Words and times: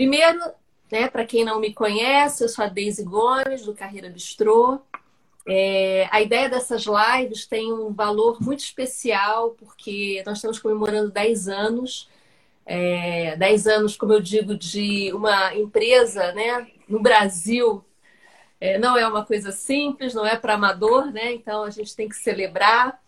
Primeiro, 0.00 0.40
né, 0.90 1.10
para 1.10 1.26
quem 1.26 1.44
não 1.44 1.60
me 1.60 1.74
conhece, 1.74 2.42
eu 2.42 2.48
sou 2.48 2.64
a 2.64 2.68
Deise 2.68 3.04
Gomes, 3.04 3.66
do 3.66 3.74
Carreira 3.74 4.08
Bistrô. 4.08 4.80
É, 5.46 6.08
a 6.10 6.22
ideia 6.22 6.48
dessas 6.48 6.86
lives 6.86 7.46
tem 7.46 7.70
um 7.70 7.92
valor 7.92 8.40
muito 8.40 8.60
especial, 8.60 9.50
porque 9.58 10.22
nós 10.24 10.38
estamos 10.38 10.58
comemorando 10.58 11.10
10 11.10 11.48
anos. 11.48 12.08
É, 12.64 13.36
10 13.36 13.66
anos, 13.66 13.94
como 13.94 14.14
eu 14.14 14.22
digo, 14.22 14.56
de 14.56 15.12
uma 15.12 15.54
empresa 15.54 16.32
né, 16.32 16.66
no 16.88 17.02
Brasil. 17.02 17.84
É, 18.58 18.78
não 18.78 18.96
é 18.96 19.06
uma 19.06 19.26
coisa 19.26 19.52
simples, 19.52 20.14
não 20.14 20.24
é 20.24 20.34
para 20.34 20.54
amador, 20.54 21.12
né? 21.12 21.34
Então 21.34 21.62
a 21.62 21.68
gente 21.68 21.94
tem 21.94 22.08
que 22.08 22.16
celebrar. 22.16 22.98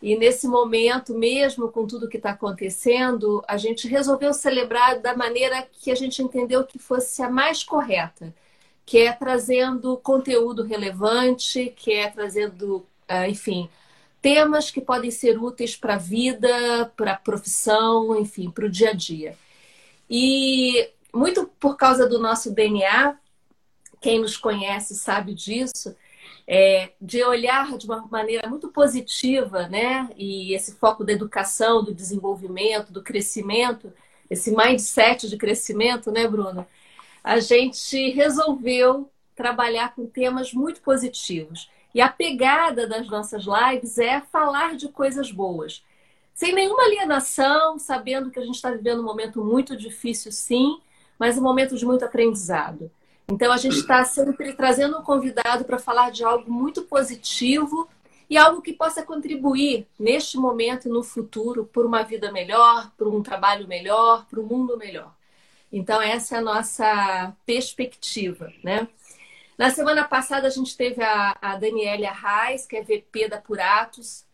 E 0.00 0.16
nesse 0.16 0.46
momento, 0.46 1.12
mesmo 1.14 1.68
com 1.70 1.86
tudo 1.86 2.08
que 2.08 2.16
está 2.16 2.30
acontecendo, 2.30 3.42
a 3.48 3.56
gente 3.56 3.88
resolveu 3.88 4.32
celebrar 4.32 5.00
da 5.00 5.16
maneira 5.16 5.66
que 5.72 5.90
a 5.90 5.94
gente 5.94 6.22
entendeu 6.22 6.64
que 6.64 6.78
fosse 6.78 7.20
a 7.22 7.28
mais 7.28 7.64
correta, 7.64 8.32
que 8.86 8.98
é 8.98 9.12
trazendo 9.12 9.96
conteúdo 9.96 10.62
relevante, 10.62 11.72
que 11.76 11.92
é 11.92 12.08
trazendo, 12.08 12.86
ah, 13.08 13.28
enfim, 13.28 13.68
temas 14.22 14.70
que 14.70 14.80
podem 14.80 15.10
ser 15.10 15.36
úteis 15.42 15.76
para 15.76 15.94
a 15.94 15.98
vida, 15.98 16.92
para 16.96 17.12
a 17.12 17.16
profissão, 17.16 18.16
enfim, 18.20 18.50
para 18.50 18.66
o 18.66 18.70
dia 18.70 18.90
a 18.90 18.94
dia. 18.94 19.36
E 20.08 20.90
muito 21.12 21.46
por 21.58 21.76
causa 21.76 22.08
do 22.08 22.18
nosso 22.18 22.52
DNA, 22.52 23.16
quem 24.00 24.20
nos 24.20 24.36
conhece 24.36 24.94
sabe 24.94 25.34
disso, 25.34 25.94
é, 26.50 26.92
de 26.98 27.22
olhar 27.22 27.76
de 27.76 27.84
uma 27.84 28.06
maneira 28.06 28.48
muito 28.48 28.68
positiva, 28.68 29.68
né? 29.68 30.08
E 30.16 30.54
esse 30.54 30.76
foco 30.76 31.04
da 31.04 31.12
educação, 31.12 31.84
do 31.84 31.92
desenvolvimento, 31.94 32.90
do 32.90 33.02
crescimento, 33.02 33.92
esse 34.30 34.50
mindset 34.56 35.28
de 35.28 35.36
crescimento, 35.36 36.10
né, 36.10 36.26
Bruno? 36.26 36.66
A 37.22 37.38
gente 37.38 38.10
resolveu 38.12 39.10
trabalhar 39.36 39.94
com 39.94 40.06
temas 40.06 40.54
muito 40.54 40.80
positivos. 40.80 41.70
E 41.94 42.00
a 42.00 42.08
pegada 42.08 42.86
das 42.86 43.06
nossas 43.08 43.44
lives 43.44 43.98
é 43.98 44.22
falar 44.22 44.74
de 44.74 44.88
coisas 44.88 45.30
boas. 45.30 45.84
Sem 46.32 46.54
nenhuma 46.54 46.84
alienação, 46.84 47.78
sabendo 47.78 48.30
que 48.30 48.38
a 48.38 48.44
gente 48.44 48.54
está 48.54 48.70
vivendo 48.70 49.00
um 49.00 49.04
momento 49.04 49.44
muito 49.44 49.76
difícil, 49.76 50.32
sim, 50.32 50.80
mas 51.18 51.36
um 51.36 51.42
momento 51.42 51.76
de 51.76 51.84
muito 51.84 52.04
aprendizado. 52.06 52.90
Então, 53.30 53.52
a 53.52 53.58
gente 53.58 53.76
está 53.76 54.02
sempre 54.04 54.54
trazendo 54.54 54.98
um 54.98 55.02
convidado 55.02 55.64
para 55.64 55.78
falar 55.78 56.10
de 56.10 56.24
algo 56.24 56.50
muito 56.50 56.82
positivo 56.82 57.86
e 58.28 58.38
algo 58.38 58.62
que 58.62 58.72
possa 58.72 59.02
contribuir 59.02 59.86
neste 59.98 60.38
momento 60.38 60.88
e 60.88 60.90
no 60.90 61.02
futuro 61.02 61.66
por 61.66 61.84
uma 61.84 62.02
vida 62.02 62.32
melhor, 62.32 62.90
por 62.96 63.06
um 63.06 63.22
trabalho 63.22 63.68
melhor, 63.68 64.26
por 64.26 64.38
um 64.38 64.46
mundo 64.46 64.78
melhor. 64.78 65.14
Então, 65.70 66.00
essa 66.00 66.36
é 66.36 66.38
a 66.38 66.42
nossa 66.42 67.36
perspectiva, 67.44 68.50
né? 68.64 68.88
Na 69.58 69.70
semana 69.70 70.04
passada, 70.04 70.46
a 70.46 70.50
gente 70.50 70.74
teve 70.74 71.02
a, 71.02 71.36
a 71.42 71.56
Daniela 71.56 72.10
Reis, 72.10 72.64
que 72.64 72.76
é 72.76 72.82
VP 72.82 73.28
da 73.28 73.38
Puratos, 73.38 74.24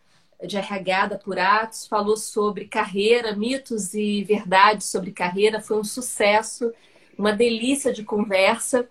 de 0.46 0.56
RH 0.56 1.06
da 1.06 1.18
Puratos, 1.18 1.86
falou 1.86 2.16
sobre 2.16 2.66
carreira, 2.66 3.34
mitos 3.34 3.94
e 3.94 4.22
verdades 4.22 4.86
sobre 4.86 5.10
carreira. 5.10 5.60
Foi 5.60 5.78
um 5.78 5.84
sucesso 5.84 6.72
uma 7.18 7.32
delícia 7.32 7.92
de 7.92 8.04
conversa. 8.04 8.88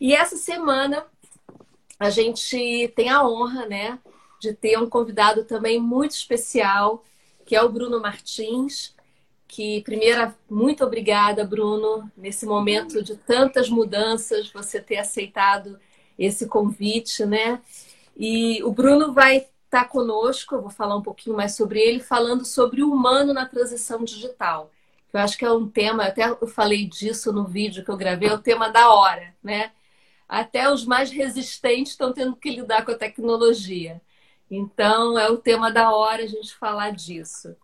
E 0.00 0.14
essa 0.14 0.36
semana 0.36 1.04
a 1.98 2.10
gente 2.10 2.92
tem 2.94 3.08
a 3.08 3.26
honra, 3.26 3.66
né, 3.66 3.98
de 4.40 4.52
ter 4.52 4.78
um 4.78 4.88
convidado 4.88 5.44
também 5.44 5.80
muito 5.80 6.12
especial, 6.12 7.04
que 7.44 7.56
é 7.56 7.62
o 7.62 7.68
Bruno 7.68 8.00
Martins. 8.00 8.94
Que 9.48 9.80
primeira, 9.82 10.36
muito 10.48 10.84
obrigada, 10.84 11.44
Bruno, 11.44 12.10
nesse 12.16 12.44
momento 12.44 13.02
de 13.02 13.16
tantas 13.16 13.68
mudanças, 13.68 14.50
você 14.50 14.80
ter 14.80 14.98
aceitado 14.98 15.78
esse 16.18 16.46
convite, 16.46 17.24
né? 17.24 17.60
E 18.16 18.62
o 18.62 18.70
Bruno 18.70 19.12
vai 19.12 19.46
estar 19.64 19.86
conosco, 19.86 20.54
eu 20.54 20.60
vou 20.60 20.70
falar 20.70 20.96
um 20.96 21.02
pouquinho 21.02 21.36
mais 21.36 21.54
sobre 21.54 21.80
ele, 21.80 22.00
falando 22.00 22.44
sobre 22.44 22.82
o 22.82 22.92
humano 22.92 23.32
na 23.32 23.46
transição 23.46 24.04
digital. 24.04 24.70
Eu 25.12 25.20
acho 25.20 25.38
que 25.38 25.44
é 25.44 25.52
um 25.52 25.68
tema, 25.68 26.04
até 26.04 26.28
eu 26.28 26.46
falei 26.46 26.86
disso 26.86 27.32
no 27.32 27.46
vídeo 27.46 27.84
que 27.84 27.90
eu 27.90 27.96
gravei, 27.96 28.28
é 28.28 28.34
o 28.34 28.42
tema 28.42 28.70
da 28.70 28.90
hora, 28.92 29.34
né? 29.42 29.72
Até 30.28 30.70
os 30.70 30.84
mais 30.84 31.10
resistentes 31.10 31.92
estão 31.92 32.12
tendo 32.12 32.36
que 32.36 32.50
lidar 32.50 32.84
com 32.84 32.90
a 32.92 32.98
tecnologia. 32.98 34.00
Então, 34.50 35.18
é 35.18 35.30
o 35.30 35.38
tema 35.38 35.70
da 35.70 35.94
hora 35.94 36.22
a 36.22 36.26
gente 36.26 36.54
falar 36.54 36.90
disso. 36.90 37.56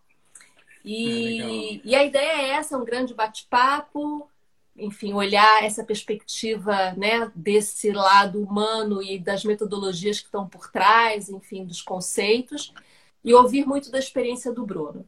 E, 0.83 1.81
é 1.81 1.81
e 1.83 1.95
a 1.95 2.03
ideia 2.03 2.41
é 2.41 2.49
essa, 2.51 2.75
é 2.75 2.77
um 2.77 2.85
grande 2.85 3.13
bate-papo, 3.13 4.29
enfim, 4.75 5.13
olhar 5.13 5.63
essa 5.63 5.83
perspectiva 5.83 6.91
né, 6.93 7.31
desse 7.33 7.91
lado 7.91 8.41
humano 8.41 9.01
e 9.01 9.17
das 9.17 9.45
metodologias 9.45 10.19
que 10.19 10.25
estão 10.25 10.47
por 10.47 10.69
trás, 10.69 11.29
enfim, 11.29 11.65
dos 11.65 11.81
conceitos, 11.81 12.73
e 13.23 13.33
ouvir 13.33 13.65
muito 13.65 13.89
da 13.89 13.97
experiência 13.97 14.51
do 14.51 14.65
Bruno. 14.65 15.07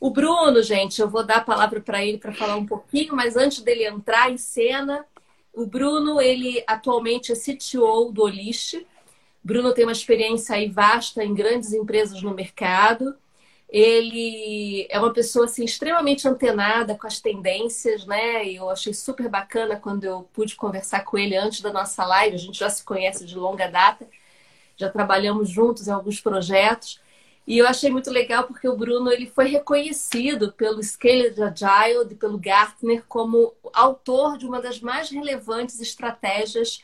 O 0.00 0.10
Bruno, 0.10 0.62
gente, 0.62 0.98
eu 0.98 1.10
vou 1.10 1.22
dar 1.22 1.36
a 1.36 1.44
palavra 1.44 1.78
para 1.78 2.02
ele 2.02 2.16
para 2.16 2.32
falar 2.32 2.56
um 2.56 2.64
pouquinho, 2.64 3.14
mas 3.14 3.36
antes 3.36 3.60
dele 3.60 3.86
entrar 3.86 4.32
em 4.32 4.38
cena, 4.38 5.04
o 5.52 5.66
Bruno, 5.66 6.22
ele 6.22 6.64
atualmente 6.66 7.30
é 7.30 7.34
CTO 7.34 8.10
do 8.10 8.22
Olist. 8.22 8.82
Bruno 9.44 9.74
tem 9.74 9.84
uma 9.84 9.92
experiência 9.92 10.56
aí 10.56 10.70
vasta 10.70 11.22
em 11.22 11.34
grandes 11.34 11.74
empresas 11.74 12.22
no 12.22 12.34
mercado. 12.34 13.14
Ele 13.68 14.86
é 14.88 14.98
uma 14.98 15.12
pessoa 15.12 15.44
assim 15.44 15.64
extremamente 15.64 16.26
antenada 16.26 16.94
com 16.96 17.06
as 17.06 17.20
tendências, 17.20 18.06
né? 18.06 18.46
E 18.46 18.56
eu 18.56 18.70
achei 18.70 18.94
super 18.94 19.28
bacana 19.28 19.76
quando 19.76 20.04
eu 20.04 20.22
pude 20.32 20.56
conversar 20.56 21.04
com 21.04 21.18
ele 21.18 21.36
antes 21.36 21.60
da 21.60 21.72
nossa 21.72 22.06
live. 22.06 22.36
A 22.36 22.38
gente 22.38 22.58
já 22.58 22.70
se 22.70 22.82
conhece 22.82 23.26
de 23.26 23.36
longa 23.36 23.68
data, 23.68 24.08
já 24.76 24.88
trabalhamos 24.88 25.50
juntos 25.50 25.86
em 25.88 25.92
alguns 25.92 26.20
projetos. 26.22 27.00
E 27.46 27.58
eu 27.58 27.66
achei 27.66 27.90
muito 27.90 28.10
legal 28.10 28.44
porque 28.44 28.68
o 28.68 28.76
Bruno 28.76 29.10
ele 29.10 29.26
foi 29.26 29.48
reconhecido 29.48 30.52
pelo 30.52 30.82
Scaled 30.82 31.36
Agile 31.42 32.12
e 32.12 32.14
pelo 32.14 32.38
Gartner 32.38 33.04
como 33.08 33.54
autor 33.72 34.38
de 34.38 34.46
uma 34.46 34.60
das 34.60 34.80
mais 34.80 35.10
relevantes 35.10 35.80
estratégias 35.80 36.82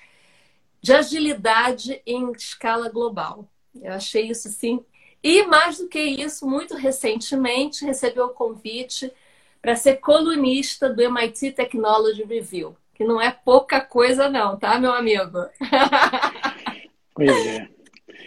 de 0.81 0.93
agilidade 0.93 2.03
em 2.07 2.33
escala 2.33 2.89
global. 2.89 3.49
Eu 3.81 3.93
achei 3.93 4.29
isso 4.29 4.49
sim. 4.49 4.85
E 5.23 5.45
mais 5.45 5.79
do 5.79 5.89
que 5.89 6.01
isso, 6.01 6.47
muito 6.47 6.75
recentemente 6.75 7.85
recebeu 7.85 8.27
o 8.27 8.35
convite 8.35 9.13
para 9.61 9.77
ser 9.77 9.97
colunista 9.97 10.89
do 10.89 11.03
MIT 11.03 11.53
Technology 11.53 12.23
Review, 12.23 12.77
que 12.95 13.05
não 13.05 13.21
é 13.21 13.31
pouca 13.31 13.81
coisa 13.81 14.29
não, 14.29 14.57
tá, 14.57 14.79
meu 14.79 14.93
amigo? 14.93 15.39
Pois 17.17 17.47
é. 17.47 17.76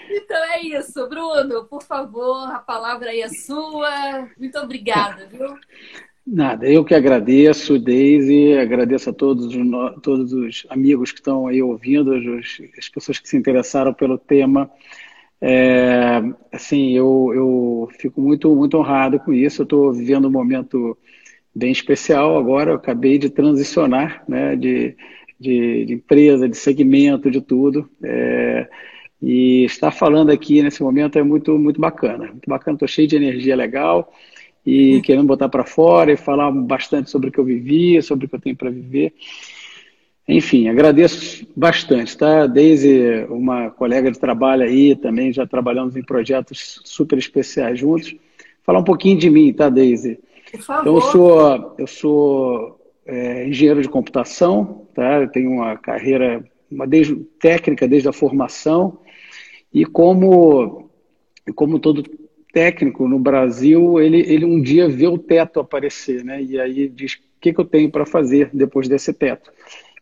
Então 0.10 0.38
é 0.52 0.62
isso, 0.62 1.08
Bruno, 1.08 1.66
por 1.66 1.84
favor, 1.84 2.52
a 2.52 2.60
palavra 2.60 3.12
aí 3.12 3.22
é 3.22 3.30
sua. 3.30 4.28
Muito 4.38 4.58
obrigada, 4.58 5.28
viu? 5.28 5.56
Nada, 6.26 6.68
eu 6.68 6.86
que 6.86 6.94
agradeço, 6.94 7.80
Deise, 7.80 8.54
agradeço 8.54 9.10
a 9.10 9.14
todos, 9.14 9.52
todos 10.02 10.32
os 10.34 10.66
amigos 10.70 11.12
que 11.12 11.20
estão 11.20 11.48
aí 11.48 11.62
ouvindo, 11.62 12.14
as 12.78 12.90
pessoas 12.90 13.20
que 13.20 13.28
se 13.28 13.38
interessaram 13.38 13.94
pelo 13.94 14.18
tema. 14.18 14.70
É, 15.42 16.22
assim, 16.52 16.92
eu, 16.92 17.32
eu 17.34 17.90
fico 18.00 18.22
muito, 18.22 18.54
muito 18.56 18.78
honrado 18.78 19.20
com 19.20 19.34
isso. 19.34 19.62
Eu 19.62 19.64
estou 19.64 19.94
vivendo 19.94 20.28
um 20.28 20.32
momento 20.32 20.98
bem 21.56 21.72
especial 21.72 22.38
agora. 22.38 22.72
Eu 22.72 22.76
acabei 22.76 23.18
de 23.18 23.30
transicionar 23.30 24.24
né, 24.28 24.56
de, 24.56 24.96
de, 25.40 25.86
de 25.86 25.94
empresa, 25.94 26.48
de 26.48 26.58
segmento, 26.58 27.32
de 27.32 27.42
tudo. 27.42 27.90
É, 28.04 28.70
e 29.22 29.66
estar 29.66 29.92
falando 29.92 30.30
aqui 30.30 30.62
nesse 30.62 30.82
momento 30.82 31.20
é 31.20 31.24
muito, 31.24 31.58
muito 31.58 31.80
bacana. 31.80 32.28
Muito 32.28 32.48
bacana, 32.48 32.76
estou 32.76 32.88
cheio 32.88 33.08
de 33.08 33.16
energia 33.16 33.56
legal 33.56 34.14
e 34.66 34.96
uhum. 34.96 35.02
querendo 35.02 35.28
botar 35.28 35.50
para 35.50 35.66
fora 35.66 36.12
e 36.12 36.18
falar 36.18 36.52
bastante 36.52 37.10
sobre 37.10 37.30
o 37.30 37.32
que 37.32 37.40
eu 37.40 37.44
vivi, 37.44 38.02
sobre 38.02 38.26
o 38.26 38.30
que 38.30 38.36
eu 38.36 38.42
tenho 38.42 38.56
para 38.56 38.70
viver. 38.70 39.14
Enfim, 40.28 40.68
agradeço 40.68 41.48
bastante, 41.56 42.16
tá? 42.16 42.46
Desde 42.46 43.26
uma 43.30 43.72
colega 43.72 44.12
de 44.12 44.20
trabalho 44.20 44.64
aí, 44.64 44.96
também 44.96 45.34
já 45.34 45.46
trabalhamos 45.46 45.96
em 45.98 46.04
projetos 46.04 46.82
super 46.86 47.18
especiais 47.18 47.80
juntos. 47.80 48.16
Falar 48.64 48.80
um 48.80 48.84
pouquinho 48.84 49.18
de 49.18 49.30
mim, 49.30 49.52
tá? 49.52 49.72
Por 49.72 50.62
favor. 50.62 50.82
Então, 50.82 50.96
eu 50.96 51.02
sou, 51.02 51.76
eu 51.80 51.88
sou 51.88 52.80
é, 53.08 53.48
engenheiro 53.48 53.82
de 53.82 53.90
computação, 53.90 54.88
tá? 54.94 55.20
Eu 55.20 55.28
tenho 55.30 55.50
uma 55.50 55.76
carreira 55.76 56.44
uma 56.72 56.86
desde, 56.86 57.16
técnica 57.40 57.88
desde 57.88 58.08
a 58.08 58.14
formação, 58.14 59.00
e 59.74 59.86
como, 59.86 60.90
como 61.56 61.80
todo 61.80 62.04
técnico 62.52 63.08
no 63.08 63.20
Brasil, 63.20 64.00
ele, 64.00 64.22
ele 64.22 64.46
um 64.46 64.62
dia 64.62 64.90
vê 64.90 65.08
o 65.08 65.18
teto 65.18 65.60
aparecer, 65.60 66.24
né? 66.24 66.42
E 66.42 66.60
aí 66.60 66.88
diz: 66.88 67.14
o 67.14 67.20
que, 67.40 67.54
que 67.54 67.60
eu 67.60 67.66
tenho 67.66 67.90
para 67.90 68.06
fazer 68.06 68.50
depois 68.54 68.88
desse 68.88 69.14
teto? 69.14 69.52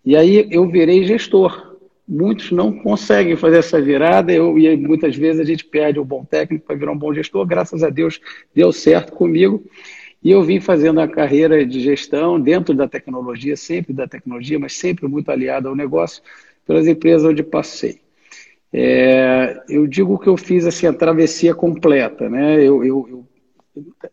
E 0.05 0.15
aí 0.15 0.47
eu 0.49 0.67
virei 0.69 1.03
gestor. 1.03 1.75
Muitos 2.07 2.51
não 2.51 2.71
conseguem 2.71 3.35
fazer 3.35 3.57
essa 3.57 3.81
virada, 3.81 4.31
eu, 4.31 4.57
e 4.57 4.77
muitas 4.77 5.17
vezes 5.17 5.41
a 5.41 5.43
gente 5.43 5.65
perde 5.65 5.99
o 5.99 6.05
bom 6.05 6.23
técnico 6.23 6.65
para 6.65 6.77
virar 6.77 6.93
um 6.93 6.97
bom 6.97 7.13
gestor. 7.13 7.45
Graças 7.45 7.83
a 7.83 7.89
Deus 7.89 8.21
deu 8.55 8.71
certo 8.71 9.11
comigo. 9.11 9.61
E 10.23 10.31
eu 10.31 10.41
vim 10.41 10.61
fazendo 10.61 11.01
a 11.01 11.07
carreira 11.07 11.65
de 11.65 11.81
gestão 11.81 12.39
dentro 12.39 12.73
da 12.73 12.87
tecnologia, 12.87 13.57
sempre 13.57 13.93
da 13.93 14.07
tecnologia, 14.07 14.57
mas 14.57 14.73
sempre 14.73 15.05
muito 15.05 15.29
aliado 15.29 15.67
ao 15.67 15.75
negócio, 15.75 16.23
pelas 16.65 16.87
empresas 16.87 17.29
onde 17.29 17.43
passei. 17.43 17.99
É, 18.79 19.63
eu 19.67 19.87
digo 19.87 20.19
que 20.19 20.29
eu 20.29 20.37
fiz 20.37 20.63
assim, 20.67 20.85
a 20.85 20.93
travessia 20.93 21.55
completa. 21.55 22.29
Né? 22.29 22.57
Eu, 22.57 22.83
eu, 22.83 23.07
eu 23.09 23.25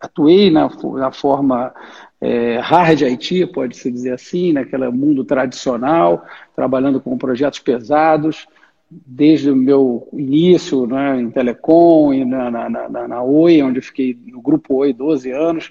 atuei 0.00 0.50
na, 0.50 0.70
na 0.94 1.12
forma 1.12 1.70
é, 2.18 2.58
hard 2.60 3.02
IT, 3.02 3.48
pode-se 3.48 3.90
dizer 3.90 4.14
assim, 4.14 4.54
naquele 4.54 4.88
mundo 4.88 5.22
tradicional, 5.22 6.24
trabalhando 6.56 6.98
com 6.98 7.18
projetos 7.18 7.58
pesados, 7.58 8.46
desde 8.90 9.50
o 9.50 9.56
meu 9.56 10.08
início 10.14 10.86
né, 10.86 11.20
em 11.20 11.30
telecom 11.30 12.14
e 12.14 12.24
na, 12.24 12.50
na, 12.50 12.68
na, 12.70 13.08
na 13.08 13.22
Oi, 13.22 13.60
onde 13.62 13.80
eu 13.80 13.82
fiquei 13.82 14.16
no 14.26 14.40
grupo 14.40 14.76
Oi 14.76 14.94
12 14.94 15.30
anos, 15.30 15.70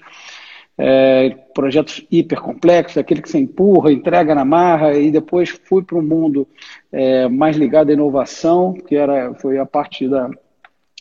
é, 0.76 1.30
projetos 1.54 2.04
hiper 2.10 2.40
complexos, 2.40 2.98
aquele 2.98 3.22
que 3.22 3.28
você 3.28 3.38
empurra, 3.38 3.92
entrega 3.92 4.34
na 4.34 4.44
marra, 4.44 4.94
e 4.94 5.10
depois 5.10 5.50
fui 5.50 5.82
para 5.82 5.98
um 5.98 6.02
mundo 6.02 6.46
é, 6.90 7.28
mais 7.28 7.56
ligado 7.56 7.90
à 7.90 7.92
inovação, 7.92 8.74
que 8.74 8.96
era, 8.96 9.34
foi 9.34 9.58
a 9.58 9.66
parte 9.66 10.08
da, 10.08 10.30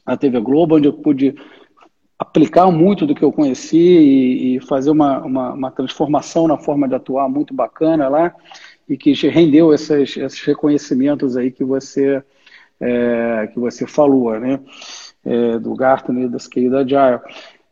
da 0.06 0.18
TV 0.18 0.40
Globo, 0.40 0.76
onde 0.76 0.88
eu 0.88 0.94
pude 0.94 1.36
aplicar 2.18 2.72
muito 2.72 3.06
do 3.06 3.16
que 3.16 3.24
eu 3.24 3.32
conheci 3.32 3.78
e, 3.78 4.56
e 4.56 4.60
fazer 4.62 4.92
uma, 4.92 5.20
uma, 5.20 5.54
uma, 5.54 5.72
transformação 5.72 6.48
na 6.48 6.58
forma 6.58 6.88
de 6.88 6.96
atuar 6.96 7.28
muito 7.28 7.54
bacana 7.54 8.08
lá, 8.08 8.34
e 8.88 8.96
que 8.96 9.14
rendeu 9.28 9.74
esses, 9.74 10.16
esses 10.18 10.42
reconhecimentos 10.42 11.36
aí 11.36 11.52
que 11.52 11.64
você, 11.64 12.22
é, 12.80 13.50
que 13.52 13.60
você 13.60 13.88
falou, 13.88 14.40
né? 14.40 14.60
É, 15.26 15.58
do 15.58 15.74
Gartner, 15.74 16.30
da 16.30 16.38
Scale 16.38 16.76
Agile. 16.76 17.22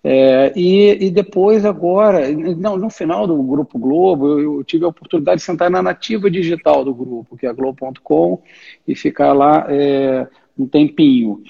É, 0.04 0.52
e, 0.56 1.06
e, 1.06 1.12
depois, 1.12 1.64
agora, 1.64 2.28
não, 2.32 2.76
no 2.76 2.90
final 2.90 3.28
do 3.28 3.42
Grupo 3.44 3.78
Globo, 3.78 4.40
eu, 4.40 4.56
eu, 4.56 4.64
tive 4.64 4.84
a 4.84 4.88
oportunidade 4.88 5.40
de 5.40 5.46
sentar 5.46 5.70
na 5.70 5.82
nativa 5.82 6.30
digital 6.30 6.84
do 6.84 6.94
grupo, 6.94 7.38
que 7.38 7.46
é 7.46 7.54
Globo.com, 7.54 8.42
e 8.88 8.96
ficar 8.96 9.32
lá 9.34 9.68
é, 9.70 10.28
um 10.58 10.68
tempinho. 10.68 11.44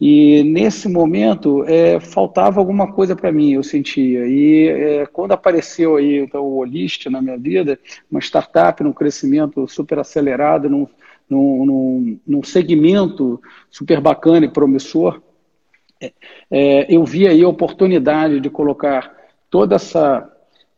E 0.00 0.42
nesse 0.42 0.88
momento 0.88 1.64
é, 1.64 2.00
faltava 2.00 2.58
alguma 2.58 2.92
coisa 2.92 3.14
para 3.14 3.30
mim, 3.30 3.52
eu 3.52 3.62
sentia. 3.62 4.26
E 4.26 4.68
é, 4.68 5.06
quando 5.06 5.32
apareceu 5.32 5.96
aí 5.96 6.18
então, 6.18 6.42
o 6.42 6.56
Olist 6.56 7.06
na 7.06 7.22
minha 7.22 7.38
vida, 7.38 7.78
uma 8.10 8.20
startup 8.20 8.82
num 8.82 8.92
crescimento 8.92 9.68
super 9.68 9.98
acelerado, 9.98 10.68
num, 10.68 10.88
num, 11.30 11.66
num, 11.66 12.20
num 12.26 12.42
segmento 12.42 13.40
super 13.70 14.00
bacana 14.00 14.46
e 14.46 14.48
promissor, 14.48 15.22
é, 16.50 16.94
eu 16.94 17.04
vi 17.04 17.28
aí 17.28 17.42
a 17.42 17.48
oportunidade 17.48 18.40
de 18.40 18.50
colocar 18.50 19.14
toda 19.50 19.76
essa, 19.76 20.30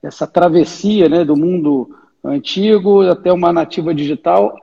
essa 0.02 0.26
travessia 0.26 1.08
né, 1.08 1.24
do 1.24 1.36
mundo 1.36 1.96
antigo 2.24 3.02
até 3.02 3.32
uma 3.32 3.52
nativa 3.52 3.94
digital, 3.94 4.56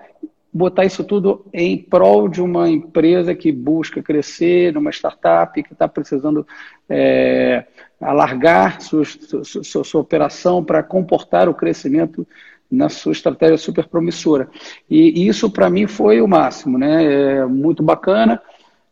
botar 0.53 0.83
isso 0.83 1.03
tudo 1.03 1.45
em 1.53 1.77
prol 1.77 2.27
de 2.27 2.41
uma 2.41 2.69
empresa 2.69 3.33
que 3.33 3.51
busca 3.51 4.01
crescer, 4.01 4.73
numa 4.73 4.89
startup 4.89 5.61
que 5.63 5.71
está 5.71 5.87
precisando 5.87 6.45
é, 6.89 7.65
alargar 7.99 8.81
sua, 8.81 9.03
sua, 9.05 9.83
sua 9.83 10.01
operação 10.01 10.63
para 10.63 10.83
comportar 10.83 11.47
o 11.47 11.53
crescimento 11.53 12.27
na 12.69 12.89
sua 12.89 13.11
estratégia 13.11 13.57
super 13.57 13.87
promissora. 13.87 14.49
E, 14.89 15.21
e 15.21 15.27
isso, 15.27 15.49
para 15.49 15.69
mim, 15.69 15.87
foi 15.87 16.21
o 16.21 16.27
máximo, 16.27 16.77
né? 16.77 17.03
É 17.39 17.45
muito 17.45 17.83
bacana. 17.83 18.41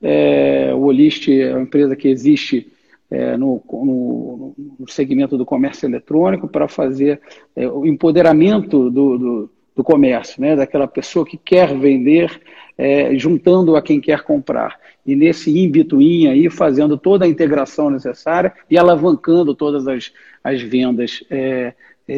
É, 0.01 0.71
o 0.73 0.83
Olist 0.83 1.27
é 1.29 1.51
uma 1.51 1.63
empresa 1.63 1.95
que 1.95 2.07
existe 2.07 2.71
é, 3.11 3.35
no, 3.35 3.61
no, 3.71 4.55
no, 4.79 4.87
segmento 4.87 5.37
do 5.37 5.45
comércio 5.45 5.87
eletrônico 5.87 6.47
para 6.47 6.67
fazer 6.67 7.19
é, 7.55 7.67
o 7.67 7.85
empoderamento 7.85 8.89
do, 8.89 9.17
do, 9.17 9.49
do, 9.75 9.83
comércio, 9.83 10.39
né, 10.39 10.55
daquela 10.55 10.87
pessoa 10.87 11.25
que 11.25 11.35
quer 11.35 11.75
vender, 11.75 12.39
é, 12.77 13.17
juntando 13.17 13.75
a 13.75 13.81
quem 13.81 13.99
quer 13.99 14.21
comprar. 14.21 14.79
E 15.05 15.15
nesse 15.15 15.57
in-between 15.57 16.27
aí, 16.27 16.49
fazendo 16.49 16.97
toda 16.97 17.25
a 17.25 17.27
integração 17.27 17.89
necessária 17.89 18.53
e 18.69 18.77
alavancando 18.77 19.55
todas 19.55 19.87
as, 19.87 20.13
as 20.43 20.61
vendas, 20.61 21.23
é, 21.31 21.73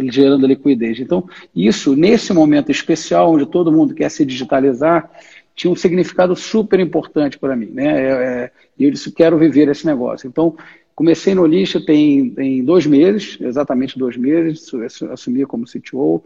gerando 0.10 0.48
liquidez. 0.48 1.00
Então, 1.00 1.28
isso, 1.56 1.96
nesse 1.96 2.34
momento 2.34 2.72
especial, 2.72 3.34
onde 3.34 3.46
todo 3.46 3.72
mundo 3.72 3.94
quer 3.94 4.10
se 4.10 4.26
digitalizar, 4.26 5.10
tinha 5.56 5.72
um 5.72 5.76
significado 5.76 6.36
super 6.36 6.80
importante 6.80 7.38
para 7.38 7.56
mim, 7.56 7.70
né? 7.72 7.86
É, 7.86 8.10
é, 8.10 8.52
e 8.78 8.86
eu 8.86 8.92
disse, 8.92 9.12
quero 9.12 9.38
viver 9.38 9.68
esse 9.70 9.86
negócio. 9.86 10.28
Então, 10.28 10.56
comecei 10.96 11.34
no 11.34 11.46
lixo 11.46 11.84
tem, 11.84 12.30
tem 12.32 12.64
dois 12.64 12.86
meses, 12.86 13.38
exatamente 13.42 13.98
dois 13.98 14.18
meses, 14.18 14.72
assumi 15.12 15.46
como 15.46 15.66
CTO, 15.66 16.24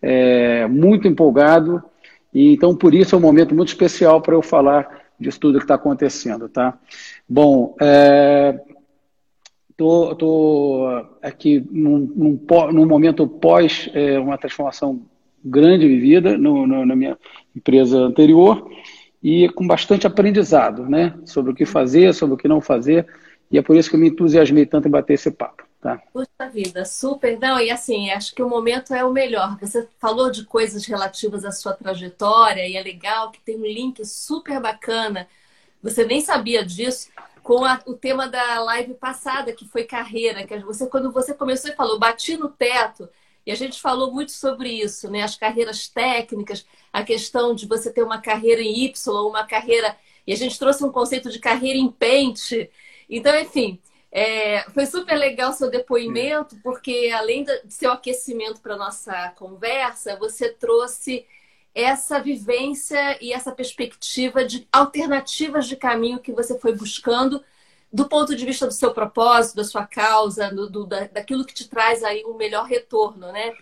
é, 0.00 0.66
muito 0.66 1.08
empolgado, 1.08 1.82
e 2.32 2.52
então 2.52 2.74
por 2.74 2.94
isso 2.94 3.14
é 3.14 3.18
um 3.18 3.22
momento 3.22 3.54
muito 3.54 3.68
especial 3.68 4.20
para 4.20 4.34
eu 4.34 4.42
falar 4.42 5.02
disso 5.18 5.40
tudo 5.40 5.58
que 5.58 5.64
está 5.64 5.74
acontecendo, 5.74 6.48
tá? 6.48 6.78
Bom, 7.28 7.76
é, 7.80 8.58
tô, 9.76 10.14
tô 10.14 11.04
aqui 11.22 11.64
num, 11.70 11.98
num, 11.98 12.72
num 12.72 12.86
momento 12.86 13.26
pós 13.26 13.90
é, 13.94 14.18
uma 14.18 14.38
transformação 14.38 15.02
grande 15.44 15.86
vivida 15.86 16.36
no, 16.36 16.66
no, 16.66 16.86
na 16.86 16.96
minha 16.96 17.18
empresa 17.54 17.98
anterior 17.98 18.70
e 19.22 19.48
com 19.50 19.66
bastante 19.66 20.06
aprendizado, 20.06 20.88
né? 20.88 21.14
Sobre 21.24 21.52
o 21.52 21.54
que 21.54 21.64
fazer, 21.64 22.12
sobre 22.14 22.34
o 22.34 22.38
que 22.38 22.48
não 22.48 22.60
fazer. 22.60 23.06
E 23.50 23.58
é 23.58 23.62
por 23.62 23.76
isso 23.76 23.90
que 23.90 23.96
eu 23.96 24.00
me 24.00 24.08
entusiasmei 24.08 24.66
tanto 24.66 24.88
em 24.88 24.90
bater 24.90 25.14
esse 25.14 25.30
papo. 25.30 25.64
Tá? 25.80 26.00
Puxa 26.12 26.48
vida, 26.52 26.84
super. 26.84 27.38
Não, 27.40 27.58
e 27.58 27.68
assim, 27.68 28.08
acho 28.10 28.34
que 28.34 28.42
o 28.42 28.48
momento 28.48 28.94
é 28.94 29.04
o 29.04 29.12
melhor. 29.12 29.58
Você 29.60 29.88
falou 29.98 30.30
de 30.30 30.44
coisas 30.44 30.86
relativas 30.86 31.44
à 31.44 31.50
sua 31.50 31.72
trajetória 31.72 32.66
e 32.66 32.76
é 32.76 32.82
legal 32.82 33.32
que 33.32 33.40
tem 33.40 33.58
um 33.58 33.66
link 33.66 34.04
super 34.04 34.60
bacana. 34.60 35.26
Você 35.82 36.04
nem 36.04 36.20
sabia 36.20 36.64
disso 36.64 37.10
com 37.42 37.64
a, 37.64 37.80
o 37.84 37.94
tema 37.94 38.28
da 38.28 38.62
live 38.62 38.94
passada, 38.94 39.52
que 39.52 39.66
foi 39.66 39.82
carreira. 39.82 40.46
Que 40.46 40.56
você, 40.60 40.86
quando 40.86 41.10
você 41.10 41.34
começou 41.34 41.72
e 41.72 41.74
falou, 41.74 41.98
bati 41.98 42.36
no 42.36 42.48
teto, 42.48 43.08
e 43.44 43.50
a 43.50 43.54
gente 43.54 43.80
falou 43.80 44.12
muito 44.12 44.32
sobre 44.32 44.70
isso, 44.70 45.10
né? 45.10 45.22
As 45.22 45.36
carreiras 45.36 45.88
técnicas, 45.88 46.64
a 46.92 47.02
questão 47.02 47.54
de 47.54 47.66
você 47.66 47.92
ter 47.92 48.02
uma 48.02 48.20
carreira 48.20 48.62
em 48.62 48.84
Y, 48.84 49.26
uma 49.26 49.44
carreira. 49.44 49.96
E 50.26 50.32
a 50.32 50.36
gente 50.36 50.58
trouxe 50.58 50.84
um 50.84 50.92
conceito 50.92 51.30
de 51.30 51.38
carreira 51.38 51.78
em 51.78 51.90
pente. 51.90 52.70
Então, 53.10 53.36
enfim, 53.38 53.80
é... 54.10 54.62
foi 54.70 54.86
super 54.86 55.16
legal 55.16 55.52
seu 55.52 55.70
depoimento, 55.70 56.56
porque 56.62 57.10
além 57.14 57.44
de 57.44 57.60
seu 57.68 57.90
aquecimento 57.92 58.60
para 58.60 58.74
a 58.74 58.78
nossa 58.78 59.30
conversa, 59.30 60.16
você 60.16 60.48
trouxe 60.48 61.26
essa 61.74 62.20
vivência 62.20 63.18
e 63.20 63.32
essa 63.32 63.50
perspectiva 63.50 64.44
de 64.44 64.68
alternativas 64.70 65.66
de 65.66 65.76
caminho 65.76 66.20
que 66.20 66.32
você 66.32 66.58
foi 66.58 66.74
buscando 66.74 67.42
do 67.92 68.08
ponto 68.08 68.34
de 68.34 68.46
vista 68.46 68.66
do 68.66 68.72
seu 68.72 68.92
propósito, 68.92 69.56
da 69.56 69.64
sua 69.64 69.86
causa, 69.86 70.50
do, 70.50 70.70
do, 70.70 70.86
da, 70.86 71.06
daquilo 71.08 71.44
que 71.44 71.52
te 71.52 71.68
traz 71.68 72.02
aí 72.02 72.24
um 72.24 72.34
melhor 72.34 72.64
retorno, 72.64 73.30
né? 73.30 73.52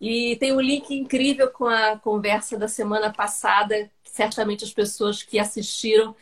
E 0.00 0.36
tem 0.36 0.52
um 0.52 0.60
link 0.60 0.94
incrível 0.94 1.50
com 1.50 1.66
a 1.66 1.98
conversa 1.98 2.56
da 2.56 2.68
semana 2.68 3.12
passada, 3.12 3.90
certamente 4.04 4.64
as 4.64 4.72
pessoas 4.72 5.22
que 5.22 5.38
assistiram 5.38 6.14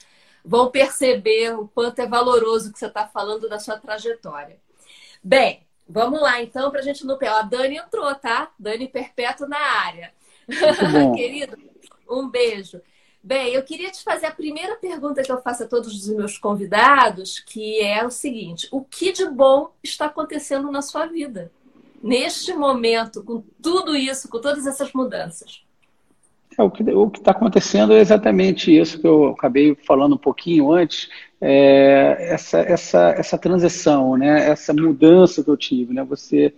vão 0.44 0.70
perceber 0.70 1.54
o 1.58 1.68
quanto 1.68 2.00
é 2.00 2.06
valoroso 2.06 2.72
que 2.72 2.78
você 2.78 2.86
está 2.86 3.06
falando 3.06 3.48
da 3.48 3.58
sua 3.58 3.78
trajetória. 3.78 4.58
Bem, 5.22 5.66
vamos 5.86 6.20
lá 6.20 6.42
então 6.42 6.70
para 6.70 6.80
a 6.80 6.82
gente 6.82 7.04
no 7.04 7.18
pé. 7.18 7.28
A 7.28 7.42
Dani 7.42 7.76
entrou, 7.76 8.12
tá? 8.14 8.50
Dani 8.58 8.88
Perpétuo 8.88 9.46
na 9.46 9.58
área. 9.58 10.12
Querido, 11.14 11.56
um 12.08 12.28
beijo. 12.28 12.80
Bem, 13.22 13.52
eu 13.52 13.62
queria 13.62 13.90
te 13.90 14.02
fazer 14.02 14.26
a 14.26 14.30
primeira 14.30 14.76
pergunta 14.76 15.22
que 15.22 15.30
eu 15.30 15.42
faço 15.42 15.64
a 15.64 15.66
todos 15.66 15.92
os 15.92 16.08
meus 16.14 16.38
convidados, 16.38 17.40
que 17.40 17.80
é 17.80 18.04
o 18.04 18.10
seguinte: 18.10 18.68
o 18.70 18.82
que 18.82 19.12
de 19.12 19.26
bom 19.26 19.70
está 19.82 20.06
acontecendo 20.06 20.70
na 20.70 20.82
sua 20.82 21.06
vida? 21.06 21.50
Neste 22.02 22.54
momento, 22.54 23.22
com 23.24 23.42
tudo 23.60 23.96
isso, 23.96 24.28
com 24.28 24.40
todas 24.40 24.66
essas 24.66 24.92
mudanças? 24.92 25.62
É, 26.58 26.62
o 26.62 26.70
que 26.70 26.82
está 27.18 27.30
acontecendo 27.30 27.92
é 27.92 28.00
exatamente 28.00 28.76
isso 28.76 29.00
que 29.00 29.06
eu 29.06 29.28
acabei 29.28 29.76
falando 29.86 30.16
um 30.16 30.18
pouquinho 30.18 30.72
antes, 30.72 31.08
é, 31.40 32.16
essa, 32.32 32.58
essa, 32.58 33.14
essa 33.16 33.38
transição, 33.38 34.16
né? 34.16 34.48
essa 34.50 34.74
mudança 34.74 35.44
que 35.44 35.50
eu 35.50 35.56
tive, 35.56 35.94
né? 35.94 36.02
você 36.02 36.52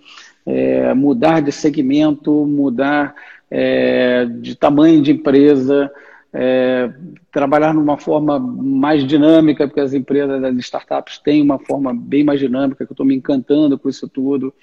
é, 0.46 0.94
mudar 0.94 1.40
de 1.40 1.52
segmento, 1.52 2.32
mudar 2.46 3.14
é, 3.50 4.24
de 4.24 4.54
tamanho 4.54 5.02
de 5.02 5.12
empresa, 5.12 5.92
é, 6.32 6.92
trabalhar 7.32 7.74
numa 7.74 7.98
forma 7.98 8.38
mais 8.38 9.04
dinâmica, 9.06 9.66
porque 9.66 9.80
as 9.80 9.92
empresas, 9.92 10.42
as 10.42 10.56
startups 10.56 11.18
têm 11.18 11.42
uma 11.42 11.58
forma 11.58 11.92
bem 11.94 12.22
mais 12.22 12.38
dinâmica, 12.38 12.84
que 12.84 12.92
eu 12.92 12.94
estou 12.94 13.06
me 13.06 13.16
encantando 13.16 13.78
com 13.78 13.88
isso 13.88 14.08
tudo. 14.08 14.54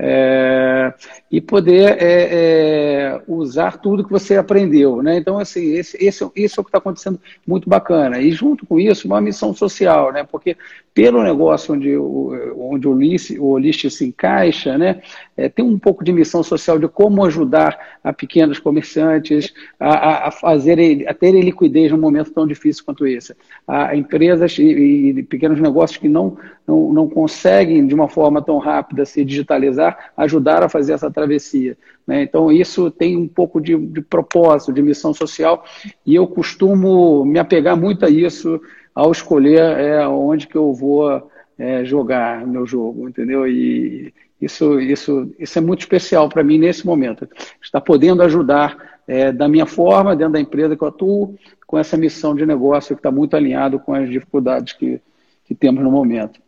É, 0.00 0.94
e 1.28 1.40
poder 1.40 2.00
é, 2.00 2.28
é, 2.30 3.22
usar 3.26 3.78
tudo 3.78 4.04
que 4.04 4.12
você 4.12 4.36
aprendeu. 4.36 5.02
Né? 5.02 5.16
Então, 5.16 5.38
assim, 5.38 5.72
esse, 5.74 5.96
esse, 6.00 6.24
isso 6.36 6.60
é 6.60 6.60
o 6.60 6.64
que 6.64 6.68
está 6.68 6.78
acontecendo 6.78 7.20
muito 7.46 7.68
bacana. 7.68 8.20
E 8.20 8.30
junto 8.30 8.64
com 8.64 8.78
isso, 8.78 9.08
uma 9.08 9.20
missão 9.20 9.52
social, 9.52 10.12
né? 10.12 10.22
porque 10.22 10.56
pelo 10.98 11.22
negócio 11.22 11.74
onde, 11.74 11.96
onde 11.96 12.88
o, 12.88 12.90
Ulisses, 12.90 13.38
o 13.38 13.44
Olist 13.50 13.88
se 13.88 14.04
encaixa, 14.04 14.76
né? 14.76 15.00
É, 15.36 15.48
tem 15.48 15.64
um 15.64 15.78
pouco 15.78 16.02
de 16.02 16.12
missão 16.12 16.42
social 16.42 16.76
de 16.76 16.88
como 16.88 17.24
ajudar 17.24 17.78
a 18.02 18.12
pequenos 18.12 18.58
comerciantes 18.58 19.54
a, 19.78 20.26
a, 20.26 20.30
fazer, 20.32 21.06
a 21.08 21.14
terem 21.14 21.42
liquidez 21.42 21.92
num 21.92 21.98
momento 21.98 22.32
tão 22.32 22.44
difícil 22.44 22.84
quanto 22.84 23.06
esse. 23.06 23.36
A 23.64 23.94
empresas 23.94 24.58
e, 24.58 24.64
e 24.64 25.22
pequenos 25.22 25.60
negócios 25.60 25.98
que 25.98 26.08
não, 26.08 26.36
não, 26.66 26.92
não 26.92 27.08
conseguem, 27.08 27.86
de 27.86 27.94
uma 27.94 28.08
forma 28.08 28.42
tão 28.42 28.58
rápida, 28.58 29.04
se 29.04 29.24
digitalizar, 29.24 29.87
ajudar 30.16 30.62
a 30.62 30.68
fazer 30.68 30.92
essa 30.92 31.10
travessia. 31.10 31.76
Né? 32.06 32.22
Então, 32.22 32.50
isso 32.50 32.90
tem 32.90 33.16
um 33.16 33.28
pouco 33.28 33.60
de, 33.60 33.76
de 33.76 34.00
propósito, 34.00 34.72
de 34.72 34.82
missão 34.82 35.14
social, 35.14 35.64
e 36.04 36.14
eu 36.14 36.26
costumo 36.26 37.24
me 37.24 37.38
apegar 37.38 37.76
muito 37.76 38.04
a 38.04 38.10
isso 38.10 38.60
ao 38.94 39.12
escolher 39.12 39.78
é, 39.78 40.06
onde 40.08 40.46
que 40.46 40.56
eu 40.56 40.72
vou 40.72 41.30
é, 41.58 41.84
jogar 41.84 42.46
meu 42.46 42.66
jogo, 42.66 43.08
entendeu? 43.08 43.46
E 43.46 44.12
isso, 44.40 44.80
isso, 44.80 45.32
isso 45.38 45.58
é 45.58 45.60
muito 45.60 45.80
especial 45.80 46.28
para 46.28 46.44
mim 46.44 46.58
nesse 46.58 46.86
momento. 46.86 47.28
Está 47.60 47.80
podendo 47.80 48.22
ajudar 48.22 49.00
é, 49.06 49.32
da 49.32 49.48
minha 49.48 49.66
forma, 49.66 50.14
dentro 50.14 50.34
da 50.34 50.40
empresa 50.40 50.76
que 50.76 50.82
eu 50.82 50.88
atuo, 50.88 51.36
com 51.66 51.78
essa 51.78 51.96
missão 51.96 52.34
de 52.34 52.46
negócio 52.46 52.94
que 52.94 53.00
está 53.00 53.10
muito 53.10 53.34
alinhado 53.34 53.78
com 53.80 53.92
as 53.92 54.08
dificuldades 54.08 54.72
que, 54.74 55.00
que 55.44 55.54
temos 55.54 55.82
no 55.82 55.90
momento. 55.90 56.40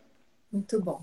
Muito 0.52 0.80
bom. 0.80 1.00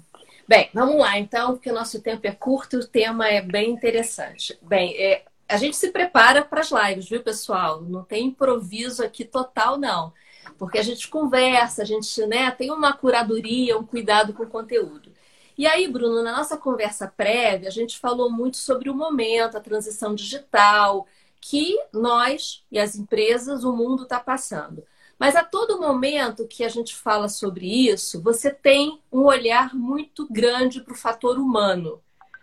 Bem, 0.48 0.70
vamos 0.74 0.98
lá 0.98 1.20
então, 1.20 1.54
porque 1.54 1.70
o 1.70 1.74
nosso 1.74 2.02
tempo 2.02 2.26
é 2.26 2.32
curto 2.32 2.78
o 2.78 2.88
tema 2.88 3.28
é 3.28 3.42
bem 3.42 3.70
interessante. 3.70 4.58
Bem, 4.62 4.96
é, 4.98 5.26
a 5.48 5.58
gente 5.58 5.76
se 5.76 5.92
prepara 5.92 6.44
para 6.44 6.62
as 6.62 6.72
lives, 6.72 7.10
viu, 7.10 7.22
pessoal? 7.22 7.82
Não 7.82 8.02
tem 8.04 8.28
improviso 8.28 9.04
aqui 9.04 9.26
total, 9.26 9.78
não. 9.78 10.14
Porque 10.58 10.78
a 10.78 10.84
gente 10.84 11.10
conversa, 11.10 11.82
a 11.82 11.86
gente 11.86 12.26
né, 12.26 12.50
tem 12.52 12.72
uma 12.72 12.94
curadoria, 12.94 13.78
um 13.78 13.86
cuidado 13.86 14.34
com 14.34 14.44
o 14.44 14.50
conteúdo. 14.50 15.12
E 15.58 15.68
aí, 15.68 15.86
Bruno, 15.88 16.24
na 16.24 16.38
nossa 16.38 16.56
conversa 16.58 17.08
prévia, 17.08 17.68
a 17.68 17.72
gente 17.72 18.00
falou 18.00 18.32
muito 18.32 18.56
sobre 18.58 18.90
o 18.90 18.96
momento, 18.96 19.58
a 19.58 19.62
transição 19.62 20.16
digital, 20.16 21.08
que 21.42 21.78
nós 21.92 22.64
e 22.72 22.80
as 22.80 22.96
empresas, 22.96 23.66
o 23.66 23.76
mundo 23.76 24.04
está 24.04 24.20
passando. 24.20 24.84
Mas 25.20 25.36
a 25.36 25.44
todo 25.44 25.80
momento 25.80 26.48
que 26.48 26.64
a 26.64 26.70
gente 26.70 26.96
fala 26.96 27.28
sobre 27.28 27.66
isso, 27.66 28.22
você 28.22 28.52
tem 28.52 29.00
um 29.12 29.22
olhar 29.24 29.74
muito 29.74 30.28
grande 30.30 30.82
para 30.82 30.94
o 30.94 30.98
fator 30.98 31.38
humano, 31.38 32.00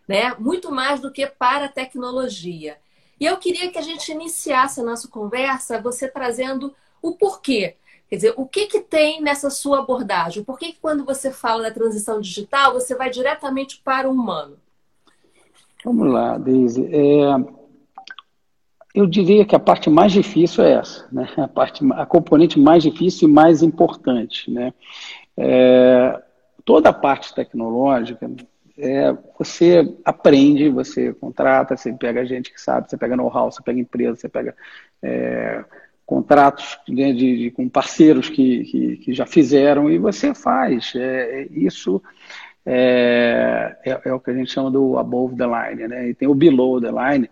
né? 0.08 0.34
Muito 0.38 0.72
mais 0.72 1.00
do 1.00 1.12
que 1.12 1.26
para 1.26 1.66
a 1.66 1.72
tecnologia. 1.72 2.76
E 3.20 3.26
eu 3.26 3.36
queria 3.36 3.70
que 3.70 3.78
a 3.78 3.82
gente 3.82 4.10
iniciasse 4.10 4.80
a 4.80 4.84
nossa 4.84 5.06
conversa 5.06 5.80
você 5.80 6.08
trazendo 6.08 6.74
o 7.00 7.12
porquê. 7.12 7.76
Quer 8.08 8.16
dizer, 8.16 8.34
o 8.36 8.46
que, 8.46 8.66
que 8.66 8.80
tem 8.80 9.22
nessa 9.22 9.50
sua 9.50 9.78
abordagem? 9.78 10.44
Por 10.44 10.58
que, 10.58 10.72
que 10.72 10.80
quando 10.80 11.04
você 11.04 11.30
fala 11.30 11.62
da 11.62 11.70
transição 11.70 12.20
digital, 12.20 12.72
você 12.72 12.94
vai 12.94 13.08
diretamente 13.08 13.80
para 13.82 14.08
o 14.08 14.12
humano? 14.12 14.58
Vamos 15.84 16.12
lá, 16.12 16.38
Deise. 16.38 16.86
É, 16.92 17.63
eu 18.94 19.06
diria 19.06 19.44
que 19.44 19.56
a 19.56 19.58
parte 19.58 19.90
mais 19.90 20.12
difícil 20.12 20.62
é 20.62 20.74
essa, 20.74 21.06
né? 21.10 21.28
a, 21.36 21.48
parte, 21.48 21.84
a 21.94 22.06
componente 22.06 22.60
mais 22.60 22.82
difícil 22.82 23.28
e 23.28 23.32
mais 23.32 23.60
importante. 23.60 24.48
Né? 24.48 24.72
É, 25.36 26.22
toda 26.64 26.90
a 26.90 26.92
parte 26.92 27.34
tecnológica, 27.34 28.30
é, 28.78 29.12
você 29.36 29.96
aprende, 30.04 30.68
você 30.68 31.12
contrata, 31.12 31.76
você 31.76 31.92
pega 31.92 32.24
gente 32.24 32.52
que 32.52 32.60
sabe, 32.60 32.88
você 32.88 32.96
pega 32.96 33.16
know-how, 33.16 33.50
você 33.50 33.62
pega 33.62 33.80
empresa, 33.80 34.16
você 34.16 34.28
pega 34.28 34.54
é, 35.02 35.64
contratos 36.06 36.78
né, 36.88 37.12
de, 37.12 37.38
de, 37.38 37.50
com 37.50 37.68
parceiros 37.68 38.28
que, 38.28 38.64
que, 38.64 38.96
que, 38.98 39.12
já 39.12 39.26
fizeram 39.26 39.90
e 39.90 39.98
você 39.98 40.34
faz. 40.34 40.92
É, 40.94 41.48
isso 41.50 42.00
é, 42.66 43.76
é, 43.85 44.00
é, 44.06 44.12
o 44.12 44.21
que 44.21 44.30
a 44.30 44.35
gente 44.35 44.50
chama 44.50 44.71
do 44.71 44.97
above 44.99 45.37
the 45.37 45.44
line, 45.44 45.88
né? 45.88 46.09
E 46.09 46.14
tem 46.14 46.26
o 46.26 46.35
below 46.35 46.80
the 46.80 46.90
line, 46.90 47.28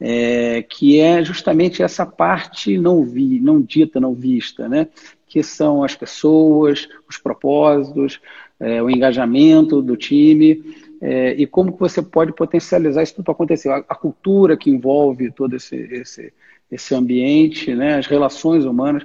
é, 0.00 0.62
que 0.62 0.98
é 0.98 1.22
justamente 1.24 1.82
essa 1.82 2.04
parte 2.04 2.76
não 2.76 3.04
vi, 3.04 3.38
não 3.40 3.60
dita, 3.60 4.00
não 4.00 4.14
vista, 4.14 4.68
né? 4.68 4.88
Que 5.28 5.42
são 5.42 5.84
as 5.84 5.94
pessoas, 5.94 6.88
os 7.08 7.16
propósitos, 7.16 8.20
é, 8.58 8.82
o 8.82 8.90
engajamento 8.90 9.80
do 9.80 9.96
time 9.96 10.62
é, 11.02 11.34
e 11.34 11.48
como 11.48 11.72
que 11.72 11.80
você 11.80 12.00
pode 12.00 12.32
potencializar 12.32 13.02
isso 13.02 13.16
tudo 13.16 13.24
para 13.24 13.34
acontecer. 13.34 13.68
A, 13.68 13.78
a, 13.88 13.94
cultura 13.94 14.56
que 14.56 14.70
envolve 14.70 15.32
todo 15.32 15.56
esse, 15.56 15.74
esse, 15.74 16.32
esse 16.70 16.94
ambiente, 16.94 17.74
né? 17.74 17.96
As 17.96 18.06
relações 18.06 18.64
humanas. 18.64 19.04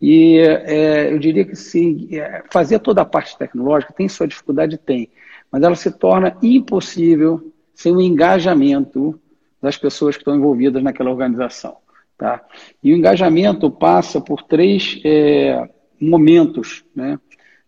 E 0.00 0.38
é, 0.38 1.12
eu 1.12 1.18
diria 1.18 1.44
que 1.44 1.56
sim, 1.56 2.08
é, 2.12 2.42
fazer 2.50 2.78
toda 2.80 3.02
a 3.02 3.06
parte 3.06 3.38
tecnológica 3.38 3.92
tem 3.92 4.08
sua 4.08 4.28
dificuldade? 4.28 4.76
Tem, 4.76 5.10
mas 5.50 5.62
ela 5.62 5.74
se 5.74 5.90
torna 5.90 6.36
impossível 6.42 7.52
sem 7.74 7.94
o 7.94 8.00
engajamento 8.00 9.18
das 9.60 9.76
pessoas 9.76 10.16
que 10.16 10.20
estão 10.20 10.36
envolvidas 10.36 10.82
naquela 10.82 11.10
organização. 11.10 11.76
Tá? 12.18 12.44
E 12.82 12.92
o 12.92 12.96
engajamento 12.96 13.70
passa 13.70 14.20
por 14.20 14.42
três 14.42 15.00
é, 15.04 15.68
momentos 16.00 16.84
né, 16.94 17.18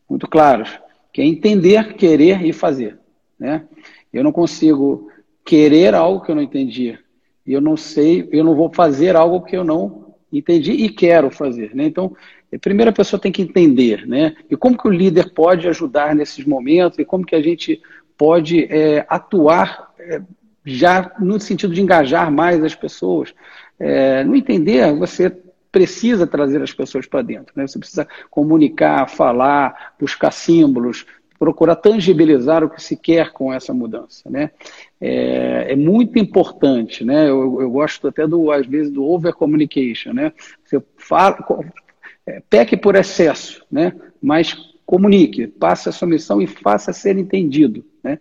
muito 0.08 0.28
claros, 0.28 0.78
que 1.12 1.20
é 1.20 1.24
entender, 1.24 1.94
querer 1.94 2.44
e 2.44 2.52
fazer. 2.52 2.98
Né? 3.38 3.64
Eu 4.12 4.22
não 4.22 4.32
consigo 4.32 5.10
querer 5.44 5.94
algo 5.94 6.24
que 6.24 6.30
eu 6.30 6.34
não 6.34 6.42
entendi, 6.42 6.98
eu 7.46 7.60
não 7.60 7.76
sei, 7.76 8.28
eu 8.32 8.44
não 8.44 8.54
vou 8.54 8.72
fazer 8.72 9.14
algo 9.14 9.44
que 9.44 9.56
eu 9.56 9.64
não 9.64 10.05
entendi 10.32 10.72
e 10.72 10.88
quero 10.88 11.30
fazer. 11.30 11.74
Né? 11.74 11.84
Então, 11.84 12.16
a 12.52 12.58
primeira 12.58 12.92
pessoa 12.92 13.20
tem 13.20 13.32
que 13.32 13.42
entender, 13.42 14.06
né? 14.06 14.34
E 14.50 14.56
como 14.56 14.78
que 14.78 14.86
o 14.86 14.90
líder 14.90 15.32
pode 15.32 15.68
ajudar 15.68 16.14
nesses 16.14 16.44
momentos 16.44 16.98
e 16.98 17.04
como 17.04 17.24
que 17.24 17.34
a 17.34 17.42
gente 17.42 17.80
pode 18.16 18.64
é, 18.70 19.04
atuar 19.08 19.92
é, 19.98 20.20
já 20.64 21.12
no 21.18 21.38
sentido 21.38 21.74
de 21.74 21.82
engajar 21.82 22.30
mais 22.30 22.62
as 22.62 22.74
pessoas. 22.74 23.34
É, 23.78 24.24
no 24.24 24.34
entender, 24.34 24.92
você 24.94 25.30
precisa 25.70 26.26
trazer 26.26 26.62
as 26.62 26.72
pessoas 26.72 27.06
para 27.06 27.22
dentro, 27.22 27.52
né? 27.54 27.66
Você 27.66 27.78
precisa 27.78 28.08
comunicar, 28.30 29.08
falar, 29.08 29.94
buscar 30.00 30.30
símbolos, 30.30 31.04
procurar 31.38 31.76
tangibilizar 31.76 32.64
o 32.64 32.70
que 32.70 32.82
se 32.82 32.96
quer 32.96 33.32
com 33.32 33.52
essa 33.52 33.72
mudança, 33.74 34.28
né? 34.30 34.50
É, 35.00 35.72
é 35.72 35.76
muito 35.76 36.18
importante, 36.18 37.04
né? 37.04 37.28
Eu, 37.28 37.60
eu, 37.60 37.70
gosto 37.70 38.08
até 38.08 38.26
do 38.26 38.50
às 38.50 38.66
vezes 38.66 38.90
do 38.90 39.04
over 39.04 39.32
communication, 39.34 40.12
né? 40.12 40.32
Você 40.64 40.82
fala, 40.96 41.38
é, 42.26 42.42
peque 42.48 42.76
por 42.76 42.94
excesso, 42.94 43.64
né? 43.70 43.92
Mas 44.22 44.54
comunique, 44.86 45.46
passe 45.46 45.88
a 45.88 45.92
sua 45.92 46.08
missão 46.08 46.40
e 46.40 46.46
faça 46.46 46.92
ser 46.92 47.18
entendido, 47.18 47.84
né? 48.02 48.18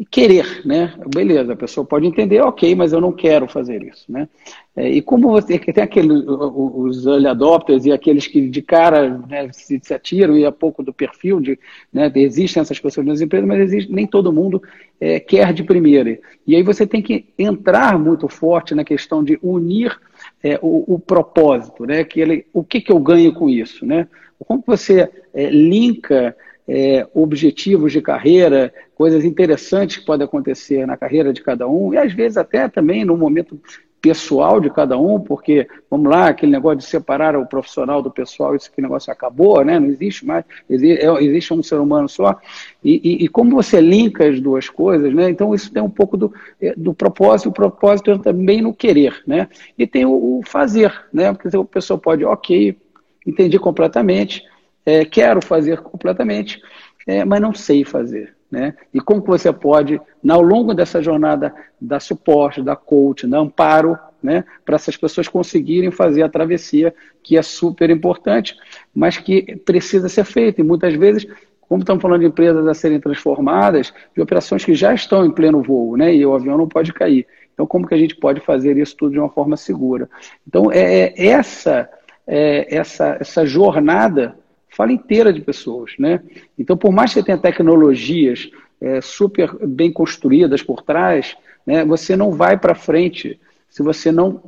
E 0.00 0.04
querer, 0.06 0.62
né? 0.64 0.94
Beleza, 1.14 1.52
a 1.52 1.56
pessoa 1.56 1.84
pode 1.84 2.06
entender, 2.06 2.40
ok, 2.40 2.74
mas 2.74 2.94
eu 2.94 3.02
não 3.02 3.12
quero 3.12 3.46
fazer 3.46 3.82
isso, 3.82 4.10
né? 4.10 4.30
É, 4.74 4.88
e 4.88 5.02
como 5.02 5.28
você 5.28 5.58
tem 5.58 5.84
aqueles 5.84 6.24
os 6.26 7.04
early 7.04 7.26
adopters 7.26 7.84
e 7.84 7.92
aqueles 7.92 8.26
que 8.26 8.48
de 8.48 8.62
cara 8.62 9.18
né, 9.28 9.50
se, 9.52 9.78
se, 9.82 9.92
atiram 9.92 10.38
e 10.38 10.46
a 10.46 10.50
pouco 10.50 10.82
do 10.82 10.90
perfil 10.90 11.38
de, 11.38 11.58
né, 11.92 12.10
existem 12.14 12.62
essas 12.62 12.80
pessoas 12.80 13.06
nas 13.06 13.20
empresas, 13.20 13.46
mas 13.46 13.60
existe, 13.60 13.92
nem 13.92 14.06
todo 14.06 14.32
mundo 14.32 14.62
é, 14.98 15.20
quer 15.20 15.52
de 15.52 15.64
primeira. 15.64 16.18
E 16.46 16.56
aí 16.56 16.62
você 16.62 16.86
tem 16.86 17.02
que 17.02 17.26
entrar 17.38 17.98
muito 17.98 18.26
forte 18.26 18.74
na 18.74 18.84
questão 18.84 19.22
de 19.22 19.38
unir 19.42 20.00
é, 20.42 20.58
o, 20.62 20.94
o, 20.94 20.98
propósito, 20.98 21.84
né? 21.84 22.04
Que 22.04 22.22
ele, 22.22 22.46
o 22.54 22.64
que, 22.64 22.80
que 22.80 22.90
eu 22.90 22.98
ganho 22.98 23.34
com 23.34 23.50
isso, 23.50 23.84
né? 23.84 24.08
Como 24.38 24.64
você 24.66 25.10
é, 25.34 25.50
linka 25.50 26.34
é, 26.72 27.04
objetivos 27.12 27.90
de 27.90 28.00
carreira, 28.00 28.72
coisas 28.94 29.24
interessantes 29.24 29.96
que 29.96 30.06
podem 30.06 30.24
acontecer 30.24 30.86
na 30.86 30.96
carreira 30.96 31.32
de 31.32 31.42
cada 31.42 31.66
um, 31.66 31.92
e 31.92 31.98
às 31.98 32.12
vezes 32.12 32.36
até 32.36 32.68
também 32.68 33.04
no 33.04 33.16
momento 33.16 33.60
pessoal 34.00 34.60
de 34.60 34.70
cada 34.70 34.96
um, 34.96 35.18
porque, 35.20 35.66
vamos 35.90 36.08
lá, 36.08 36.28
aquele 36.28 36.52
negócio 36.52 36.78
de 36.78 36.84
separar 36.84 37.36
o 37.36 37.44
profissional 37.44 38.00
do 38.00 38.10
pessoal, 38.10 38.54
esse 38.54 38.70
que 38.70 38.80
negócio 38.80 39.12
acabou, 39.12 39.62
né? 39.64 39.80
não 39.80 39.88
existe 39.88 40.24
mais, 40.24 40.44
existe, 40.70 41.04
é, 41.04 41.24
existe 41.24 41.52
um 41.52 41.62
ser 41.62 41.80
humano 41.80 42.08
só, 42.08 42.38
e, 42.84 43.00
e, 43.02 43.24
e, 43.24 43.28
como 43.28 43.50
você 43.50 43.80
linka 43.80 44.26
as 44.26 44.40
duas 44.40 44.68
coisas, 44.68 45.12
né? 45.12 45.28
então 45.28 45.52
isso 45.52 45.72
tem 45.72 45.82
um 45.82 45.90
pouco 45.90 46.16
do, 46.16 46.32
é, 46.62 46.72
do 46.76 46.94
propósito, 46.94 47.50
o 47.50 47.52
propósito 47.52 48.16
também 48.20 48.62
no 48.62 48.72
querer, 48.72 49.20
né? 49.26 49.48
e 49.76 49.86
tem 49.88 50.06
o, 50.06 50.38
o 50.38 50.40
fazer, 50.46 50.94
né? 51.12 51.32
porque 51.32 51.54
a 51.54 51.64
pessoa 51.64 51.98
pode, 51.98 52.24
ok, 52.24 52.78
entendi 53.26 53.58
completamente, 53.58 54.44
é, 54.90 55.04
quero 55.04 55.40
fazer 55.40 55.80
completamente, 55.80 56.60
é, 57.06 57.24
mas 57.24 57.40
não 57.40 57.54
sei 57.54 57.84
fazer. 57.84 58.34
né? 58.50 58.74
E 58.92 59.00
como 59.00 59.22
que 59.22 59.28
você 59.28 59.52
pode, 59.52 60.00
ao 60.28 60.42
longo 60.42 60.74
dessa 60.74 61.00
jornada, 61.00 61.54
dar 61.80 62.00
suporte, 62.00 62.62
dar 62.62 62.76
coach, 62.76 63.26
dar 63.26 63.38
amparo, 63.38 63.96
né? 64.20 64.44
Para 64.64 64.74
essas 64.74 64.96
pessoas 64.96 65.28
conseguirem 65.28 65.90
fazer 65.90 66.22
a 66.22 66.28
travessia, 66.28 66.92
que 67.22 67.36
é 67.36 67.42
super 67.42 67.88
importante, 67.88 68.56
mas 68.94 69.16
que 69.16 69.56
precisa 69.64 70.08
ser 70.08 70.24
feita. 70.24 70.60
E 70.60 70.64
muitas 70.64 70.94
vezes, 70.94 71.26
como 71.60 71.82
estamos 71.82 72.02
falando 72.02 72.20
de 72.20 72.26
empresas 72.26 72.66
a 72.66 72.74
serem 72.74 73.00
transformadas, 73.00 73.94
de 74.14 74.20
operações 74.20 74.64
que 74.64 74.74
já 74.74 74.92
estão 74.92 75.24
em 75.24 75.30
pleno 75.30 75.62
voo, 75.62 75.96
né? 75.96 76.12
E 76.12 76.26
o 76.26 76.34
avião 76.34 76.58
não 76.58 76.68
pode 76.68 76.92
cair. 76.92 77.26
Então, 77.54 77.66
como 77.66 77.86
que 77.86 77.94
a 77.94 77.98
gente 77.98 78.16
pode 78.16 78.40
fazer 78.40 78.76
isso 78.76 78.96
tudo 78.96 79.12
de 79.12 79.18
uma 79.18 79.28
forma 79.28 79.56
segura? 79.56 80.08
Então, 80.46 80.72
é, 80.72 81.14
é 81.16 81.26
essa, 81.28 81.88
é, 82.26 82.74
essa, 82.74 83.16
essa 83.20 83.46
jornada 83.46 84.39
fala 84.70 84.92
inteira 84.92 85.32
de 85.32 85.40
pessoas, 85.40 85.92
né? 85.98 86.20
Então, 86.58 86.76
por 86.76 86.92
mais 86.92 87.10
que 87.12 87.20
você 87.20 87.26
tenha 87.26 87.38
tecnologias 87.38 88.50
é, 88.80 89.00
super 89.00 89.54
bem 89.66 89.92
construídas 89.92 90.62
por 90.62 90.82
trás, 90.82 91.36
né, 91.66 91.84
você 91.84 92.16
não 92.16 92.32
vai 92.32 92.56
para 92.56 92.74
frente 92.74 93.38
se 93.68 93.82
você 93.82 94.10
não 94.10 94.42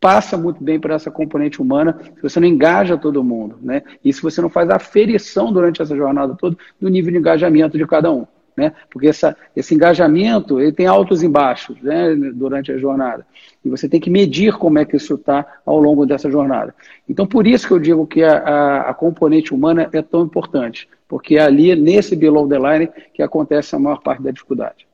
passa 0.00 0.36
muito 0.36 0.62
bem 0.62 0.78
por 0.78 0.90
essa 0.90 1.10
componente 1.10 1.60
humana, 1.60 1.98
se 2.16 2.22
você 2.22 2.38
não 2.38 2.46
engaja 2.46 2.96
todo 2.96 3.24
mundo, 3.24 3.58
né? 3.62 3.82
E 4.04 4.12
se 4.12 4.20
você 4.20 4.40
não 4.42 4.50
faz 4.50 4.68
a 4.68 4.76
aferição 4.76 5.50
durante 5.50 5.80
essa 5.80 5.96
jornada 5.96 6.34
toda 6.34 6.56
do 6.78 6.88
nível 6.88 7.10
de 7.10 7.18
engajamento 7.18 7.78
de 7.78 7.86
cada 7.86 8.12
um 8.12 8.26
né? 8.56 8.72
Porque 8.90 9.08
essa, 9.08 9.36
esse 9.54 9.74
engajamento 9.74 10.60
ele 10.60 10.72
tem 10.72 10.86
altos 10.86 11.22
e 11.22 11.28
baixos 11.28 11.80
né, 11.82 12.14
durante 12.34 12.70
a 12.70 12.78
jornada. 12.78 13.26
E 13.64 13.68
você 13.68 13.88
tem 13.88 14.00
que 14.00 14.10
medir 14.10 14.54
como 14.54 14.78
é 14.78 14.84
que 14.84 14.96
isso 14.96 15.14
está 15.14 15.60
ao 15.64 15.78
longo 15.78 16.06
dessa 16.06 16.30
jornada. 16.30 16.74
Então, 17.08 17.26
por 17.26 17.46
isso 17.46 17.66
que 17.66 17.72
eu 17.72 17.78
digo 17.78 18.06
que 18.06 18.22
a, 18.22 18.38
a, 18.38 18.90
a, 18.90 18.94
componente 18.94 19.52
humana 19.52 19.88
é 19.92 20.02
tão 20.02 20.22
importante, 20.22 20.88
porque 21.08 21.36
é 21.36 21.42
ali, 21.42 21.74
nesse 21.74 22.14
below 22.14 22.48
the 22.48 22.58
line, 22.58 22.90
que 23.12 23.22
acontece 23.22 23.74
a 23.74 23.78
maior 23.78 24.00
parte 24.02 24.22
da 24.22 24.30
dificuldade. 24.30 24.86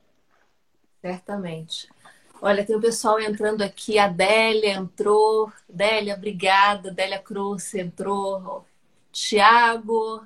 Certamente. 1.01 1.87
Olha, 2.41 2.65
tem 2.65 2.75
o 2.75 2.81
pessoal 2.81 3.19
entrando 3.19 3.61
aqui, 3.61 3.99
a 3.99 4.07
Délia 4.07 4.73
entrou. 4.73 5.51
Délia, 5.69 6.15
obrigada. 6.15 6.91
Délia 6.91 7.19
Cruz 7.19 7.75
entrou. 7.75 8.65
Tiago, 9.11 10.25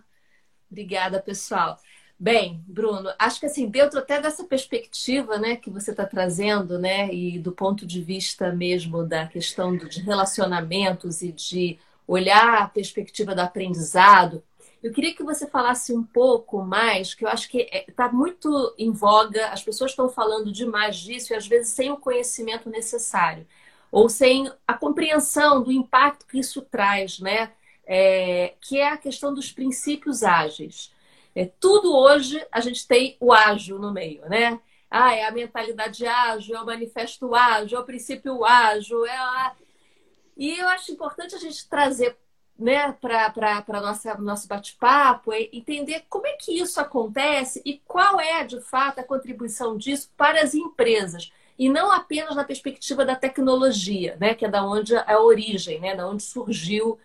obrigada, 0.72 1.20
pessoal. 1.20 1.78
Bem, 2.26 2.64
Bruno, 2.66 3.14
acho 3.20 3.40
que 3.40 3.46
assim, 3.46 3.70
dentro 3.70 4.00
até 4.00 4.20
dessa 4.20 4.44
perspectiva 4.44 5.38
né, 5.38 5.58
que 5.58 5.70
você 5.70 5.92
está 5.92 6.08
trazendo, 6.08 6.80
né, 6.80 7.14
e 7.14 7.38
do 7.38 7.52
ponto 7.52 7.86
de 7.86 8.02
vista 8.02 8.52
mesmo 8.52 9.04
da 9.04 9.28
questão 9.28 9.78
de 9.78 10.02
relacionamentos 10.02 11.22
e 11.22 11.32
de 11.32 11.78
olhar 12.08 12.64
a 12.64 12.68
perspectiva 12.68 13.36
do 13.36 13.42
aprendizado, 13.42 14.42
eu 14.82 14.92
queria 14.92 15.14
que 15.14 15.22
você 15.22 15.46
falasse 15.46 15.94
um 15.94 16.02
pouco 16.02 16.64
mais, 16.64 17.14
que 17.14 17.24
eu 17.24 17.30
acho 17.30 17.48
que 17.48 17.70
está 17.88 18.06
é, 18.08 18.12
muito 18.12 18.74
em 18.76 18.90
voga, 18.90 19.50
as 19.50 19.62
pessoas 19.62 19.92
estão 19.92 20.10
falando 20.10 20.52
demais 20.52 20.98
disso 20.98 21.32
e 21.32 21.36
às 21.36 21.46
vezes 21.46 21.74
sem 21.74 21.92
o 21.92 21.98
conhecimento 21.98 22.72
necessário, 22.72 23.46
ou 23.92 24.10
sem 24.10 24.52
a 24.68 24.74
compreensão 24.74 25.62
do 25.62 25.72
impacto 25.72 26.26
que 26.26 26.40
isso 26.40 26.64
traz, 26.64 27.20
né? 27.20 27.52
É, 27.86 28.56
que 28.62 28.80
é 28.80 28.90
a 28.90 28.98
questão 28.98 29.32
dos 29.32 29.52
princípios 29.52 30.24
ágeis. 30.24 30.95
É, 31.36 31.46
tudo 31.60 31.94
hoje 31.94 32.46
a 32.52 32.62
gente 32.62 32.88
tem 32.88 33.18
o 33.20 33.34
ágil 33.34 33.78
no 33.78 33.92
meio, 33.92 34.22
né? 34.30 34.60
Ah, 34.90 35.14
é 35.14 35.26
a 35.26 35.32
mentalidade 35.32 36.06
ágil, 36.08 36.56
é 36.56 36.62
o 36.62 36.66
manifesto 36.66 37.36
ágil, 37.36 37.78
é 37.78 37.82
o 37.82 37.86
princípio 37.86 38.46
ágil, 38.46 39.06
é 39.06 39.18
a... 39.18 39.56
E 40.38 40.58
eu 40.58 40.68
acho 40.70 40.92
importante 40.92 41.36
a 41.36 41.40
gente 41.40 41.68
trazer 41.68 42.18
né, 42.58 42.94
para 42.94 43.66
o 44.18 44.22
nosso 44.22 44.48
bate-papo 44.48 45.34
é 45.34 45.50
entender 45.52 46.06
como 46.10 46.26
é 46.26 46.34
que 46.34 46.58
isso 46.58 46.80
acontece 46.80 47.62
e 47.66 47.82
qual 47.86 48.20
é, 48.20 48.46
de 48.46 48.62
fato, 48.62 49.00
a 49.00 49.04
contribuição 49.04 49.78
disso 49.78 50.10
para 50.16 50.42
as 50.42 50.54
empresas. 50.54 51.32
E 51.60 51.70
não 51.70 51.92
apenas 51.92 52.36
na 52.36 52.44
perspectiva 52.44 53.06
da 53.06 53.16
tecnologia, 53.16 54.18
né, 54.20 54.34
que 54.36 54.46
é 54.46 54.50
da 54.50 54.66
onde 54.66 54.96
é 54.96 55.14
a 55.14 55.20
origem, 55.20 55.80
né, 55.80 55.96
da 55.96 56.08
onde 56.08 56.24
surgiu 56.24 56.98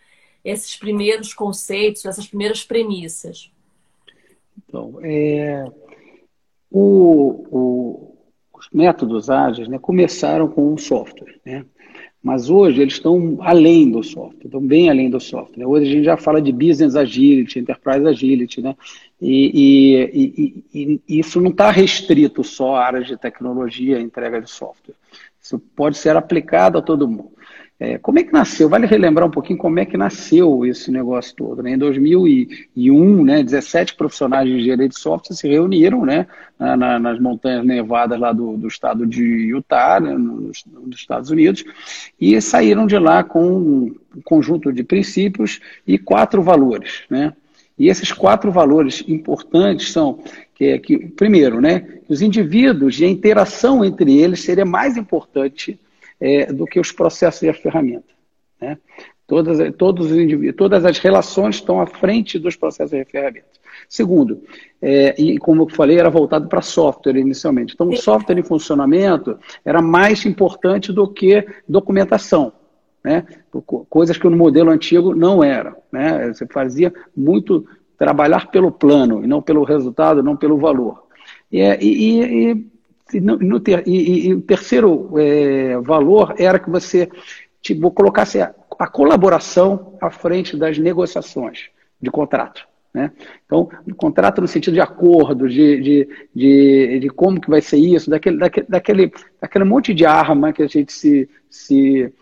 esses 0.45 0.77
primeiros 0.77 1.35
conceitos, 1.35 2.05
essas 2.05 2.27
primeiras 2.27 2.65
premissas. 2.65 3.51
Então, 4.59 4.99
é, 5.02 5.64
o, 6.71 7.47
o, 7.50 8.16
os 8.57 8.69
métodos 8.73 9.28
ágeis 9.28 9.69
né, 9.69 9.78
começaram 9.78 10.49
com 10.49 10.73
o 10.73 10.78
software, 10.78 11.38
né? 11.45 11.64
mas 12.23 12.50
hoje 12.50 12.83
eles 12.83 12.95
estão 12.95 13.38
além 13.40 13.90
do 13.90 14.02
software, 14.02 14.45
estão 14.45 14.61
bem 14.61 14.90
além 14.90 15.09
do 15.09 15.19
software. 15.19 15.64
Hoje 15.64 15.90
a 15.90 15.92
gente 15.95 16.04
já 16.04 16.16
fala 16.16 16.40
de 16.40 16.52
business 16.52 16.95
agility, 16.95 17.59
enterprise 17.59 18.07
agility, 18.07 18.61
né? 18.61 18.76
e, 19.21 19.50
e, 20.12 20.64
e, 20.75 21.00
e 21.09 21.19
isso 21.19 21.40
não 21.40 21.50
está 21.50 21.71
restrito 21.71 22.45
só 22.45 22.76
a 22.76 22.87
áreas 22.87 23.07
de 23.07 23.16
tecnologia 23.16 23.99
e 23.99 24.02
entrega 24.02 24.40
de 24.40 24.50
software. 24.50 24.95
Isso 25.42 25.59
pode 25.59 25.96
ser 25.96 26.16
aplicado 26.16 26.79
a 26.79 26.83
todo 26.83 27.09
mundo. 27.09 27.33
É, 27.83 27.97
como 27.97 28.19
é 28.19 28.23
que 28.23 28.31
nasceu? 28.31 28.69
Vale 28.69 28.87
relembrar 28.87 29.27
um 29.27 29.31
pouquinho 29.31 29.59
como 29.59 29.81
é 29.81 29.87
que 29.87 29.97
nasceu 29.97 30.66
esse 30.66 30.90
negócio 30.90 31.35
todo. 31.35 31.62
Né? 31.62 31.73
Em 31.73 31.79
2001, 31.79 33.25
né, 33.25 33.43
17 33.43 33.95
profissionais 33.95 34.47
de 34.47 34.55
engenharia 34.55 34.87
de 34.87 34.99
software 34.99 35.35
se 35.35 35.49
reuniram 35.49 36.05
né, 36.05 36.27
na, 36.59 36.99
nas 36.99 37.19
montanhas 37.19 37.64
nevadas 37.64 38.21
lá 38.21 38.35
do, 38.35 38.59
do 38.59 38.69
estado 38.69 39.07
de 39.07 39.25
Utah, 39.25 39.99
né, 39.99 40.12
nos, 40.12 40.62
nos, 40.66 40.95
Estados 40.95 41.31
Unidos, 41.31 41.64
e 42.21 42.38
saíram 42.43 42.87
de 42.87 42.99
lá 42.99 43.25
com 43.25 43.49
um 43.51 43.95
conjunto 44.25 44.71
de 44.71 44.85
princípios 44.85 45.59
e 45.87 45.97
quatro 45.97 46.43
valores. 46.43 47.05
Né? 47.09 47.33
E 47.79 47.88
esses 47.88 48.12
quatro 48.12 48.53
valores 48.53 49.03
importantes 49.09 49.90
são 49.90 50.19
que, 50.55 50.79
que 50.81 50.99
primeiro, 50.99 51.62
né, 51.62 51.87
os 52.11 52.21
indivíduos 52.21 53.01
e 53.01 53.07
a 53.07 53.09
interação 53.09 53.83
entre 53.83 54.19
eles 54.19 54.40
seria 54.40 54.66
mais 54.66 54.99
importante 54.99 55.81
é, 56.20 56.52
do 56.52 56.66
que 56.66 56.78
os 56.78 56.92
processos 56.92 57.42
e 57.42 57.48
a 57.48 57.54
ferramenta. 57.54 58.12
Né? 58.61 58.76
Todas, 59.26 59.59
todos 59.76 60.11
os 60.11 60.18
indivíduos, 60.18 60.56
todas 60.56 60.85
as 60.85 60.98
relações 60.98 61.56
estão 61.56 61.80
à 61.80 61.87
frente 61.87 62.38
dos 62.38 62.56
processos 62.56 62.92
e 62.92 63.04
ferramentas. 63.04 63.61
Segundo, 63.88 64.42
é, 64.83 65.14
e 65.20 65.38
como 65.38 65.62
eu 65.62 65.68
falei, 65.68 65.98
era 65.98 66.11
voltado 66.11 66.48
para 66.48 66.61
software 66.61 67.16
inicialmente. 67.16 67.74
Então, 67.74 67.88
o 67.88 67.96
software 67.96 68.38
em 68.38 68.42
funcionamento 68.42 69.38
era 69.64 69.80
mais 69.80 70.26
importante 70.26 70.92
do 70.92 71.09
que 71.09 71.46
documentação. 71.68 72.52
Né? 73.02 73.24
Coisas 73.88 74.18
que 74.18 74.28
no 74.28 74.37
modelo 74.37 74.70
antigo 74.70 75.14
não 75.14 75.42
eram. 75.42 75.76
Né? 75.90 76.33
Você 76.33 76.46
fazia 76.46 76.92
muito 77.16 77.66
trabalhar 77.96 78.50
pelo 78.50 78.72
plano 78.72 79.24
e 79.24 79.26
não 79.26 79.40
pelo 79.40 79.64
resultado, 79.64 80.22
não 80.22 80.37
pelo 80.37 80.59
valor. 80.59 81.04
E, 81.50 81.61
e, 81.61 82.50
e 82.50 82.66
e, 83.12 83.20
no, 83.20 83.61
ter, 83.61 83.87
e, 83.87 84.29
e, 84.29 84.35
o 84.35 84.40
terceiro 84.40 85.18
é, 85.18 85.77
valor 85.79 86.35
era 86.38 86.59
que 86.59 86.70
você 86.70 87.09
tipo, 87.61 87.90
colocasse 87.90 88.40
a, 88.40 88.55
a, 88.79 88.87
colaboração 88.87 89.96
à 90.01 90.11
frente 90.11 90.57
das 90.57 90.79
negociações 90.79 91.68
de 92.01 92.11
contrato. 92.11 92.66
Né? 92.92 93.12
Então, 93.46 93.68
contrato 93.96 94.40
no 94.40 94.49
sentido 94.49 94.75
de 94.75 94.81
acordo, 94.81 95.49
de, 95.49 95.81
de, 95.81 96.09
de, 96.35 96.99
de, 97.01 97.09
como 97.11 97.40
que 97.40 97.51
vai 97.51 97.61
ser 97.61 97.77
isso, 97.77 98.11
daquele, 98.11 98.38
daquele, 98.38 98.66
daquele, 98.68 99.12
daquele 99.40 99.64
monte 99.64 99.94
de 99.94 100.05
arma 100.05 100.53
que 100.53 100.62
a 100.62 100.66
gente 100.66 100.92
se, 100.92 101.29
se, 101.49 102.12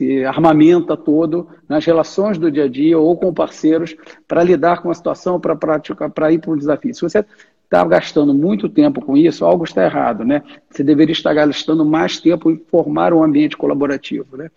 se 0.00 0.24
armamenta 0.24 0.96
todo 0.96 1.46
nas 1.68 1.84
relações 1.84 2.38
do 2.38 2.50
dia 2.50 2.64
a 2.64 2.68
dia 2.68 2.98
ou 2.98 3.14
com 3.18 3.34
parceiros 3.34 3.94
para 4.26 4.42
lidar 4.42 4.80
com 4.80 4.90
a 4.90 4.94
situação, 4.94 5.38
para 5.38 5.54
para 5.54 6.32
ir 6.32 6.38
para 6.38 6.50
um 6.50 6.56
desafio. 6.56 6.94
Se 6.94 7.02
você 7.02 7.22
está 7.64 7.84
gastando 7.84 8.32
muito 8.32 8.66
tempo 8.66 9.04
com 9.04 9.14
isso, 9.14 9.44
algo 9.44 9.64
está 9.64 9.84
errado, 9.84 10.24
né? 10.24 10.42
Você 10.70 10.82
deveria 10.82 11.12
estar 11.12 11.34
gastando 11.34 11.84
mais 11.84 12.18
tempo 12.18 12.50
em 12.50 12.56
formar 12.56 13.12
um 13.12 13.22
ambiente 13.22 13.58
colaborativo, 13.58 14.38
né? 14.38 14.50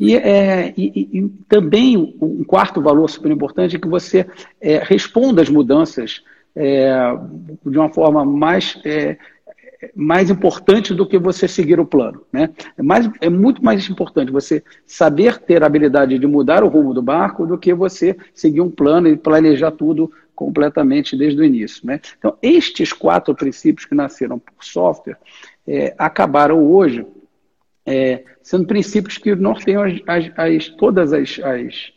E, 0.00 0.16
é, 0.16 0.72
e, 0.76 1.18
e, 1.18 1.28
também 1.48 2.16
um 2.22 2.44
quarto 2.44 2.80
valor 2.80 3.10
super 3.10 3.32
importante 3.32 3.74
é 3.74 3.78
que 3.80 3.88
você 3.88 4.24
é, 4.60 4.78
responda 4.78 5.42
às 5.42 5.50
mudanças 5.50 6.22
é, 6.54 6.92
de 7.66 7.76
uma 7.76 7.92
forma 7.92 8.24
mais 8.24 8.80
é, 8.84 9.18
mais 9.94 10.30
importante 10.30 10.94
do 10.94 11.06
que 11.06 11.18
você 11.18 11.46
seguir 11.46 11.78
o 11.78 11.86
plano. 11.86 12.22
Né? 12.32 12.50
É, 12.76 12.82
mais, 12.82 13.08
é 13.20 13.28
muito 13.28 13.64
mais 13.64 13.88
importante 13.88 14.32
você 14.32 14.62
saber 14.86 15.38
ter 15.38 15.62
a 15.62 15.66
habilidade 15.66 16.18
de 16.18 16.26
mudar 16.26 16.64
o 16.64 16.68
rumo 16.68 16.94
do 16.94 17.02
barco 17.02 17.46
do 17.46 17.58
que 17.58 17.74
você 17.74 18.16
seguir 18.34 18.60
um 18.60 18.70
plano 18.70 19.08
e 19.08 19.16
planejar 19.16 19.72
tudo 19.72 20.10
completamente 20.34 21.16
desde 21.16 21.40
o 21.40 21.44
início. 21.44 21.86
Né? 21.86 22.00
Então, 22.18 22.36
estes 22.42 22.92
quatro 22.92 23.34
princípios 23.34 23.86
que 23.86 23.94
nasceram 23.94 24.38
por 24.38 24.64
software 24.64 25.16
é, 25.66 25.94
acabaram 25.98 26.62
hoje 26.62 27.06
é, 27.84 28.24
sendo 28.42 28.66
princípios 28.66 29.16
que 29.16 29.34
norteiam 29.34 29.82
as, 29.82 30.00
as, 30.06 30.30
as, 30.36 30.68
todas 30.68 31.12
as, 31.12 31.38
as 31.38 31.92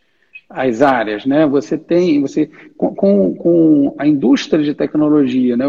as 0.50 0.82
áreas, 0.82 1.24
né? 1.24 1.46
Você 1.46 1.78
tem, 1.78 2.20
você 2.20 2.50
com, 2.76 2.92
com 3.36 3.94
a 3.96 4.04
indústria 4.04 4.64
de 4.64 4.74
tecnologia, 4.74 5.56
né? 5.56 5.64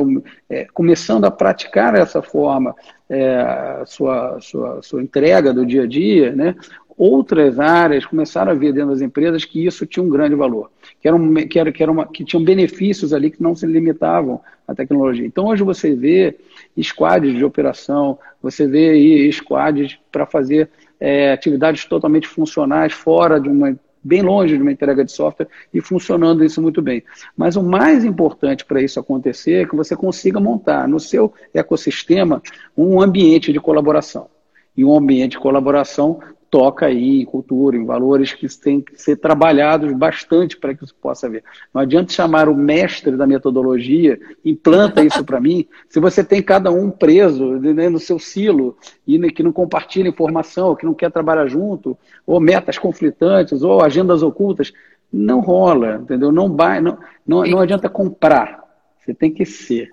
É, 0.49 0.65
começando 0.73 1.25
a 1.25 1.31
praticar 1.31 1.93
essa 1.93 2.23
forma, 2.23 2.75
é, 3.07 3.83
sua, 3.85 4.39
sua, 4.41 4.81
sua 4.81 5.03
entrega 5.03 5.53
do 5.53 5.63
dia 5.63 5.83
a 5.83 5.87
dia, 5.87 6.35
né? 6.35 6.55
Outras 6.97 7.59
áreas 7.59 8.05
começaram 8.05 8.51
a 8.51 8.55
ver 8.55 8.73
dentro 8.73 8.89
das 8.89 9.01
empresas 9.01 9.45
que 9.45 9.65
isso 9.65 9.85
tinha 9.85 10.03
um 10.03 10.09
grande 10.09 10.35
valor, 10.35 10.71
que, 10.99 11.07
eram, 11.07 11.33
que, 11.35 11.59
era, 11.59 11.71
que, 11.71 11.83
era 11.83 11.91
uma, 11.91 12.07
que 12.07 12.25
tinham 12.25 12.43
benefícios 12.43 13.13
ali 13.13 13.29
que 13.29 13.41
não 13.41 13.55
se 13.55 13.67
limitavam 13.67 14.41
à 14.67 14.73
tecnologia. 14.73 15.25
Então, 15.25 15.45
hoje 15.45 15.63
você 15.63 15.93
vê 15.93 16.37
squads 16.81 17.35
de 17.35 17.45
operação, 17.45 18.17
você 18.41 18.67
vê 18.67 18.89
aí 18.89 19.31
squads 19.31 19.99
para 20.11 20.25
fazer 20.25 20.69
é, 20.99 21.31
atividades 21.31 21.85
totalmente 21.85 22.27
funcionais 22.27 22.93
fora 22.93 23.39
de 23.39 23.47
uma 23.49 23.75
bem 24.03 24.21
longe 24.21 24.55
de 24.55 24.61
uma 24.61 24.71
entrega 24.71 25.05
de 25.05 25.11
software 25.11 25.47
e 25.73 25.81
funcionando 25.81 26.43
isso 26.43 26.61
muito 26.61 26.81
bem. 26.81 27.03
Mas 27.35 27.55
o 27.55 27.63
mais 27.63 28.03
importante 28.03 28.65
para 28.65 28.81
isso 28.81 28.99
acontecer 28.99 29.63
é 29.63 29.65
que 29.65 29.75
você 29.75 29.95
consiga 29.95 30.39
montar 30.39 30.87
no 30.87 30.99
seu 30.99 31.33
ecossistema 31.53 32.41
um 32.75 33.01
ambiente 33.01 33.53
de 33.53 33.59
colaboração. 33.59 34.29
E 34.75 34.85
um 34.85 34.95
ambiente 34.95 35.31
de 35.31 35.39
colaboração 35.39 36.19
toca 36.51 36.87
aí 36.87 37.21
em 37.21 37.25
cultura, 37.25 37.77
em 37.77 37.85
valores 37.85 38.33
que 38.33 38.45
têm 38.59 38.81
que 38.81 39.01
ser 39.01 39.15
trabalhados 39.15 39.93
bastante 39.93 40.57
para 40.57 40.75
que 40.75 40.83
isso 40.83 40.93
possa 40.93 41.25
haver. 41.25 41.45
Não 41.73 41.81
adianta 41.81 42.11
chamar 42.11 42.49
o 42.49 42.55
mestre 42.55 43.15
da 43.15 43.25
metodologia, 43.25 44.19
implanta 44.43 45.01
isso 45.01 45.23
para 45.23 45.39
mim, 45.39 45.65
se 45.87 45.97
você 46.01 46.25
tem 46.25 46.43
cada 46.43 46.69
um 46.69 46.91
preso 46.91 47.53
né, 47.53 47.87
no 47.87 47.99
seu 47.99 48.19
silo 48.19 48.77
e 49.07 49.17
que 49.31 49.41
não 49.41 49.53
compartilha 49.53 50.09
informação, 50.09 50.75
que 50.75 50.85
não 50.85 50.93
quer 50.93 51.09
trabalhar 51.09 51.47
junto, 51.47 51.97
ou 52.27 52.37
metas 52.41 52.77
conflitantes, 52.77 53.63
ou 53.63 53.81
agendas 53.81 54.21
ocultas, 54.21 54.73
não 55.11 55.39
rola, 55.39 56.01
entendeu? 56.01 56.33
Não, 56.33 56.53
vai, 56.53 56.81
não, 56.81 56.97
não, 57.25 57.43
não 57.43 57.59
adianta 57.59 57.87
comprar, 57.87 58.61
você 58.99 59.13
tem 59.13 59.31
que 59.31 59.45
ser. 59.45 59.89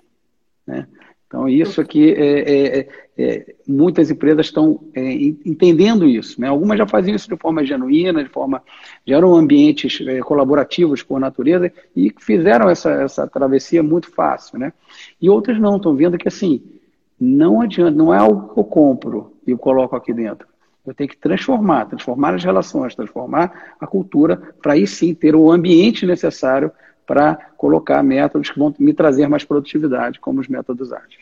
Né? 0.67 0.85
Então, 1.29 1.47
isso 1.47 1.79
aqui, 1.79 2.11
é, 2.11 2.39
é, 2.39 2.79
é, 2.79 2.87
é 3.19 3.55
muitas 3.67 4.09
empresas 4.09 4.47
estão 4.47 4.79
é, 4.95 5.13
entendendo 5.45 6.07
isso. 6.07 6.41
Né? 6.41 6.47
Algumas 6.47 6.75
já 6.75 6.87
fazem 6.87 7.13
isso 7.13 7.29
de 7.29 7.37
forma 7.37 7.63
genuína, 7.63 8.23
de 8.23 8.31
forma. 8.31 8.63
geram 9.05 9.35
ambientes 9.35 10.01
é, 10.07 10.21
colaborativos 10.21 11.03
por 11.03 11.19
natureza 11.19 11.71
e 11.95 12.11
fizeram 12.19 12.67
essa, 12.67 12.89
essa 13.03 13.27
travessia 13.27 13.83
muito 13.83 14.11
fácil. 14.11 14.57
Né? 14.57 14.73
E 15.21 15.29
outras 15.29 15.59
não, 15.59 15.75
estão 15.75 15.95
vendo 15.95 16.17
que 16.17 16.27
assim, 16.27 16.63
não 17.21 17.61
adianta, 17.61 17.91
não 17.91 18.11
é 18.11 18.17
algo 18.17 18.51
que 18.51 18.59
eu 18.59 18.63
compro 18.63 19.31
e 19.45 19.51
eu 19.51 19.57
coloco 19.59 19.95
aqui 19.95 20.11
dentro. 20.11 20.47
Eu 20.83 20.95
tenho 20.95 21.11
que 21.11 21.17
transformar, 21.17 21.85
transformar 21.85 22.33
as 22.33 22.43
relações, 22.43 22.95
transformar 22.95 23.75
a 23.79 23.85
cultura, 23.85 24.55
para 24.59 24.73
aí 24.73 24.87
sim 24.87 25.13
ter 25.13 25.35
o 25.35 25.51
ambiente 25.51 26.07
necessário 26.07 26.71
para 27.09 27.37
colocar 27.57 28.03
métodos 28.03 28.51
que 28.51 28.59
vão 28.59 28.71
me 28.77 28.93
trazer 28.93 29.27
mais 29.27 29.43
produtividade, 29.43 30.19
como 30.19 30.39
os 30.39 30.47
métodos 30.47 30.93
ágeis. 30.93 31.17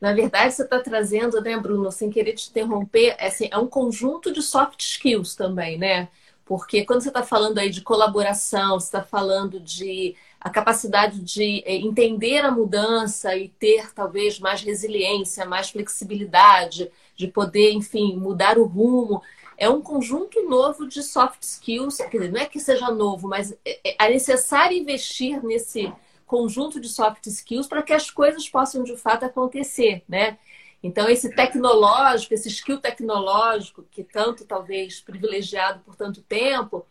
Na 0.00 0.12
verdade, 0.12 0.54
você 0.54 0.62
está 0.62 0.78
trazendo, 0.78 1.40
né, 1.40 1.58
Bruno, 1.58 1.90
sem 1.90 2.10
querer 2.10 2.34
te 2.34 2.48
interromper, 2.48 3.16
é, 3.18 3.26
assim, 3.26 3.48
é 3.50 3.58
um 3.58 3.66
conjunto 3.66 4.32
de 4.32 4.40
soft 4.40 4.80
skills 4.80 5.34
também, 5.34 5.76
né? 5.76 6.06
Porque 6.44 6.84
quando 6.84 7.00
você 7.00 7.08
está 7.08 7.24
falando 7.24 7.58
aí 7.58 7.70
de 7.70 7.80
colaboração, 7.80 8.78
você 8.78 8.86
está 8.86 9.02
falando 9.02 9.58
de 9.58 10.14
a 10.40 10.48
capacidade 10.48 11.18
de 11.18 11.64
é, 11.66 11.74
entender 11.74 12.44
a 12.44 12.52
mudança 12.52 13.34
e 13.34 13.48
ter 13.48 13.92
talvez 13.92 14.38
mais 14.38 14.62
resiliência, 14.62 15.44
mais 15.44 15.70
flexibilidade, 15.70 16.88
de 17.16 17.26
poder, 17.26 17.72
enfim, 17.72 18.16
mudar 18.16 18.58
o 18.58 18.64
rumo 18.64 19.20
é 19.56 19.68
um 19.68 19.80
conjunto 19.80 20.42
novo 20.48 20.86
de 20.86 21.02
soft 21.02 21.42
skills, 21.42 21.98
quer 21.98 22.18
dizer, 22.18 22.32
não 22.32 22.40
é 22.40 22.46
que 22.46 22.60
seja 22.60 22.90
novo, 22.90 23.28
mas 23.28 23.52
é, 23.64 23.80
é, 23.84 24.06
é 24.06 24.10
necessário 24.10 24.76
investir 24.76 25.42
nesse 25.44 25.92
conjunto 26.26 26.80
de 26.80 26.88
soft 26.88 27.26
skills 27.26 27.66
para 27.66 27.82
que 27.82 27.92
as 27.92 28.10
coisas 28.10 28.48
possam 28.48 28.82
de 28.82 28.96
fato 28.96 29.24
acontecer, 29.24 30.02
né? 30.08 30.38
Então, 30.82 31.08
esse 31.08 31.34
tecnológico, 31.34 32.34
esse 32.34 32.48
skill 32.48 32.78
tecnológico, 32.78 33.86
que 33.90 34.04
tanto 34.04 34.44
talvez 34.44 35.00
privilegiado 35.00 35.80
por 35.80 35.96
tanto 35.96 36.20
tempo, 36.20 36.84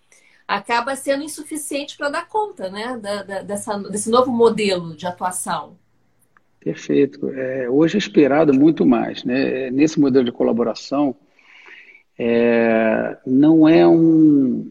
acaba 0.48 0.96
sendo 0.96 1.24
insuficiente 1.24 1.96
para 1.96 2.10
dar 2.10 2.28
conta 2.28 2.72
né, 2.72 2.98
da, 2.98 3.22
da, 3.22 3.42
dessa, 3.44 3.78
desse 3.78 4.10
novo 4.10 4.32
modelo 4.32 4.96
de 4.96 5.06
atuação. 5.06 5.78
Perfeito. 6.60 7.30
É, 7.30 7.70
hoje 7.70 7.96
é 7.96 8.00
esperado 8.00 8.54
muito 8.54 8.86
mais. 8.86 9.24
Né? 9.24 9.70
Nesse 9.70 10.00
modelo 10.00 10.26
de 10.26 10.32
colaboração, 10.32 11.16
é, 12.18 13.18
não 13.26 13.68
é 13.68 13.88
um. 13.88 14.70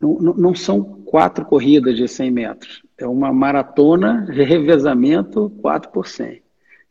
Não, 0.00 0.18
não, 0.18 0.54
são 0.54 0.82
quatro 0.82 1.44
corridas 1.44 1.96
de 1.96 2.06
100 2.06 2.30
metros, 2.30 2.82
é 2.98 3.06
uma 3.06 3.32
maratona 3.32 4.26
de 4.30 4.42
revezamento 4.42 5.50
4 5.62 5.90
por 5.90 6.06
100. 6.06 6.42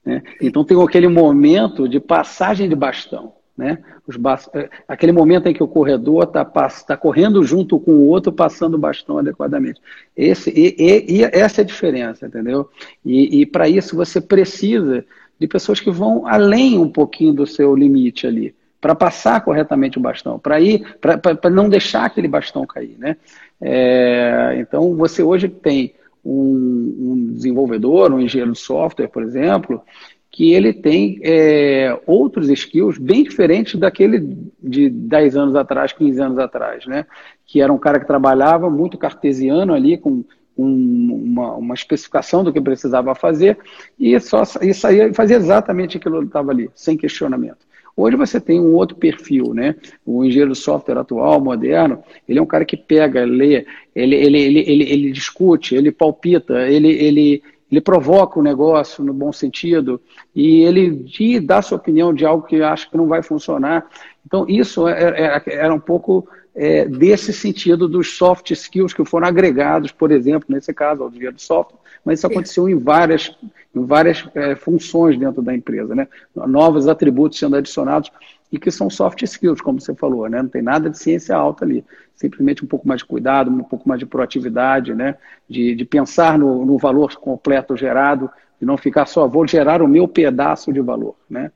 Né? 0.03 0.23
Então 0.41 0.63
tem 0.63 0.81
aquele 0.81 1.07
momento 1.07 1.87
de 1.87 1.99
passagem 1.99 2.67
de 2.67 2.75
bastão. 2.75 3.33
Né? 3.55 3.77
Os 4.07 4.17
é, 4.53 4.69
Aquele 4.87 5.11
momento 5.11 5.47
em 5.47 5.53
que 5.53 5.63
o 5.63 5.67
corredor 5.67 6.23
está 6.23 6.43
tá 6.43 6.97
correndo 6.97 7.43
junto 7.43 7.79
com 7.79 7.91
o 7.91 8.07
outro, 8.07 8.33
passando 8.33 8.73
o 8.73 8.79
bastão 8.79 9.19
adequadamente. 9.19 9.79
Esse, 10.17 10.49
e, 10.49 10.75
e, 10.77 11.19
e 11.19 11.23
essa 11.23 11.61
é 11.61 11.63
a 11.63 11.67
diferença, 11.67 12.25
entendeu? 12.25 12.69
E, 13.05 13.41
e 13.41 13.45
para 13.45 13.69
isso 13.69 13.95
você 13.95 14.19
precisa 14.19 15.05
de 15.39 15.47
pessoas 15.47 15.79
que 15.79 15.91
vão 15.91 16.25
além 16.27 16.79
um 16.79 16.89
pouquinho 16.89 17.33
do 17.33 17.45
seu 17.45 17.75
limite 17.75 18.25
ali 18.25 18.55
para 18.85 18.93
passar 18.93 19.43
corretamente 19.43 19.97
o 19.97 20.01
bastão, 20.01 20.37
para 20.37 20.61
ir, 20.61 20.85
para 21.01 21.49
não 21.49 21.67
deixar 21.67 22.05
aquele 22.05 22.27
bastão 22.27 22.67
cair, 22.67 22.95
né? 22.99 23.17
É, 23.59 24.57
então 24.59 24.95
você 24.95 25.23
hoje 25.23 25.49
tem 25.49 25.95
um, 26.23 26.95
um, 26.99 27.33
desenvolvedor, 27.33 28.13
um 28.13 28.19
engenheiro 28.19 28.51
de 28.51 28.59
software, 28.59 29.07
por 29.07 29.23
exemplo, 29.23 29.81
que 30.29 30.53
ele 30.53 30.71
tem 30.71 31.19
é, 31.23 31.99
outros 32.05 32.47
skills 32.47 32.99
bem 32.99 33.23
diferentes 33.23 33.73
daquele 33.79 34.37
de 34.61 34.87
10 34.87 35.35
anos 35.35 35.55
atrás, 35.55 35.91
15 35.91 36.21
anos 36.21 36.37
atrás, 36.37 36.85
né? 36.85 37.07
Que 37.43 37.61
era 37.61 37.73
um 37.73 37.79
cara 37.79 37.99
que 37.99 38.05
trabalhava 38.05 38.69
muito 38.69 38.99
cartesiano 38.99 39.73
ali, 39.73 39.97
com 39.97 40.23
um, 40.55 41.23
uma, 41.25 41.55
uma, 41.55 41.73
especificação 41.73 42.43
do 42.43 42.53
que 42.53 42.61
precisava 42.61 43.15
fazer, 43.15 43.57
e 43.97 44.19
só 44.19 44.43
e 44.61 44.75
saía, 44.75 45.11
fazia 45.11 45.37
exatamente 45.37 45.97
aquilo 45.97 46.19
que 46.19 46.27
estava 46.27 46.51
ali, 46.51 46.69
sem 46.75 46.95
questionamento. 46.95 47.65
Hoje 47.97 48.17
você 48.17 48.41
tem 48.41 48.59
um 48.59 48.73
outro 48.73 48.97
perfil, 48.97 49.53
né? 49.53 49.75
O 50.05 50.25
engenheiro 50.25 50.51
de 50.51 50.57
software 50.57 50.97
atual, 50.97 51.39
moderno, 51.39 52.03
ele 52.27 52.39
é 52.39 52.41
um 52.41 52.45
cara 52.45 52.65
que 52.65 52.75
pega, 52.75 53.23
lê, 53.23 53.65
ele, 53.95 54.15
ele, 54.15 54.37
ele, 54.37 54.59
ele, 54.59 54.83
ele 54.91 55.11
discute, 55.11 55.75
ele 55.75 55.91
palpita, 55.91 56.67
ele, 56.67 56.89
ele, 56.89 57.41
ele 57.71 57.81
provoca 57.81 58.37
o 58.37 58.43
negócio 58.43 59.03
no 59.03 59.13
bom 59.13 59.31
sentido 59.31 60.01
e 60.35 60.63
ele 60.63 61.39
dá 61.39 61.61
sua 61.61 61.77
opinião 61.77 62.13
de 62.13 62.25
algo 62.25 62.45
que 62.45 62.61
acha 62.61 62.89
que 62.89 62.97
não 62.97 63.07
vai 63.07 63.23
funcionar. 63.23 63.89
Então, 64.25 64.45
isso 64.49 64.87
era, 64.87 65.17
é, 65.17 65.43
é, 65.45 65.55
era 65.55 65.73
um 65.73 65.79
pouco 65.79 66.27
é, 66.53 66.85
desse 66.85 67.31
sentido 67.31 67.87
dos 67.87 68.17
soft 68.17 68.51
skills 68.51 68.93
que 68.93 69.05
foram 69.05 69.27
agregados, 69.27 69.91
por 69.91 70.11
exemplo, 70.11 70.47
nesse 70.49 70.73
caso, 70.73 71.03
ao 71.03 71.09
engenheiro 71.09 71.35
de 71.35 71.43
software, 71.43 71.79
mas 72.03 72.19
isso 72.19 72.27
aconteceu 72.27 72.67
em 72.69 72.77
várias, 72.77 73.35
várias 73.83 74.27
é, 74.33 74.55
funções 74.55 75.17
dentro 75.17 75.41
da 75.41 75.53
empresa, 75.53 75.93
né? 75.93 76.07
Novos 76.35 76.87
atributos 76.87 77.39
sendo 77.39 77.55
adicionados 77.55 78.11
e 78.51 78.57
que 78.57 78.71
são 78.71 78.89
soft 78.89 79.21
skills, 79.23 79.59
como 79.61 79.81
você 79.81 79.93
falou, 79.93 80.29
né? 80.29 80.41
Não 80.41 80.49
tem 80.49 80.61
nada 80.61 80.89
de 80.89 80.97
ciência 80.97 81.35
alta 81.35 81.65
ali, 81.65 81.83
simplesmente 82.15 82.63
um 82.63 82.67
pouco 82.67 82.87
mais 82.87 82.99
de 82.99 83.05
cuidado, 83.05 83.51
um 83.51 83.63
pouco 83.63 83.87
mais 83.87 83.99
de 83.99 84.05
proatividade, 84.05 84.93
né? 84.93 85.15
De, 85.49 85.75
de 85.75 85.85
pensar 85.85 86.37
no, 86.37 86.65
no 86.65 86.77
valor 86.77 87.15
completo 87.15 87.75
gerado, 87.75 88.29
e 88.61 88.65
não 88.65 88.77
ficar 88.77 89.05
só, 89.05 89.27
vou 89.27 89.45
gerar 89.47 89.81
o 89.81 89.87
meu 89.87 90.07
pedaço 90.07 90.71
de 90.71 90.79
valor, 90.79 91.15
né? 91.29 91.51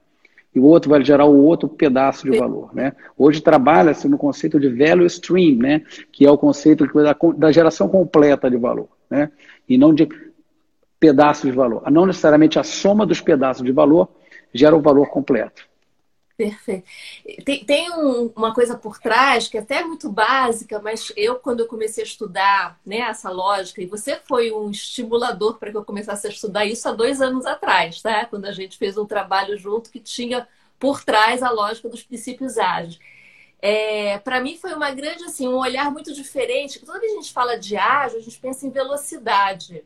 e 0.53 0.59
o 0.59 0.63
outro 0.63 0.89
vai 0.89 1.03
gerar 1.03 1.25
o 1.25 1.43
outro 1.43 1.69
pedaço 1.69 2.29
de 2.29 2.37
valor. 2.37 2.73
Né? 2.73 2.93
Hoje 3.17 3.41
trabalha-se 3.41 4.07
no 4.07 4.17
conceito 4.17 4.59
de 4.59 4.69
value 4.69 5.05
stream, 5.05 5.57
né? 5.57 5.83
que 6.11 6.25
é 6.25 6.31
o 6.31 6.37
conceito 6.37 6.85
da, 6.93 7.15
da 7.37 7.51
geração 7.51 7.87
completa 7.87 8.49
de 8.49 8.57
valor, 8.57 8.89
né? 9.09 9.31
e 9.67 9.77
não 9.77 9.93
de 9.93 10.07
pedaços 10.99 11.49
de 11.49 11.51
valor. 11.51 11.89
Não 11.89 12.05
necessariamente 12.05 12.59
a 12.59 12.63
soma 12.63 13.05
dos 13.05 13.21
pedaços 13.21 13.63
de 13.63 13.71
valor 13.71 14.09
gera 14.53 14.75
o 14.75 14.81
valor 14.81 15.07
completo. 15.09 15.69
Perfeito. 16.39 16.85
Tem, 17.43 17.65
tem 17.65 17.91
um, 17.91 18.31
uma 18.33 18.53
coisa 18.53 18.77
por 18.77 18.97
trás 18.97 19.49
que 19.49 19.57
é 19.57 19.59
até 19.59 19.83
muito 19.83 20.09
básica, 20.09 20.79
mas 20.81 21.11
eu, 21.17 21.35
quando 21.35 21.59
eu 21.59 21.67
comecei 21.67 22.01
a 22.01 22.07
estudar 22.07 22.79
né, 22.85 22.99
essa 22.99 23.29
lógica, 23.29 23.81
e 23.81 23.85
você 23.85 24.17
foi 24.25 24.49
um 24.49 24.69
estimulador 24.71 25.57
para 25.57 25.69
que 25.69 25.75
eu 25.75 25.83
começasse 25.83 26.27
a 26.27 26.29
estudar 26.29 26.65
isso 26.65 26.87
há 26.87 26.93
dois 26.93 27.21
anos 27.21 27.45
atrás, 27.45 28.01
tá? 28.01 28.25
quando 28.25 28.45
a 28.45 28.53
gente 28.53 28.77
fez 28.77 28.97
um 28.97 29.05
trabalho 29.05 29.57
junto 29.57 29.91
que 29.91 29.99
tinha 29.99 30.47
por 30.79 31.03
trás 31.03 31.43
a 31.43 31.51
lógica 31.51 31.89
dos 31.89 32.03
princípios 32.03 32.57
ágeis. 32.57 32.97
É, 33.61 34.17
para 34.19 34.39
mim 34.39 34.55
foi 34.55 34.73
uma 34.73 34.91
grande, 34.91 35.25
assim, 35.25 35.45
um 35.45 35.57
olhar 35.57 35.91
muito 35.91 36.13
diferente. 36.13 36.79
Toda 36.79 37.01
vez 37.01 37.11
que 37.11 37.17
a 37.17 37.21
gente 37.21 37.33
fala 37.33 37.57
de 37.57 37.75
ágil, 37.75 38.17
a 38.17 38.21
gente 38.21 38.39
pensa 38.39 38.65
em 38.65 38.69
velocidade. 38.69 39.83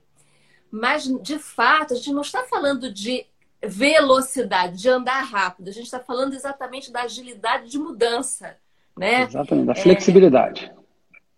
Mas, 0.75 1.03
de 1.21 1.37
fato, 1.37 1.93
a 1.93 1.95
gente 1.95 2.11
não 2.11 2.23
está 2.23 2.45
falando 2.45 2.91
de 2.91 3.27
velocidade, 3.63 4.81
de 4.81 4.89
andar 4.89 5.21
rápido. 5.21 5.67
A 5.67 5.71
gente 5.71 5.85
está 5.85 5.99
falando 5.99 6.33
exatamente 6.33 6.91
da 6.91 7.03
agilidade 7.03 7.69
de 7.69 7.77
mudança. 7.77 8.57
Né? 8.97 9.21
Exatamente, 9.21 9.67
da 9.67 9.75
flexibilidade. 9.75 10.73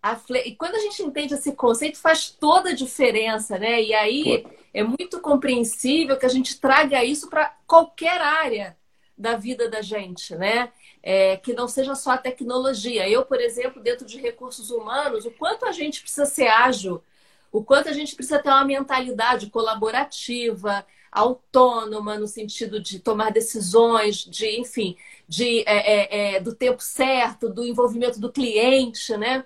a 0.01 0.15
fle... 0.15 0.39
E 0.39 0.55
quando 0.55 0.75
a 0.75 0.79
gente 0.79 1.03
entende 1.03 1.33
esse 1.33 1.51
conceito, 1.51 1.97
faz 1.97 2.29
toda 2.29 2.69
a 2.69 2.73
diferença, 2.73 3.59
né? 3.59 3.83
E 3.83 3.93
aí 3.93 4.41
Pô. 4.41 4.49
é 4.73 4.83
muito 4.83 5.19
compreensível 5.19 6.15
que 6.15 6.25
a 6.25 6.29
gente 6.29 6.57
traga 6.57 7.03
isso 7.03 7.29
para 7.29 7.53
qualquer 7.67 8.21
área 8.21 8.77
da 9.17 9.35
vida 9.35 9.69
da 9.69 9.81
gente, 9.81 10.33
né? 10.33 10.71
É, 11.03 11.35
que 11.35 11.51
não 11.51 11.67
seja 11.67 11.93
só 11.93 12.11
a 12.11 12.17
tecnologia. 12.17 13.09
Eu, 13.09 13.25
por 13.25 13.41
exemplo, 13.41 13.83
dentro 13.83 14.05
de 14.05 14.17
recursos 14.17 14.69
humanos, 14.71 15.25
o 15.25 15.31
quanto 15.31 15.65
a 15.65 15.73
gente 15.73 15.99
precisa 15.99 16.25
ser 16.25 16.47
ágil, 16.47 17.03
o 17.55 17.63
quanto 17.63 17.87
a 17.87 17.93
gente 17.93 18.15
precisa 18.15 18.39
ter 18.39 18.49
uma 18.49 18.65
mentalidade 18.65 19.49
colaborativa, 19.49 20.85
autônoma 21.09 22.19
no 22.19 22.27
sentido 22.27 22.81
de 22.81 22.99
tomar 22.99 23.31
decisões, 23.31 24.17
de, 24.17 24.59
enfim, 24.59 24.97
de, 25.25 25.63
é, 25.65 25.93
é, 25.93 26.35
é, 26.35 26.39
do 26.41 26.53
tempo 26.53 26.83
certo, 26.83 27.47
do 27.47 27.63
envolvimento 27.63 28.19
do 28.19 28.29
cliente, 28.29 29.15
né? 29.15 29.45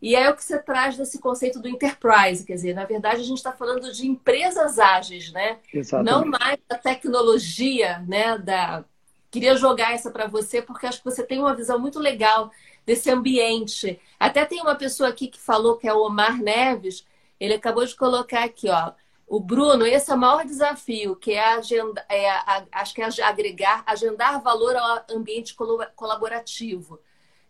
E 0.00 0.14
é 0.14 0.30
o 0.30 0.36
que 0.36 0.44
você 0.44 0.56
traz 0.56 0.96
desse 0.96 1.18
conceito 1.18 1.58
do 1.58 1.68
enterprise, 1.68 2.46
quer 2.46 2.54
dizer, 2.54 2.74
na 2.74 2.84
verdade 2.84 3.22
a 3.22 3.24
gente 3.24 3.38
está 3.38 3.50
falando 3.50 3.92
de 3.92 4.06
empresas 4.06 4.78
ágeis, 4.78 5.32
né? 5.32 5.58
Exatamente. 5.74 6.14
Não 6.14 6.24
mais 6.24 6.58
da 6.68 6.78
tecnologia, 6.78 7.98
né? 8.06 8.38
Da... 8.38 8.84
Queria 9.32 9.56
jogar 9.56 9.94
essa 9.94 10.12
para 10.12 10.28
você 10.28 10.62
porque 10.62 10.86
acho 10.86 10.98
que 10.98 11.10
você 11.10 11.24
tem 11.24 11.40
uma 11.40 11.56
visão 11.56 11.76
muito 11.76 11.98
legal 11.98 12.52
desse 12.86 13.10
ambiente. 13.10 13.98
Até 14.20 14.44
tem 14.44 14.60
uma 14.60 14.76
pessoa 14.76 15.08
aqui 15.08 15.26
que 15.26 15.40
falou 15.40 15.76
que 15.76 15.88
é 15.88 15.92
o 15.92 16.06
Omar 16.06 16.40
Neves. 16.40 17.04
Ele 17.38 17.54
acabou 17.54 17.84
de 17.84 17.94
colocar 17.94 18.44
aqui, 18.44 18.68
ó. 18.68 18.92
O 19.26 19.40
Bruno, 19.40 19.84
esse 19.86 20.10
é 20.10 20.14
o 20.14 20.18
maior 20.18 20.44
desafio, 20.44 21.14
que 21.14 21.32
é, 21.32 21.54
agenda, 21.54 22.02
é 22.08 22.30
a, 22.30 22.64
acho 22.72 22.94
que 22.94 23.02
é 23.02 23.08
agregar, 23.22 23.82
agendar 23.86 24.42
valor 24.42 24.74
ao 24.74 25.04
ambiente 25.14 25.54
colaborativo. 25.94 26.98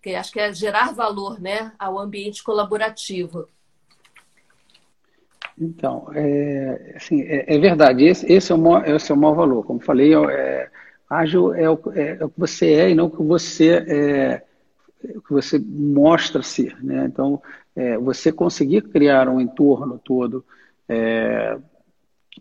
Que 0.03 0.15
acho 0.15 0.33
que 0.33 0.41
é 0.41 0.53
gerar 0.53 0.93
valor 0.93 1.41
né, 1.41 1.73
ao 1.79 1.99
ambiente 1.99 2.43
colaborativo. 2.43 3.49
Então, 5.61 6.09
é, 6.15 6.95
assim, 6.97 7.23
é, 7.23 7.55
é 7.55 7.59
verdade, 7.59 8.05
esse, 8.05 8.31
esse, 8.33 8.53
é 8.53 8.55
o 8.55 8.59
maior, 8.59 8.89
esse 8.89 9.11
é 9.11 9.15
o 9.15 9.19
maior 9.19 9.35
valor. 9.35 9.65
Como 9.65 9.81
falei, 9.81 10.15
é, 10.15 10.71
ágil 11.09 11.55
é 11.55 11.69
o, 11.69 11.81
é, 11.95 12.17
é 12.21 12.25
o 12.25 12.29
que 12.29 12.39
você 12.39 12.73
é 12.75 12.91
e 12.91 12.95
não 12.95 13.07
o 13.07 13.11
que 13.11 13.23
você, 13.23 13.85
é, 13.89 14.45
o 15.17 15.21
que 15.21 15.33
você 15.33 15.59
mostra 15.59 16.43
ser. 16.43 16.77
Né? 16.83 17.05
Então, 17.07 17.43
é, 17.79 17.97
você 17.97 18.33
conseguir 18.33 18.83
criar 18.83 19.29
um 19.29 19.41
entorno 19.41 20.01
todo 20.05 20.45
é, 20.89 21.57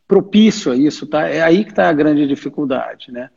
propício 0.07 0.71
a 0.71 0.75
isso, 0.75 1.05
tá? 1.05 1.29
É 1.29 1.43
aí 1.43 1.63
que 1.63 1.69
está 1.69 1.87
a 1.87 1.93
grande 1.93 2.25
dificuldade, 2.25 3.11
né? 3.11 3.29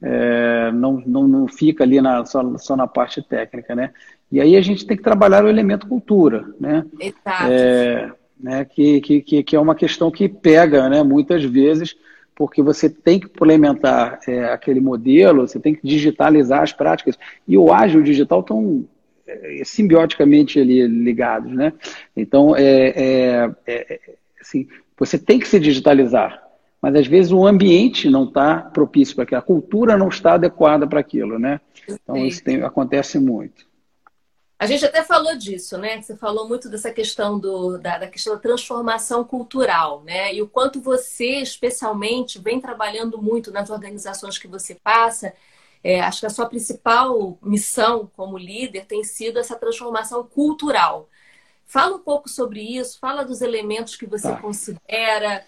É, 0.00 0.70
não, 0.70 1.02
não, 1.04 1.26
não 1.26 1.48
fica 1.48 1.82
ali 1.82 2.00
na, 2.00 2.24
só, 2.24 2.56
só 2.56 2.76
na 2.76 2.86
parte 2.86 3.20
técnica, 3.20 3.74
né? 3.74 3.90
E 4.30 4.40
aí 4.40 4.56
a 4.56 4.60
gente 4.60 4.86
tem 4.86 4.96
que 4.96 5.02
trabalhar 5.02 5.44
o 5.44 5.48
elemento 5.48 5.88
cultura, 5.88 6.46
né? 6.58 6.86
Exato. 7.00 7.50
É, 7.50 8.12
né? 8.38 8.64
Que, 8.64 9.00
que, 9.00 9.42
que 9.42 9.56
é 9.56 9.60
uma 9.60 9.74
questão 9.74 10.08
que 10.08 10.28
pega, 10.28 10.88
né? 10.88 11.02
Muitas 11.02 11.42
vezes, 11.42 11.96
porque 12.32 12.62
você 12.62 12.88
tem 12.88 13.18
que 13.18 13.26
implementar 13.26 14.20
é, 14.28 14.44
aquele 14.44 14.80
modelo, 14.80 15.48
você 15.48 15.58
tem 15.58 15.74
que 15.74 15.84
digitalizar 15.84 16.62
as 16.62 16.72
práticas. 16.72 17.18
E 17.46 17.58
o 17.58 17.72
ágil 17.72 18.04
digital 18.04 18.38
estão 18.38 18.84
é, 18.84 18.99
simbioticamente 19.64 20.58
ali 20.58 20.86
ligados, 20.86 21.52
né? 21.52 21.72
Então, 22.16 22.54
é, 22.56 22.88
é, 22.88 23.50
é 23.66 24.00
assim, 24.40 24.68
você 24.98 25.18
tem 25.18 25.38
que 25.38 25.48
se 25.48 25.58
digitalizar, 25.58 26.42
mas 26.80 26.94
às 26.94 27.06
vezes 27.06 27.32
o 27.32 27.46
ambiente 27.46 28.08
não 28.08 28.24
está 28.24 28.56
propício 28.56 29.14
para 29.14 29.24
aquilo, 29.24 29.38
a 29.38 29.42
cultura 29.42 29.96
não 29.96 30.08
está 30.08 30.34
adequada 30.34 30.86
para 30.86 31.00
aquilo, 31.00 31.38
né? 31.38 31.60
Então 31.88 32.16
isso 32.16 32.42
tem, 32.42 32.62
acontece 32.62 33.18
muito. 33.18 33.68
A 34.60 34.66
gente 34.66 34.84
até 34.84 35.02
falou 35.02 35.34
disso, 35.36 35.78
né? 35.78 36.02
Você 36.02 36.14
falou 36.14 36.46
muito 36.46 36.68
dessa 36.68 36.92
questão 36.92 37.38
do, 37.38 37.78
da, 37.78 37.96
da, 37.96 38.06
questão 38.06 38.34
da 38.34 38.40
transformação 38.40 39.24
cultural, 39.24 40.02
né? 40.04 40.34
E 40.34 40.42
o 40.42 40.48
quanto 40.48 40.82
você, 40.82 41.36
especialmente, 41.36 42.38
vem 42.38 42.60
trabalhando 42.60 43.20
muito 43.20 43.50
nas 43.50 43.70
organizações 43.70 44.36
que 44.36 44.46
você 44.46 44.74
passa. 44.74 45.32
É, 45.82 46.00
acho 46.00 46.20
que 46.20 46.26
a 46.26 46.30
sua 46.30 46.46
principal 46.46 47.38
missão 47.42 48.10
como 48.16 48.36
líder 48.36 48.84
tem 48.84 49.02
sido 49.02 49.38
essa 49.38 49.56
transformação 49.56 50.22
cultural. 50.24 51.08
Fala 51.66 51.96
um 51.96 52.00
pouco 52.00 52.28
sobre 52.28 52.60
isso, 52.60 52.98
fala 52.98 53.24
dos 53.24 53.40
elementos 53.40 53.96
que 53.96 54.04
você 54.04 54.28
tá. 54.28 54.36
considera. 54.36 55.42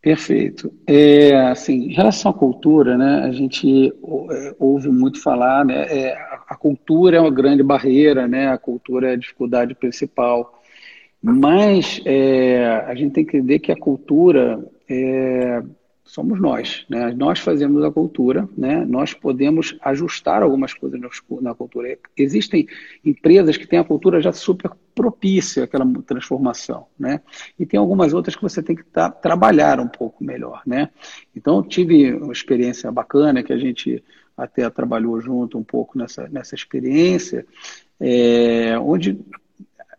Perfeito. 0.00 0.72
É, 0.86 1.34
assim, 1.48 1.86
em 1.86 1.92
relação 1.92 2.30
à 2.30 2.34
cultura, 2.34 2.96
né, 2.96 3.22
a 3.24 3.32
gente 3.32 3.88
é, 3.88 4.54
ouve 4.58 4.88
muito 4.88 5.20
falar, 5.20 5.64
né, 5.64 5.86
é, 5.88 6.14
a 6.46 6.54
cultura 6.54 7.16
é 7.16 7.20
uma 7.20 7.30
grande 7.30 7.62
barreira, 7.62 8.28
né, 8.28 8.48
a 8.48 8.58
cultura 8.58 9.10
é 9.10 9.12
a 9.14 9.16
dificuldade 9.16 9.74
principal. 9.74 10.62
Mas 11.20 12.00
é, 12.04 12.84
a 12.86 12.94
gente 12.94 13.12
tem 13.12 13.24
que 13.24 13.36
entender 13.36 13.58
que 13.58 13.72
a 13.72 13.76
cultura 13.76 14.64
é, 14.88 15.62
somos 16.08 16.40
nós, 16.40 16.86
né? 16.88 17.12
Nós 17.14 17.38
fazemos 17.38 17.84
a 17.84 17.90
cultura, 17.90 18.48
né? 18.56 18.84
Nós 18.84 19.12
podemos 19.12 19.76
ajustar 19.82 20.42
algumas 20.42 20.72
coisas 20.72 20.98
na 21.42 21.54
cultura. 21.54 21.98
Existem 22.16 22.66
empresas 23.04 23.58
que 23.58 23.66
têm 23.66 23.78
a 23.78 23.84
cultura 23.84 24.20
já 24.20 24.32
super 24.32 24.72
propícia 24.94 25.64
àquela 25.64 25.86
transformação, 26.06 26.86
né? 26.98 27.20
E 27.58 27.66
tem 27.66 27.78
algumas 27.78 28.14
outras 28.14 28.34
que 28.34 28.42
você 28.42 28.62
tem 28.62 28.74
que 28.74 28.84
tá, 28.84 29.10
trabalhar 29.10 29.78
um 29.78 29.86
pouco 29.86 30.24
melhor, 30.24 30.62
né? 30.66 30.88
Então, 31.36 31.62
tive 31.62 32.14
uma 32.14 32.32
experiência 32.32 32.90
bacana 32.90 33.42
que 33.42 33.52
a 33.52 33.58
gente 33.58 34.02
até 34.34 34.68
trabalhou 34.70 35.20
junto 35.20 35.58
um 35.58 35.64
pouco 35.64 35.98
nessa, 35.98 36.26
nessa 36.28 36.54
experiência, 36.54 37.44
é, 38.00 38.78
onde 38.78 39.20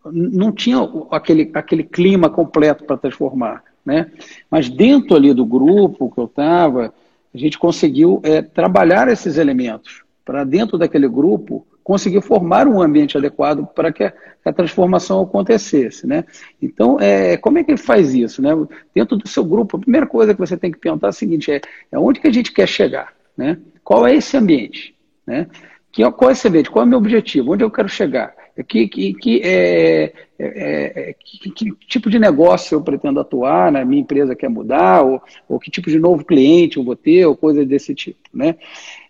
não 0.04 0.50
tinha 0.50 0.78
aquele, 1.10 1.50
aquele 1.54 1.84
clima 1.84 2.28
completo 2.28 2.84
para 2.84 2.96
transformar 2.96 3.62
né? 3.90 4.06
Mas 4.48 4.68
dentro 4.68 5.16
ali 5.16 5.34
do 5.34 5.44
grupo 5.44 6.12
que 6.14 6.20
eu 6.20 6.26
estava, 6.26 6.94
a 7.34 7.36
gente 7.36 7.58
conseguiu 7.58 8.20
é, 8.22 8.40
trabalhar 8.40 9.08
esses 9.08 9.36
elementos 9.36 10.04
para 10.24 10.44
dentro 10.44 10.78
daquele 10.78 11.08
grupo 11.08 11.66
conseguir 11.82 12.20
formar 12.20 12.68
um 12.68 12.80
ambiente 12.80 13.18
adequado 13.18 13.66
para 13.66 13.92
que 13.92 14.04
a, 14.04 14.12
a, 14.44 14.52
transformação 14.52 15.22
acontecesse, 15.22 16.06
né? 16.06 16.24
Então, 16.62 17.00
é, 17.00 17.36
como 17.36 17.58
é 17.58 17.64
que 17.64 17.72
ele 17.72 17.78
faz 17.78 18.14
isso, 18.14 18.40
né? 18.40 18.50
Dentro 18.94 19.16
do 19.16 19.26
seu 19.26 19.44
grupo, 19.44 19.76
a 19.76 19.80
primeira 19.80 20.06
coisa 20.06 20.32
que 20.32 20.38
você 20.38 20.56
tem 20.56 20.70
que 20.70 20.78
perguntar 20.78 21.08
é 21.08 21.10
a 21.10 21.12
seguinte, 21.12 21.50
é, 21.50 21.60
é 21.90 21.98
onde 21.98 22.20
que 22.20 22.28
a 22.28 22.32
gente 22.32 22.52
quer 22.52 22.68
chegar, 22.68 23.12
né? 23.36 23.58
Qual 23.82 24.06
é 24.06 24.14
esse 24.14 24.36
ambiente, 24.36 24.94
né? 25.26 25.48
Que, 25.90 26.08
qual 26.12 26.30
é 26.30 26.32
esse 26.32 26.46
ambiente? 26.46 26.70
Qual 26.70 26.84
é 26.84 26.86
o 26.86 26.88
meu 26.88 26.98
objetivo? 26.98 27.54
Onde 27.54 27.64
eu 27.64 27.70
quero 27.70 27.88
chegar? 27.88 28.34
Que, 28.66 28.88
que, 28.88 29.14
que, 29.14 29.40
é, 29.42 30.12
é, 30.38 31.10
é, 31.10 31.14
que, 31.18 31.50
que, 31.50 31.72
tipo 31.86 32.10
de 32.10 32.18
negócio 32.18 32.74
eu 32.74 32.82
pretendo 32.82 33.20
atuar, 33.20 33.70
né? 33.70 33.84
minha 33.84 34.02
empresa 34.02 34.34
quer 34.34 34.48
mudar, 34.48 35.02
ou, 35.02 35.22
ou, 35.48 35.58
que 35.58 35.70
tipo 35.70 35.90
de 35.90 35.98
novo 35.98 36.24
cliente 36.24 36.76
eu 36.76 36.84
vou 36.84 36.96
ter, 36.96 37.26
ou 37.26 37.36
coisa 37.36 37.64
desse 37.64 37.94
tipo. 37.94 38.20
Né? 38.32 38.56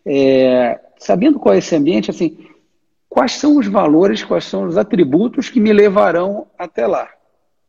É, 0.04 0.78
sabendo 0.98 1.38
qual 1.38 1.54
é 1.54 1.58
esse 1.58 1.74
ambiente, 1.74 2.10
assim, 2.10 2.36
quais 3.08 3.32
são 3.32 3.56
os 3.56 3.66
valores, 3.66 4.22
quais 4.22 4.44
são 4.44 4.64
os 4.64 4.76
atributos 4.76 5.48
que 5.48 5.60
me 5.60 5.72
levarão 5.72 6.46
até 6.58 6.86
lá. 6.86 7.08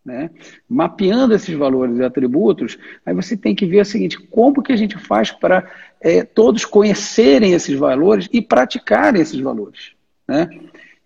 Né? 0.03 0.31
Mapeando 0.67 1.33
esses 1.35 1.55
valores 1.55 1.97
e 1.97 2.03
atributos, 2.03 2.77
aí 3.05 3.13
você 3.13 3.37
tem 3.37 3.53
que 3.53 3.67
ver 3.67 3.81
o 3.81 3.85
seguinte: 3.85 4.19
como 4.19 4.63
que 4.63 4.71
a 4.71 4.75
gente 4.75 4.97
faz 4.97 5.31
para 5.31 5.69
é, 5.99 6.23
todos 6.23 6.65
conhecerem 6.65 7.53
esses 7.53 7.77
valores 7.77 8.27
e 8.33 8.41
praticarem 8.41 9.21
esses 9.21 9.39
valores? 9.39 9.91
Né? 10.27 10.49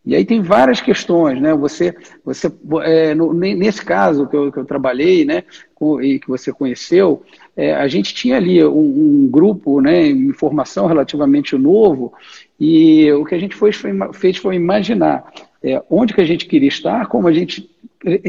E 0.06 0.16
aí 0.16 0.24
tem 0.24 0.42
várias 0.42 0.80
questões, 0.80 1.42
né? 1.42 1.54
Você, 1.56 1.96
você 2.24 2.52
é, 2.84 3.16
no, 3.16 3.34
nesse 3.34 3.84
caso 3.84 4.28
que 4.28 4.36
eu, 4.36 4.52
que 4.52 4.60
eu 4.60 4.66
trabalhei, 4.66 5.26
né, 5.26 5.44
com, 5.74 6.00
e 6.00 6.20
que 6.20 6.28
você 6.28 6.54
conheceu, 6.54 7.24
é, 7.58 7.74
a 7.74 7.88
gente 7.88 8.14
tinha 8.14 8.38
ali 8.38 8.64
um, 8.64 9.24
um, 9.24 9.28
grupo, 9.30 9.82
né, 9.82 10.06
em 10.08 10.32
formação 10.32 10.86
relativamente 10.86 11.58
novo, 11.58 12.14
e 12.60 13.12
o 13.14 13.26
que 13.26 13.34
a 13.34 13.40
gente 13.40 13.56
fez 13.56 13.76
foi, 13.76 13.92
fez 14.14 14.38
foi 14.38 14.56
imaginar 14.56 15.26
é, 15.64 15.82
onde 15.90 16.14
que 16.14 16.22
a 16.22 16.26
gente 16.26 16.46
queria 16.46 16.70
estar, 16.70 17.08
como 17.08 17.28
a 17.28 17.34
gente, 17.34 17.68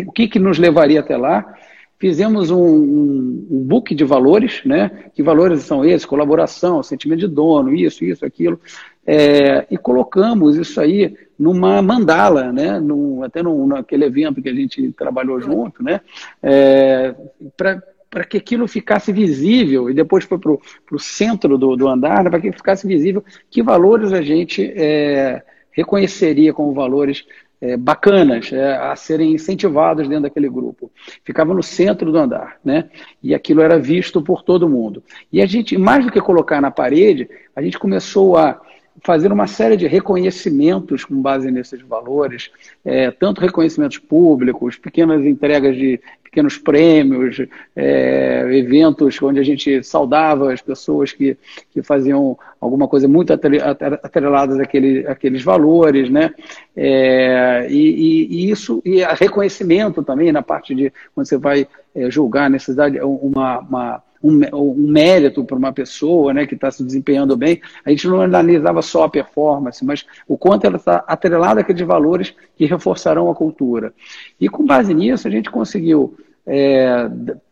o 0.07 0.13
que 0.13 0.27
que 0.27 0.39
nos 0.39 0.59
levaria 0.59 1.01
até 1.01 1.17
lá. 1.17 1.55
Fizemos 1.99 2.51
um, 2.51 2.63
um, 2.63 3.47
um 3.51 3.65
book 3.65 3.95
de 3.95 4.05
valores, 4.05 4.61
né? 4.67 4.91
Que 5.15 5.23
valores 5.23 5.63
são 5.63 5.83
esses? 5.83 6.05
Colaboração, 6.05 6.83
sentimento 6.83 7.21
de 7.21 7.27
dono, 7.27 7.75
isso, 7.75 8.05
isso, 8.05 8.25
aquilo. 8.25 8.61
É, 9.07 9.67
e 9.71 9.79
colocamos 9.79 10.57
isso 10.57 10.81
aí 10.81 11.17
numa 11.39 11.81
mandala, 11.81 12.53
né? 12.53 12.81
Até 13.25 13.43
num, 13.43 13.67
naquele 13.67 14.05
evento 14.05 14.43
que 14.43 14.49
a 14.49 14.55
gente 14.55 14.91
trabalhou 14.93 15.41
junto, 15.41 15.83
né? 15.83 16.01
É, 16.43 17.15
para 17.57 18.25
que 18.25 18.37
aquilo 18.37 18.67
ficasse 18.67 19.13
visível, 19.13 19.91
e 19.91 19.95
depois 19.95 20.25
foi 20.25 20.39
para 20.39 20.51
o 20.51 20.99
centro 20.99 21.59
do, 21.59 21.77
do 21.77 21.89
andar, 21.89 22.25
né? 22.25 22.31
para 22.31 22.41
que 22.41 22.51
ficasse 22.51 22.87
visível 22.87 23.23
que 23.51 23.63
valores 23.63 24.13
a 24.13 24.23
gente 24.23 24.73
é, 24.75 25.43
reconheceria 25.71 26.55
como 26.55 26.73
valores 26.73 27.27
é, 27.61 27.77
bacanas 27.77 28.53
é, 28.53 28.77
a 28.77 28.95
serem 28.97 29.33
incentivados 29.33 30.09
dentro 30.09 30.25
daquele 30.25 30.49
grupo. 30.49 30.91
Ficava 31.25 31.53
no 31.55 31.63
centro 31.63 32.11
do 32.11 32.19
andar, 32.19 32.59
né? 32.65 32.89
E 33.23 33.35
aquilo 33.35 33.61
era 33.61 33.79
visto 33.79 34.23
por 34.23 34.43
todo 34.43 34.69
mundo. 34.69 35.03
E 35.33 35.43
a 35.43 35.47
gente, 35.47 35.77
mais 35.77 36.05
do 36.05 36.13
que 36.13 36.21
colocar 36.21 36.61
na 36.61 36.71
parede, 36.71 37.29
a 37.55 37.63
gente 37.63 37.79
começou 37.79 38.37
a 38.37 38.61
fazer 39.03 39.33
uma 39.33 39.47
série 39.47 39.77
de 39.77 39.87
reconhecimentos 39.87 41.05
com 41.05 41.21
base 41.21 41.51
nesses 41.51 41.81
valores, 41.83 42.51
é, 42.85 43.11
tanto 43.11 43.41
reconhecimentos 43.41 43.99
públicos, 43.99 44.77
pequenas 44.77 45.25
entregas 45.25 45.77
de 45.77 46.01
pequenos 46.37 46.59
prêmios, 46.59 47.41
é, 47.75 48.47
eventos 48.53 49.21
onde 49.23 49.41
a 49.41 49.43
gente 49.43 49.83
saudava 49.83 50.53
as 50.53 50.61
pessoas 50.61 51.11
que, 51.11 51.37
que 51.71 51.83
faziam 51.83 52.39
alguma 52.61 52.87
coisa 52.87 53.09
muito 53.09 53.33
atrelada 53.33 54.63
àquele, 54.63 55.07
àqueles 55.07 55.43
valores, 55.43 56.11
né? 56.11 56.35
É, 56.77 57.67
e, 57.71 58.27
e, 58.29 58.51
isso, 58.51 58.83
e 58.85 59.03
reconhecimento 59.19 60.03
também 60.03 60.31
na 60.31 60.43
parte 60.43 60.75
de 60.75 60.93
quando 61.15 61.27
você 61.27 61.39
vai 61.39 61.67
é, 61.95 62.11
julgar 62.11 62.47
a 62.47 62.51
necessidade, 62.51 63.01
uma, 63.01 63.61
uma 63.61 64.03
um, 64.23 64.41
um 64.55 64.75
mérito 64.75 65.45
para 65.45 65.57
uma 65.57 65.73
pessoa 65.73 66.33
né, 66.33 66.47
que 66.47 66.55
está 66.55 66.71
se 66.71 66.85
desempenhando 66.85 67.37
bem, 67.37 67.61
a 67.85 67.91
gente 67.91 68.09
não 68.09 68.21
analisava 68.21 68.83
só 68.83 69.05
a 69.05 69.09
performance, 69.09 69.85
mas 69.85 70.07
o 70.27 70.37
quanto 70.37 70.67
ela 70.67 70.77
está 70.77 71.05
atrelada 71.07 71.61
àqueles 71.61 71.87
valores 71.87 72.35
que 72.57 72.67
reforçarão 72.67 73.31
a 73.31 73.35
cultura. 73.35 73.93
E 74.41 74.49
com 74.49 74.65
base 74.65 74.93
nisso, 74.95 75.29
a 75.29 75.31
gente 75.31 75.51
conseguiu, 75.51 76.17
é, 76.47 77.09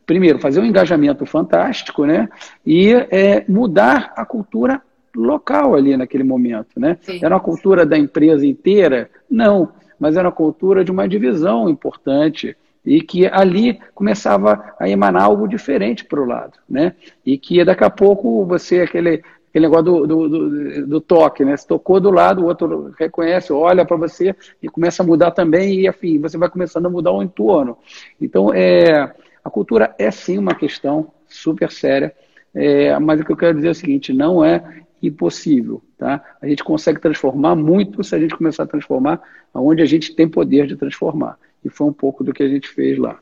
primeiro, 0.06 0.38
fazer 0.38 0.60
um 0.60 0.64
engajamento 0.64 1.24
fantástico 1.26 2.04
né, 2.04 2.28
e 2.64 2.92
é, 2.92 3.44
mudar 3.48 4.12
a 4.16 4.24
cultura 4.24 4.80
local 5.14 5.74
ali 5.74 5.96
naquele 5.96 6.24
momento. 6.24 6.78
Né? 6.78 6.98
Era 7.22 7.34
uma 7.34 7.40
cultura 7.40 7.86
da 7.86 7.96
empresa 7.96 8.46
inteira? 8.46 9.08
Não, 9.30 9.70
mas 9.98 10.16
era 10.16 10.28
uma 10.28 10.34
cultura 10.34 10.84
de 10.84 10.90
uma 10.90 11.08
divisão 11.08 11.68
importante 11.68 12.56
e 12.84 13.00
que 13.00 13.26
ali 13.26 13.78
começava 13.94 14.74
a 14.78 14.88
emanar 14.88 15.24
algo 15.24 15.48
diferente 15.48 16.04
para 16.04 16.20
o 16.20 16.26
lado, 16.26 16.58
né? 16.68 16.94
E 17.24 17.38
que 17.38 17.64
daqui 17.64 17.84
a 17.84 17.90
pouco 17.90 18.44
você, 18.44 18.80
aquele, 18.80 19.22
aquele 19.48 19.66
negócio 19.66 19.84
do, 19.84 20.06
do, 20.06 20.28
do, 20.28 20.86
do 20.86 21.00
toque, 21.00 21.44
né? 21.44 21.56
Se 21.56 21.66
tocou 21.66 21.98
do 21.98 22.10
lado, 22.10 22.42
o 22.42 22.46
outro 22.46 22.92
reconhece, 22.98 23.52
olha 23.52 23.84
para 23.84 23.96
você 23.96 24.34
e 24.62 24.68
começa 24.68 25.02
a 25.02 25.06
mudar 25.06 25.30
também, 25.30 25.80
e 25.80 25.88
afim, 25.88 26.18
você 26.18 26.36
vai 26.36 26.48
começando 26.48 26.86
a 26.86 26.90
mudar 26.90 27.12
o 27.12 27.22
entorno. 27.22 27.78
Então, 28.20 28.52
é, 28.52 29.14
a 29.42 29.50
cultura 29.50 29.94
é 29.98 30.10
sim 30.10 30.38
uma 30.38 30.54
questão 30.54 31.10
super 31.26 31.70
séria, 31.70 32.14
é, 32.54 32.98
mas 32.98 33.20
o 33.20 33.24
que 33.24 33.32
eu 33.32 33.36
quero 33.36 33.54
dizer 33.54 33.68
é 33.68 33.72
o 33.72 33.74
seguinte: 33.74 34.12
não 34.12 34.44
é 34.44 34.82
impossível. 35.02 35.82
Tá? 35.98 36.22
A 36.40 36.46
gente 36.46 36.62
consegue 36.62 37.00
transformar 37.00 37.54
muito 37.56 38.02
se 38.04 38.14
a 38.14 38.18
gente 38.18 38.36
começar 38.36 38.64
a 38.64 38.66
transformar 38.66 39.22
onde 39.54 39.82
a 39.82 39.86
gente 39.86 40.14
tem 40.14 40.28
poder 40.28 40.66
de 40.66 40.76
transformar. 40.76 41.38
E 41.64 41.70
foi 41.70 41.86
um 41.86 41.92
pouco 41.92 42.22
do 42.22 42.32
que 42.32 42.42
a 42.42 42.48
gente 42.48 42.68
fez 42.68 42.98
lá. 42.98 43.20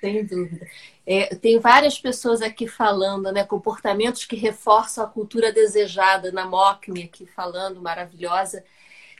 Sem 0.00 0.24
dúvida. 0.24 0.66
É, 1.06 1.34
tem 1.34 1.60
várias 1.60 1.98
pessoas 1.98 2.42
aqui 2.42 2.66
falando, 2.66 3.30
né? 3.30 3.44
Comportamentos 3.44 4.24
que 4.24 4.34
reforçam 4.34 5.04
a 5.04 5.08
cultura 5.08 5.52
desejada, 5.52 6.32
na 6.32 6.44
MOCME 6.44 7.04
aqui 7.04 7.24
falando, 7.24 7.80
maravilhosa. 7.80 8.64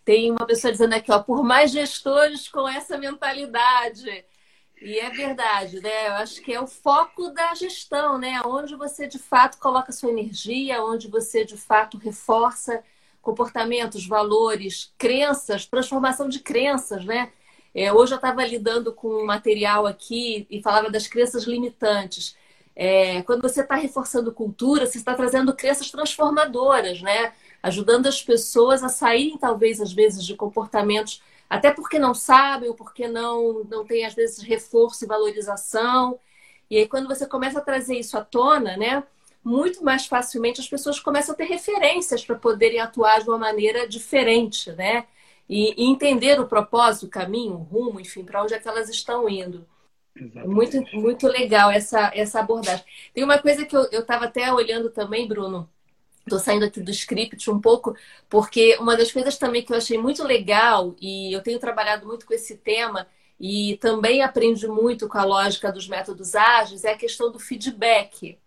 Tem 0.04 0.30
uma 0.30 0.44
pessoa 0.44 0.72
dizendo 0.72 0.94
aqui, 0.94 1.12
ó, 1.12 1.20
por 1.20 1.44
mais 1.44 1.70
gestores 1.70 2.48
com 2.48 2.68
essa 2.68 2.98
mentalidade. 2.98 4.24
E 4.80 4.98
é 4.98 5.10
verdade, 5.10 5.80
né? 5.80 6.08
Eu 6.08 6.14
acho 6.14 6.42
que 6.42 6.52
é 6.52 6.60
o 6.60 6.66
foco 6.66 7.30
da 7.30 7.54
gestão, 7.54 8.18
né? 8.18 8.42
Onde 8.44 8.74
você 8.74 9.06
de 9.06 9.20
fato 9.20 9.58
coloca 9.58 9.92
sua 9.92 10.10
energia, 10.10 10.82
onde 10.82 11.06
você 11.06 11.44
de 11.44 11.56
fato 11.56 11.96
reforça 11.98 12.82
comportamentos, 13.20 14.04
valores, 14.04 14.92
crenças, 14.98 15.64
transformação 15.64 16.28
de 16.28 16.40
crenças, 16.40 17.04
né? 17.04 17.32
É, 17.74 17.92
hoje 17.92 18.12
eu 18.12 18.16
estava 18.16 18.44
lidando 18.44 18.92
com 18.92 19.08
um 19.08 19.24
material 19.26 19.86
aqui 19.86 20.46
e 20.50 20.60
falava 20.62 20.90
das 20.90 21.06
crenças 21.06 21.44
limitantes. 21.44 22.36
É, 22.74 23.22
quando 23.22 23.42
você 23.42 23.62
está 23.62 23.74
reforçando 23.76 24.32
cultura, 24.32 24.86
você 24.86 24.98
está 24.98 25.14
trazendo 25.14 25.54
crenças 25.54 25.90
transformadoras, 25.90 27.00
né? 27.02 27.32
Ajudando 27.62 28.06
as 28.06 28.22
pessoas 28.22 28.82
a 28.82 28.88
saírem, 28.88 29.38
talvez, 29.38 29.80
às 29.80 29.92
vezes, 29.92 30.24
de 30.24 30.34
comportamentos, 30.36 31.22
até 31.48 31.70
porque 31.72 31.98
não 31.98 32.14
sabem 32.14 32.68
ou 32.68 32.74
porque 32.74 33.08
não, 33.08 33.64
não 33.64 33.84
tem, 33.84 34.04
às 34.04 34.14
vezes, 34.14 34.42
reforço 34.42 35.04
e 35.04 35.08
valorização. 35.08 36.18
E 36.70 36.78
aí, 36.78 36.88
quando 36.88 37.08
você 37.08 37.26
começa 37.26 37.58
a 37.58 37.62
trazer 37.62 37.98
isso 37.98 38.16
à 38.18 38.24
tona, 38.24 38.76
né? 38.76 39.02
Muito 39.44 39.84
mais 39.84 40.06
facilmente 40.06 40.60
as 40.60 40.68
pessoas 40.68 41.00
começam 41.00 41.34
a 41.34 41.36
ter 41.36 41.44
referências 41.44 42.24
para 42.24 42.36
poderem 42.36 42.80
atuar 42.80 43.20
de 43.20 43.28
uma 43.28 43.38
maneira 43.38 43.88
diferente, 43.88 44.70
né? 44.72 45.06
E, 45.48 45.84
entender 45.90 46.40
o 46.40 46.46
propósito, 46.46 47.06
o 47.06 47.10
caminho, 47.10 47.54
o 47.54 47.62
rumo, 47.62 48.00
enfim, 48.00 48.24
para 48.24 48.42
onde 48.42 48.54
é 48.54 48.58
que 48.58 48.68
elas 48.68 48.88
estão 48.88 49.28
indo. 49.28 49.66
Muito, 50.44 50.82
muito 50.92 51.26
legal 51.26 51.70
essa, 51.70 52.10
essa 52.14 52.40
abordagem. 52.40 52.84
Tem 53.14 53.24
uma 53.24 53.38
coisa 53.38 53.64
que 53.64 53.74
eu 53.74 53.86
estava 54.00 54.26
até 54.26 54.52
olhando 54.52 54.90
também, 54.90 55.26
Bruno. 55.26 55.68
Estou 56.20 56.38
saindo 56.38 56.64
aqui 56.64 56.80
do 56.80 56.90
script 56.90 57.50
um 57.50 57.60
pouco, 57.60 57.96
porque 58.28 58.76
uma 58.78 58.96
das 58.96 59.10
coisas 59.10 59.36
também 59.36 59.64
que 59.64 59.72
eu 59.72 59.76
achei 59.76 59.98
muito 59.98 60.22
legal, 60.22 60.94
e 61.00 61.32
eu 61.32 61.42
tenho 61.42 61.58
trabalhado 61.58 62.06
muito 62.06 62.26
com 62.26 62.34
esse 62.34 62.56
tema, 62.58 63.08
e 63.40 63.76
também 63.78 64.22
aprendi 64.22 64.68
muito 64.68 65.08
com 65.08 65.18
a 65.18 65.24
lógica 65.24 65.72
dos 65.72 65.88
métodos 65.88 66.36
ágeis, 66.36 66.84
é 66.84 66.92
a 66.92 66.96
questão 66.96 67.32
do 67.32 67.40
feedback. 67.40 68.38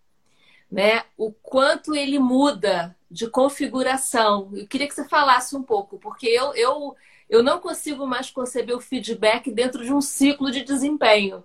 Né? 0.71 1.03
O 1.17 1.34
quanto 1.34 1.93
ele 1.95 2.17
muda 2.17 2.94
de 3.15 3.30
configuração. 3.30 4.49
Eu 4.54 4.67
queria 4.67 4.89
que 4.89 4.93
você 4.93 5.08
falasse 5.08 5.56
um 5.56 5.63
pouco, 5.63 5.97
porque 5.97 6.28
eu, 6.28 6.54
eu, 6.54 6.95
eu 7.30 7.41
não 7.41 7.60
consigo 7.60 8.06
mais 8.06 8.30
conceber 8.30 8.75
o 8.75 8.82
feedback 8.82 9.49
dentro 9.49 9.86
de 9.86 9.93
um 9.93 10.01
ciclo 10.01 10.51
de 10.51 10.65
desempenho 10.65 11.41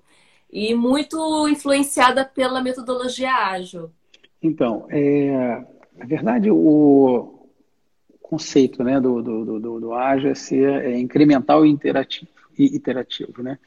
e 0.53 0.75
muito 0.75 1.47
influenciada 1.49 2.25
pela 2.25 2.61
metodologia 2.61 3.33
ágil. 3.33 3.89
Então, 4.43 4.89
é, 4.91 5.65
na 5.97 6.07
verdade, 6.07 6.51
o 6.51 7.47
conceito 8.21 8.83
né, 8.83 9.01
do, 9.01 9.23
do, 9.23 9.61
do, 9.61 9.81
do 9.81 9.95
ágil 9.95 10.33
é 10.33 10.35
ser 10.35 10.85
é 10.85 10.99
incremental 10.99 11.65
e 11.65 11.71
interativo, 11.71 12.33
e 12.59 12.65
iterativo, 12.65 13.45
né? 13.45 13.61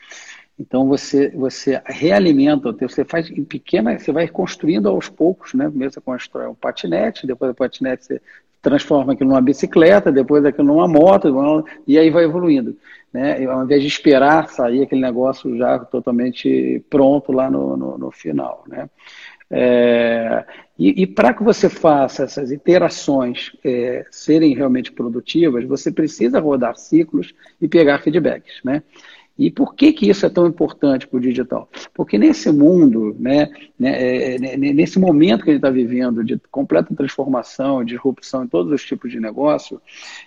Então 0.59 0.87
você 0.87 1.29
você 1.29 1.81
realimenta, 1.85 2.71
você 2.71 3.03
faz 3.03 3.29
em 3.29 3.43
pequena, 3.43 3.97
você 3.97 4.11
vai 4.11 4.27
construindo 4.27 4.87
aos 4.87 5.09
poucos, 5.09 5.53
né? 5.53 5.67
Primeiro 5.67 5.93
você 5.93 6.01
constrói 6.01 6.47
um 6.47 6.55
patinete, 6.55 7.25
depois 7.25 7.51
o 7.51 7.55
patinete 7.55 8.05
você 8.05 8.21
transforma 8.63 9.11
aquilo 9.13 9.29
numa 9.29 9.41
bicicleta, 9.41 10.11
depois 10.11 10.45
aquilo 10.45 10.67
numa 10.67 10.87
moto, 10.87 11.27
e 11.85 11.99
aí 11.99 12.09
vai 12.09 12.23
evoluindo. 12.23 12.77
Né? 13.11 13.45
Ao 13.45 13.63
invés 13.63 13.81
de 13.81 13.87
esperar 13.87 14.47
sair 14.47 14.81
aquele 14.81 15.01
negócio 15.01 15.55
já 15.57 15.77
totalmente 15.79 16.83
pronto 16.89 17.31
lá 17.33 17.51
no, 17.51 17.75
no, 17.75 17.97
no 17.97 18.11
final. 18.11 18.63
Né? 18.65 18.89
É, 19.51 20.45
e, 20.79 21.03
e 21.03 21.05
para 21.05 21.33
que 21.33 21.43
você 21.43 21.69
faça 21.69 22.23
essas 22.23 22.51
interações 22.51 23.51
é, 23.63 24.05
serem 24.09 24.55
realmente 24.55 24.91
produtivas, 24.91 25.65
você 25.65 25.91
precisa 25.91 26.39
rodar 26.39 26.77
ciclos 26.77 27.35
e 27.61 27.67
pegar 27.67 27.99
feedbacks. 27.99 28.61
Né? 28.63 28.81
E 29.37 29.49
por 29.49 29.73
que, 29.73 29.91
que 29.91 30.09
isso 30.09 30.25
é 30.25 30.29
tão 30.29 30.45
importante 30.45 31.07
para 31.07 31.17
o 31.17 31.21
digital? 31.21 31.67
Porque 31.93 32.17
nesse 32.17 32.51
mundo, 32.51 33.15
né, 33.19 33.49
né 33.79 34.35
é, 34.35 34.57
nesse 34.57 34.99
momento 34.99 35.43
que 35.43 35.49
a 35.49 35.53
gente 35.53 35.59
está 35.59 35.71
vivendo 35.71 36.23
de 36.23 36.39
completa 36.51 36.93
transformação, 36.95 37.83
disrupção 37.83 38.43
em 38.43 38.47
todos 38.47 38.71
os 38.71 38.83
tipos 38.83 39.11
de 39.11 39.19
negócio, 39.19 39.81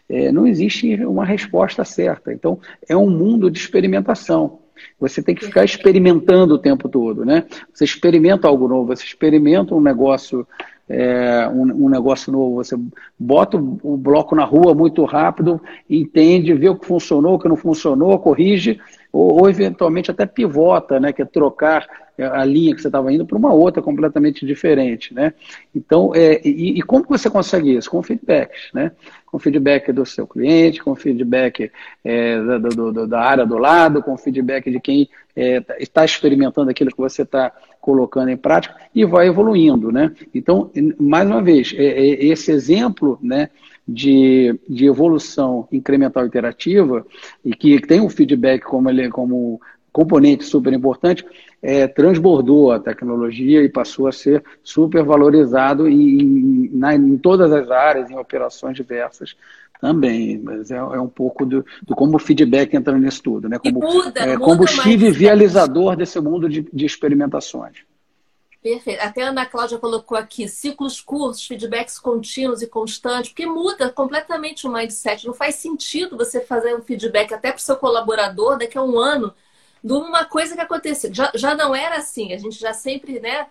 é, 0.08 0.32
não 0.32 0.46
existe 0.46 0.92
uma 1.04 1.24
resposta 1.24 1.84
certa. 1.84 2.32
Então, 2.32 2.58
é 2.88 2.96
um 2.96 3.08
mundo 3.08 3.50
de 3.50 3.58
experimentação. 3.58 4.60
Você 4.98 5.22
tem 5.22 5.34
que 5.34 5.44
ficar 5.44 5.64
experimentando 5.64 6.54
o 6.54 6.58
tempo 6.58 6.88
todo, 6.88 7.24
né? 7.24 7.44
Você 7.72 7.84
experimenta 7.84 8.48
algo 8.48 8.68
novo, 8.68 8.94
você 8.94 9.04
experimenta 9.04 9.74
um 9.74 9.80
negócio 9.80 10.46
é, 10.88 11.48
um, 11.48 11.86
um, 11.86 11.88
negócio 11.88 12.32
novo. 12.32 12.56
Você 12.56 12.76
bota 13.18 13.56
o, 13.56 13.78
o, 13.82 13.96
bloco 13.96 14.34
na 14.34 14.44
rua 14.44 14.74
muito 14.74 15.04
rápido, 15.04 15.60
entende, 15.88 16.54
vê 16.54 16.68
o 16.68 16.76
que 16.76 16.86
funcionou, 16.86 17.34
o 17.34 17.38
que 17.38 17.48
não 17.48 17.56
funcionou, 17.56 18.18
corrige, 18.18 18.80
ou, 19.12 19.40
ou 19.40 19.48
eventualmente 19.48 20.10
até 20.10 20.26
pivota, 20.26 21.00
né, 21.00 21.12
que 21.12 21.22
é 21.22 21.24
trocar 21.24 21.86
a 22.18 22.44
linha 22.44 22.74
que 22.74 22.80
você 22.80 22.88
estava 22.88 23.12
indo 23.12 23.26
para 23.26 23.36
uma 23.36 23.52
outra 23.52 23.82
completamente 23.82 24.46
diferente, 24.46 25.12
né? 25.12 25.34
Então, 25.74 26.12
é, 26.14 26.40
e, 26.42 26.78
e, 26.78 26.82
como 26.82 27.04
você 27.06 27.28
consegue 27.28 27.76
isso? 27.76 27.90
Com 27.90 28.02
feedbacks, 28.02 28.70
né? 28.72 28.92
Com 29.26 29.38
feedback 29.38 29.92
do 29.92 30.06
seu 30.06 30.26
cliente, 30.26 30.82
com 30.82 30.94
feedback 30.94 31.70
é, 32.02 32.40
da, 32.42 32.58
do, 32.58 33.06
da 33.06 33.20
área 33.20 33.44
do 33.44 33.58
lado, 33.58 34.02
com 34.02 34.16
feedback 34.16 34.70
de 34.70 34.80
quem 34.80 35.08
é, 35.36 35.62
está 35.78 36.04
experimentando 36.04 36.70
aquilo 36.70 36.90
que 36.90 36.96
você 36.96 37.22
está 37.22 37.52
colocando 37.80 38.30
em 38.30 38.36
prática 38.36 38.74
e 38.94 39.04
vai 39.04 39.28
evoluindo, 39.28 39.92
né? 39.92 40.12
Então, 40.34 40.70
mais 40.98 41.28
uma 41.28 41.42
vez, 41.42 41.74
é, 41.76 41.84
é, 41.84 42.24
esse 42.24 42.50
exemplo, 42.50 43.18
né? 43.22 43.50
De, 43.88 44.58
de 44.68 44.84
evolução 44.84 45.68
incremental 45.70 46.26
iterativa 46.26 47.06
e 47.44 47.54
que 47.54 47.80
tem 47.80 48.00
o 48.00 48.08
feedback 48.08 48.64
como, 48.64 48.90
ele, 48.90 49.08
como 49.10 49.60
componente 49.92 50.42
super 50.42 50.72
importante, 50.72 51.24
é, 51.62 51.86
transbordou 51.86 52.72
a 52.72 52.80
tecnologia 52.80 53.62
e 53.62 53.68
passou 53.68 54.08
a 54.08 54.12
ser 54.12 54.42
super 54.62 55.04
valorizado 55.04 55.88
em, 55.88 56.68
na, 56.72 56.96
em 56.96 57.16
todas 57.16 57.52
as 57.52 57.70
áreas, 57.70 58.10
em 58.10 58.18
operações 58.18 58.76
diversas 58.76 59.36
também, 59.80 60.38
mas 60.38 60.70
é, 60.70 60.76
é 60.76 61.00
um 61.00 61.08
pouco 61.08 61.44
do, 61.44 61.64
do, 61.82 61.94
como 61.94 62.16
o 62.16 62.20
feedback 62.20 62.74
entra 62.74 62.96
nisso 62.98 63.22
tudo, 63.22 63.48
né? 63.48 63.58
Como 63.58 63.80
muda, 63.80 64.20
é, 64.20 64.36
muda 64.36 64.44
combustível 64.44 65.12
vializador 65.12 65.96
desse 65.96 66.20
mundo 66.20 66.48
de, 66.48 66.66
de 66.72 66.86
experimentações. 66.86 67.84
Perfeito. 68.62 69.00
Até 69.00 69.22
a 69.22 69.28
Ana 69.28 69.46
Cláudia 69.46 69.78
colocou 69.78 70.18
aqui 70.18 70.48
ciclos 70.48 71.00
curtos, 71.00 71.46
feedbacks 71.46 72.00
contínuos 72.00 72.62
e 72.62 72.66
constantes, 72.66 73.30
porque 73.30 73.46
muda 73.46 73.92
completamente 73.92 74.66
o 74.66 74.72
mindset. 74.72 75.24
Não 75.24 75.32
faz 75.32 75.54
sentido 75.54 76.16
você 76.16 76.40
fazer 76.40 76.74
um 76.74 76.82
feedback 76.82 77.32
até 77.32 77.52
para 77.52 77.58
o 77.58 77.62
seu 77.62 77.76
colaborador 77.76 78.58
daqui 78.58 78.76
a 78.76 78.82
um 78.82 78.98
ano 78.98 79.32
de 79.84 79.92
uma 79.92 80.24
coisa 80.24 80.56
que 80.56 80.60
aconteceu. 80.60 81.14
Já, 81.14 81.30
já 81.32 81.54
não 81.54 81.76
era 81.76 81.96
assim. 81.98 82.32
A 82.32 82.38
gente 82.38 82.58
já 82.58 82.72
sempre, 82.72 83.20
né? 83.20 83.46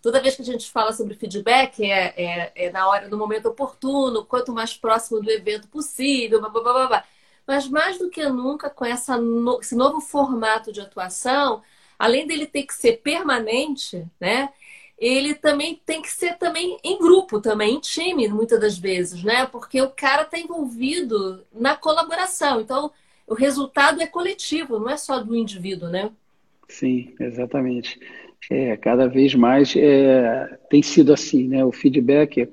Toda 0.00 0.20
vez 0.20 0.36
que 0.36 0.42
a 0.42 0.44
gente 0.44 0.70
fala 0.70 0.92
sobre 0.92 1.14
feedback, 1.14 1.82
é, 1.82 2.14
é, 2.16 2.52
é 2.54 2.70
na 2.70 2.88
hora, 2.88 3.08
no 3.08 3.16
momento 3.16 3.46
oportuno, 3.46 4.24
quanto 4.24 4.52
mais 4.52 4.76
próximo 4.76 5.20
do 5.20 5.30
evento 5.30 5.68
possível, 5.68 6.40
blá, 6.40 6.48
blá, 6.50 6.62
blá, 6.62 6.86
blá. 6.86 7.04
Mas 7.46 7.68
mais 7.68 7.98
do 7.98 8.10
que 8.10 8.24
nunca, 8.28 8.70
com 8.70 8.84
essa 8.84 9.16
no, 9.16 9.58
esse 9.60 9.74
novo 9.74 10.00
formato 10.00 10.70
de 10.70 10.80
atuação, 10.80 11.62
além 11.98 12.26
dele 12.26 12.46
ter 12.46 12.64
que 12.64 12.74
ser 12.74 12.98
permanente, 12.98 14.06
né? 14.20 14.50
Ele 14.98 15.34
também 15.34 15.80
tem 15.86 16.02
que 16.02 16.10
ser 16.10 16.36
também 16.38 16.76
em 16.82 16.98
grupo, 16.98 17.40
também 17.40 17.76
em 17.76 17.80
time, 17.80 18.28
muitas 18.28 18.60
das 18.60 18.76
vezes, 18.78 19.22
né? 19.22 19.46
Porque 19.46 19.80
o 19.80 19.90
cara 19.90 20.22
está 20.22 20.38
envolvido 20.38 21.44
na 21.52 21.76
colaboração. 21.76 22.60
Então, 22.60 22.90
o 23.26 23.34
resultado 23.34 24.00
é 24.02 24.06
coletivo, 24.06 24.78
não 24.78 24.90
é 24.90 24.96
só 24.96 25.20
do 25.22 25.36
indivíduo, 25.36 25.88
né? 25.88 26.10
Sim, 26.68 27.14
exatamente. 27.20 27.98
É, 28.50 28.76
cada 28.76 29.06
vez 29.06 29.34
mais 29.34 29.74
é, 29.76 30.58
tem 30.70 30.82
sido 30.82 31.12
assim, 31.12 31.48
né? 31.48 31.64
O 31.64 31.72
feedback 31.72 32.42
é, 32.42 32.48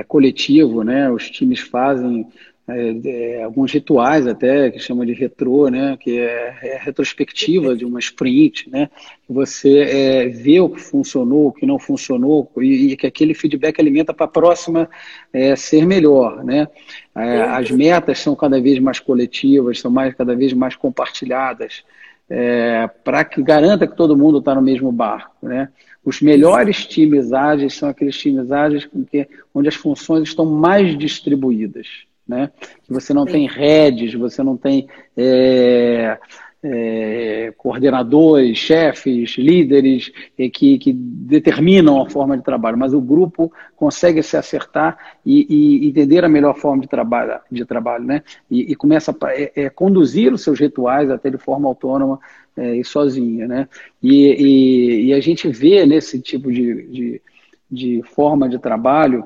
é 0.00 0.04
coletivo, 0.04 0.82
né? 0.82 1.10
Os 1.10 1.30
times 1.30 1.60
fazem 1.60 2.26
é, 2.68 3.38
é, 3.38 3.42
alguns 3.42 3.72
rituais 3.72 4.24
até 4.24 4.70
que 4.70 4.78
chama 4.78 5.04
de 5.04 5.12
retrô, 5.12 5.68
né, 5.68 5.96
que 5.98 6.20
é, 6.20 6.56
é 6.62 6.78
retrospectiva 6.80 7.74
de 7.74 7.84
uma 7.84 7.98
sprint, 7.98 8.70
né, 8.70 8.88
você 9.28 10.32
vê 10.32 10.60
o 10.60 10.68
que 10.68 10.80
funcionou, 10.80 11.48
o 11.48 11.52
que 11.52 11.66
não 11.66 11.76
funcionou 11.76 12.48
e, 12.58 12.92
e 12.92 12.96
que 12.96 13.04
aquele 13.04 13.34
feedback 13.34 13.80
alimenta 13.80 14.14
para 14.14 14.26
a 14.26 14.28
próxima 14.28 14.88
é, 15.32 15.56
ser 15.56 15.84
melhor, 15.84 16.44
né. 16.44 16.68
As 17.14 17.70
metas 17.70 18.20
são 18.20 18.34
cada 18.34 18.58
vez 18.60 18.78
mais 18.78 18.98
coletivas, 18.98 19.80
são 19.80 19.90
mais 19.90 20.14
cada 20.14 20.34
vez 20.34 20.52
mais 20.54 20.74
compartilhadas, 20.74 21.84
para 23.04 23.24
que 23.24 23.42
garanta 23.42 23.86
que 23.86 23.96
todo 23.96 24.16
mundo 24.16 24.38
está 24.38 24.54
no 24.54 24.62
mesmo 24.62 24.90
barco, 24.90 25.34
né. 25.42 25.68
Os 26.04 26.20
melhores 26.20 26.84
times 26.86 27.32
ágeis 27.32 27.74
são 27.74 27.88
aqueles 27.88 28.16
times 28.16 28.50
ágeis 28.50 28.88
onde 29.54 29.68
as 29.68 29.74
funções 29.74 30.28
estão 30.28 30.44
mais 30.44 30.98
distribuídas 30.98 31.86
né? 32.26 32.50
Que 32.84 32.92
você 32.92 33.12
não 33.12 33.26
Sim. 33.26 33.32
tem 33.32 33.46
redes, 33.46 34.14
você 34.14 34.42
não 34.42 34.56
tem 34.56 34.88
é, 35.16 36.18
é, 36.64 37.52
coordenadores, 37.56 38.56
chefes, 38.56 39.36
líderes 39.36 40.12
que, 40.52 40.78
que, 40.78 40.92
determinam 40.92 42.00
a 42.00 42.08
forma 42.08 42.36
de 42.36 42.44
trabalho, 42.44 42.78
mas 42.78 42.94
o 42.94 43.00
grupo 43.00 43.52
consegue 43.74 44.22
se 44.22 44.36
acertar 44.36 44.96
e, 45.26 45.46
e 45.48 45.88
entender 45.88 46.24
a 46.24 46.28
melhor 46.28 46.56
forma 46.56 46.82
de 46.82 46.88
trabalho, 46.88 47.40
de 47.50 47.64
trabalho 47.64 48.04
né? 48.04 48.22
e, 48.48 48.72
e 48.72 48.74
começa 48.76 49.10
a 49.10 49.34
é, 49.34 49.52
é, 49.56 49.70
conduzir 49.70 50.32
os 50.32 50.42
seus 50.42 50.60
rituais 50.60 51.10
até 51.10 51.30
de 51.30 51.38
forma 51.38 51.68
autônoma 51.68 52.20
é, 52.56 52.76
e 52.76 52.84
sozinha. 52.84 53.48
Né? 53.48 53.68
E, 54.00 55.08
e, 55.08 55.12
a 55.14 55.20
gente 55.20 55.48
vê 55.48 55.84
nesse 55.84 56.20
tipo 56.20 56.52
de, 56.52 56.86
de, 56.86 57.22
de 57.68 58.02
forma 58.04 58.48
de 58.48 58.58
trabalho 58.58 59.24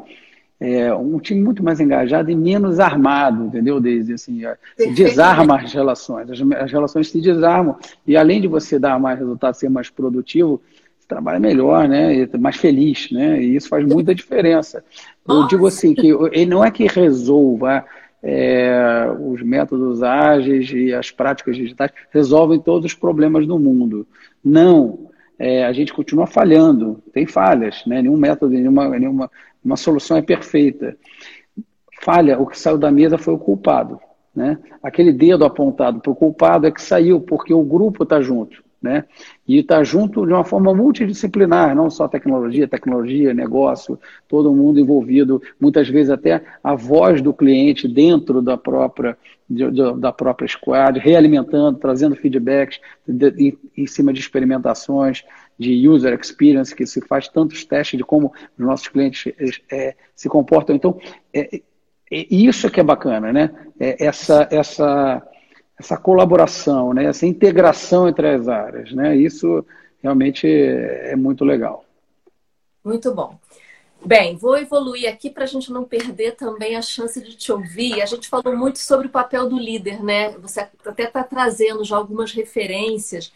é, 0.58 0.92
um 0.94 1.18
time 1.18 1.40
muito 1.40 1.62
mais 1.62 1.80
engajado 1.80 2.30
e 2.30 2.34
menos 2.34 2.80
armado, 2.80 3.44
entendeu, 3.46 3.80
Desde 3.80 4.14
Assim, 4.14 4.44
é, 4.44 4.56
desarma 4.94 5.56
as 5.56 5.72
relações, 5.72 6.30
as, 6.30 6.40
as, 6.40 6.72
relações 6.72 7.08
se 7.08 7.20
desarmam, 7.20 7.76
e 8.06 8.16
além 8.16 8.40
de 8.40 8.48
você 8.48 8.78
dar 8.78 8.98
mais 8.98 9.18
resultado, 9.18 9.54
ser 9.54 9.68
mais 9.68 9.90
produtivo, 9.90 10.62
você 10.98 11.06
trabalha 11.06 11.38
melhor, 11.38 11.86
né, 11.86 12.26
mais 12.38 12.56
feliz, 12.56 13.10
né, 13.10 13.42
e 13.42 13.56
isso 13.56 13.68
faz 13.68 13.86
muita 13.86 14.14
diferença. 14.14 14.82
Eu 15.28 15.34
Nossa. 15.34 15.48
digo 15.48 15.66
assim, 15.66 15.94
que 15.94 16.08
ele 16.32 16.46
não 16.46 16.64
é 16.64 16.70
que 16.70 16.86
resolva 16.86 17.84
é, 18.22 19.06
os 19.20 19.42
métodos 19.42 20.02
ágeis 20.02 20.70
e 20.72 20.94
as 20.94 21.10
práticas 21.10 21.56
digitais 21.56 21.90
resolvem 22.10 22.58
todos 22.58 22.86
os 22.86 22.94
problemas 22.94 23.46
do 23.46 23.58
mundo. 23.58 24.06
Não, 24.42 25.10
é, 25.38 25.66
a 25.66 25.72
gente 25.72 25.92
continua 25.92 26.26
falhando, 26.26 27.02
tem 27.12 27.26
falhas, 27.26 27.82
né? 27.86 28.00
nenhum 28.00 28.16
método, 28.16 28.54
nenhuma, 28.54 28.88
nenhuma 28.98 29.30
uma 29.66 29.76
solução 29.76 30.16
é 30.16 30.22
perfeita. 30.22 30.96
Falha, 32.00 32.38
o 32.38 32.46
que 32.46 32.58
saiu 32.58 32.78
da 32.78 32.90
mesa 32.90 33.18
foi 33.18 33.34
o 33.34 33.38
culpado. 33.38 33.98
Né? 34.34 34.58
Aquele 34.82 35.12
dedo 35.12 35.44
apontado 35.44 36.00
para 36.00 36.12
o 36.12 36.14
culpado 36.14 36.66
é 36.66 36.70
que 36.70 36.80
saiu, 36.80 37.20
porque 37.20 37.52
o 37.52 37.64
grupo 37.64 38.04
está 38.04 38.20
junto. 38.20 38.64
Né? 38.80 39.04
E 39.48 39.58
está 39.58 39.82
junto 39.82 40.24
de 40.24 40.32
uma 40.32 40.44
forma 40.44 40.72
multidisciplinar, 40.72 41.74
não 41.74 41.90
só 41.90 42.06
tecnologia, 42.06 42.68
tecnologia, 42.68 43.34
negócio, 43.34 43.98
todo 44.28 44.54
mundo 44.54 44.78
envolvido, 44.78 45.42
muitas 45.58 45.88
vezes 45.88 46.10
até 46.10 46.44
a 46.62 46.74
voz 46.76 47.20
do 47.20 47.32
cliente 47.32 47.88
dentro 47.88 48.40
da 48.40 48.56
própria, 48.56 49.18
de, 49.50 49.68
de, 49.70 49.94
da 49.98 50.12
própria 50.12 50.46
squad, 50.46 51.00
realimentando, 51.00 51.78
trazendo 51.78 52.14
feedbacks 52.14 52.78
de, 53.08 53.58
em 53.76 53.86
cima 53.86 54.12
de 54.12 54.20
experimentações, 54.20 55.24
de 55.58 55.88
user 55.88 56.18
experience, 56.18 56.74
que 56.74 56.86
se 56.86 57.00
faz 57.00 57.28
tantos 57.28 57.64
testes 57.64 57.96
de 57.96 58.04
como 58.04 58.32
os 58.58 58.64
nossos 58.64 58.88
clientes 58.88 59.32
é, 59.70 59.94
se 60.14 60.28
comportam. 60.28 60.76
Então, 60.76 61.00
é, 61.32 61.56
é, 61.56 62.26
isso 62.30 62.70
que 62.70 62.80
é 62.80 62.84
bacana, 62.84 63.32
né? 63.32 63.54
É 63.80 64.04
essa, 64.04 64.46
essa, 64.50 65.26
essa 65.78 65.96
colaboração, 65.96 66.92
né? 66.92 67.04
essa 67.04 67.26
integração 67.26 68.08
entre 68.08 68.28
as 68.28 68.48
áreas. 68.48 68.92
Né? 68.92 69.16
Isso 69.16 69.64
realmente 70.02 70.46
é 70.46 71.16
muito 71.16 71.44
legal. 71.44 71.84
Muito 72.84 73.12
bom. 73.14 73.38
Bem, 74.04 74.36
vou 74.36 74.56
evoluir 74.56 75.08
aqui 75.08 75.28
para 75.28 75.44
a 75.44 75.48
gente 75.48 75.72
não 75.72 75.82
perder 75.82 76.36
também 76.36 76.76
a 76.76 76.82
chance 76.82 77.20
de 77.20 77.34
te 77.34 77.50
ouvir. 77.50 78.00
A 78.00 78.06
gente 78.06 78.28
falou 78.28 78.56
muito 78.56 78.78
sobre 78.78 79.08
o 79.08 79.10
papel 79.10 79.48
do 79.48 79.58
líder, 79.58 80.00
né? 80.00 80.30
Você 80.38 80.60
até 80.60 81.04
está 81.04 81.24
trazendo 81.24 81.82
já 81.82 81.96
algumas 81.96 82.30
referências 82.30 83.32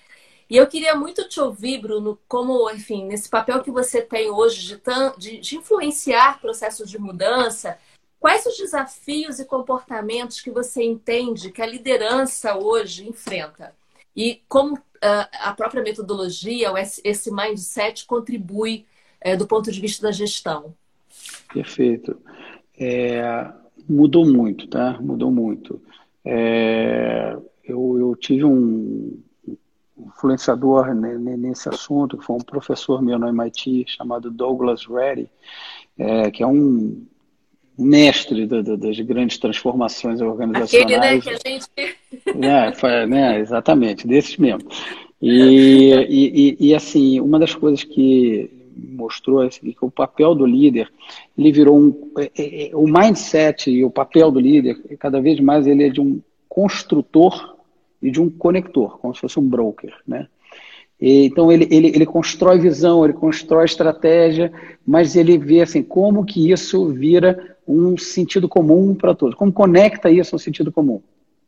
e 0.51 0.57
eu 0.57 0.67
queria 0.67 0.97
muito 0.97 1.29
te 1.29 1.41
ouvir, 1.41 1.81
Bruno, 1.81 2.19
como, 2.27 2.69
enfim, 2.73 3.07
nesse 3.07 3.29
papel 3.29 3.63
que 3.63 3.71
você 3.71 4.03
tem 4.03 4.29
hoje 4.29 4.81
de, 5.17 5.39
de, 5.39 5.57
influenciar 5.57 6.41
processos 6.41 6.91
de 6.91 6.99
mudança, 6.99 7.79
quais 8.19 8.45
os 8.45 8.59
desafios 8.59 9.39
e 9.39 9.45
comportamentos 9.45 10.41
que 10.41 10.51
você 10.51 10.83
entende 10.83 11.53
que 11.53 11.63
a 11.63 11.67
liderança 11.67 12.57
hoje 12.59 13.09
enfrenta? 13.09 13.73
E 14.17 14.43
como 14.49 14.75
uh, 14.75 14.81
a 15.41 15.55
própria 15.55 15.85
metodologia, 15.85 16.73
esse 17.05 17.31
mindset, 17.33 18.05
contribui 18.05 18.85
uh, 19.25 19.37
do 19.37 19.47
ponto 19.47 19.71
de 19.71 19.81
vista 19.81 20.03
da 20.03 20.11
gestão? 20.11 20.75
Perfeito. 21.55 22.21
É, 22.77 23.23
mudou 23.89 24.27
muito, 24.27 24.67
tá? 24.67 25.01
Mudou 25.01 25.31
muito. 25.31 25.81
É, 26.25 27.37
eu, 27.63 27.99
eu 27.99 28.17
tive 28.17 28.45
um, 28.45 29.17
influenciador 30.07 30.95
nesse 30.95 31.69
assunto, 31.69 32.17
que 32.17 32.25
foi 32.25 32.37
um 32.37 32.41
professor 32.41 33.03
meu 33.03 33.19
no 33.19 33.29
MIT 33.29 33.85
chamado 33.89 34.31
Douglas 34.31 34.87
Reddy, 34.87 35.29
é, 35.99 36.31
que 36.31 36.43
é 36.43 36.47
um 36.47 37.05
mestre 37.77 38.47
da, 38.47 38.61
da, 38.61 38.77
das 38.77 39.01
grandes 39.01 39.39
transformações 39.39 40.21
organizacionais. 40.21 40.93
Aquele, 40.93 41.15
né, 41.15 41.21
que 41.21 41.31
a 41.31 41.51
gente... 41.51 41.97
É, 42.47 42.73
foi, 42.73 43.07
né, 43.07 43.41
exatamente, 43.41 44.07
desses 44.07 44.37
mesmo. 44.37 44.69
E, 45.21 45.93
e, 46.09 46.57
e, 46.69 46.75
assim, 46.75 47.21
uma 47.21 47.39
das 47.39 47.55
coisas 47.55 47.85
que 47.85 48.51
mostrou 48.77 49.43
assim, 49.43 49.73
que 49.73 49.85
o 49.85 49.91
papel 49.91 50.35
do 50.35 50.47
líder, 50.47 50.91
ele 51.37 51.53
virou 51.53 51.79
um... 51.79 52.13
É, 52.19 52.31
é, 52.37 52.71
é, 52.71 52.77
o 52.77 52.87
mindset 52.87 53.71
e 53.71 53.85
o 53.85 53.91
papel 53.91 54.31
do 54.31 54.41
líder, 54.41 54.77
cada 54.99 55.21
vez 55.21 55.41
mais 55.41 55.67
ele 55.67 55.85
é 55.85 55.89
de 55.89 56.01
um 56.01 56.21
construtor 56.49 57.60
e 58.03 58.11
de 58.11 58.21
um 58.21 58.31
conector, 58.31 58.99
como 58.99 59.15
se 59.15 59.21
fosse 59.21 59.39
um 59.39 59.49
broker, 59.49 59.95
né? 60.07 60.27
Então 61.01 61.51
ele, 61.51 61.67
ele, 61.71 61.89
ele 61.89 62.05
constrói 62.05 62.59
visão, 62.59 63.03
ele 63.05 63.15
constrói 63.15 63.65
estratégia, 63.65 64.53
mas 64.87 65.17
ele 65.17 65.39
vê 65.39 65.63
assim 65.63 65.83
como 65.83 66.27
que 66.27 66.51
isso 66.51 66.89
vira 66.89 67.57
um 67.67 67.97
sentido 67.97 68.49
comum 68.49 68.95
para 68.95 69.15
todos, 69.15 69.35
como 69.35 69.53
conecta 69.53 70.11
isso 70.11 70.35
ao 70.35 70.39
sentido 70.39 70.71
comum. 70.71 71.01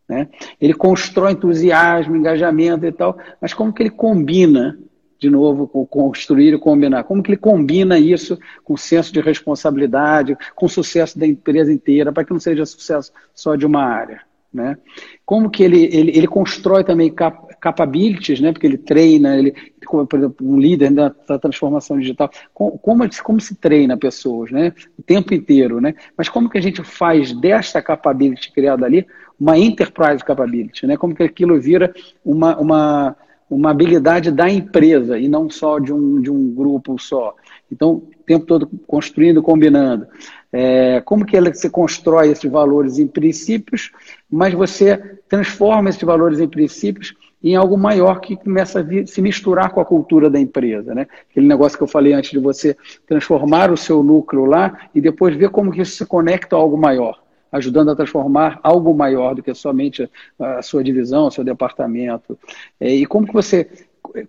Né? 0.09 0.29
Ele 0.61 0.73
constrói 0.73 1.33
entusiasmo, 1.33 2.17
engajamento 2.17 2.87
e 2.87 2.93
tal, 2.93 3.19
mas 3.41 3.53
como 3.53 3.73
que 3.73 3.83
ele 3.83 3.91
combina, 3.91 4.79
de 5.19 5.29
novo, 5.29 5.69
com 5.69 5.85
construir 5.85 6.55
e 6.55 6.59
combinar, 6.59 7.05
como 7.05 7.23
que 7.23 7.31
ele 7.31 7.39
combina 7.39 7.99
isso 7.99 8.39
com 8.65 8.77
senso 8.77 9.13
de 9.13 9.21
responsabilidade, 9.21 10.37
com 10.55 10.67
o 10.67 10.69
sucesso 10.69 11.19
da 11.19 11.27
empresa 11.27 11.73
inteira, 11.73 12.11
para 12.11 12.25
que 12.25 12.33
não 12.33 12.41
seja 12.41 12.65
sucesso 12.65 13.13
só 13.35 13.55
de 13.55 13.67
uma 13.67 13.85
área. 13.85 14.23
Né? 14.53 14.77
Como 15.25 15.49
que 15.49 15.63
ele, 15.63 15.85
ele, 15.85 16.13
ele 16.15 16.27
constrói 16.27 16.85
também 16.85 17.11
cap, 17.11 17.57
capabilities, 17.59 18.41
né? 18.41 18.53
porque 18.53 18.67
ele 18.67 18.77
treina, 18.77 19.39
ele, 19.39 19.55
como, 19.87 20.07
por 20.07 20.19
exemplo, 20.19 20.47
um 20.47 20.59
líder 20.59 20.91
da, 20.91 21.15
da 21.27 21.39
transformação 21.39 21.99
digital, 21.99 22.31
como, 22.53 22.79
como, 22.79 23.09
como, 23.23 23.41
se 23.41 23.55
treina 23.55 23.97
pessoas 23.97 24.51
né? 24.51 24.75
o 24.99 25.03
tempo 25.03 25.33
inteiro, 25.33 25.81
né? 25.81 25.95
mas 26.19 26.29
como 26.29 26.51
que 26.51 26.59
a 26.59 26.61
gente 26.61 26.83
faz 26.85 27.33
desta 27.33 27.81
capability 27.81 28.53
criada 28.53 28.85
ali 28.85 29.07
uma 29.41 29.57
enterprise 29.57 30.23
capability, 30.23 30.87
né? 30.87 30.97
como 30.97 31.15
que 31.15 31.23
aquilo 31.23 31.59
vira 31.59 31.95
uma, 32.23 32.59
uma, 32.59 33.17
uma 33.49 33.71
habilidade 33.71 34.31
da 34.31 34.51
empresa 34.51 35.19
e 35.19 35.29
não 35.29 35.49
só 35.49 35.79
de 35.79 35.93
um, 35.93 36.21
de 36.21 36.31
um 36.31 36.55
grupo 36.55 36.99
só. 36.99 37.35
Então, 37.71 37.91
o 37.93 38.25
tempo 38.27 38.45
todo 38.45 38.67
construindo, 38.87 39.43
combinando. 39.43 40.07
É, 40.53 41.01
como 41.01 41.25
que 41.25 41.41
você 41.41 41.71
constrói 41.71 42.31
esses 42.31 42.51
valores 42.51 42.99
em 42.99 43.07
princípios, 43.07 43.91
mas 44.31 44.53
você 44.53 44.99
transforma 45.29 45.89
esses 45.89 46.03
valores 46.03 46.41
em 46.41 46.49
princípios 46.49 47.15
em 47.43 47.57
algo 47.57 47.77
maior 47.77 48.21
que 48.21 48.37
começa 48.37 48.81
a 48.81 49.07
se 49.07 49.21
misturar 49.21 49.71
com 49.71 49.81
a 49.81 49.85
cultura 49.85 50.31
da 50.31 50.39
empresa. 50.39 50.95
Né? 50.95 51.09
Aquele 51.31 51.47
negócio 51.47 51.77
que 51.77 51.83
eu 51.83 51.89
falei 51.89 52.13
antes 52.13 52.31
de 52.31 52.39
você 52.39 52.77
transformar 53.07 53.71
o 53.71 53.77
seu 53.77 54.03
núcleo 54.03 54.45
lá 54.45 54.89
e 54.95 55.01
depois 55.01 55.35
ver 55.35 55.51
como 55.51 55.73
que 55.73 55.81
isso 55.81 55.97
se 55.97 56.07
conecta 56.07 56.55
a 56.55 56.59
algo 56.59 56.77
maior, 56.77 57.21
ajudando 57.51 57.91
a 57.91 57.97
transformar 57.97 58.61
algo 58.63 58.95
maior 58.95 59.35
do 59.35 59.43
que 59.43 59.53
somente 59.55 60.09
a 60.39 60.63
sua 60.63 60.85
divisão, 60.85 61.31
seu 61.31 61.43
departamento. 61.43 62.39
É, 62.79 62.95
e 62.95 63.07
como 63.07 63.27
que 63.27 63.33
você 63.33 63.69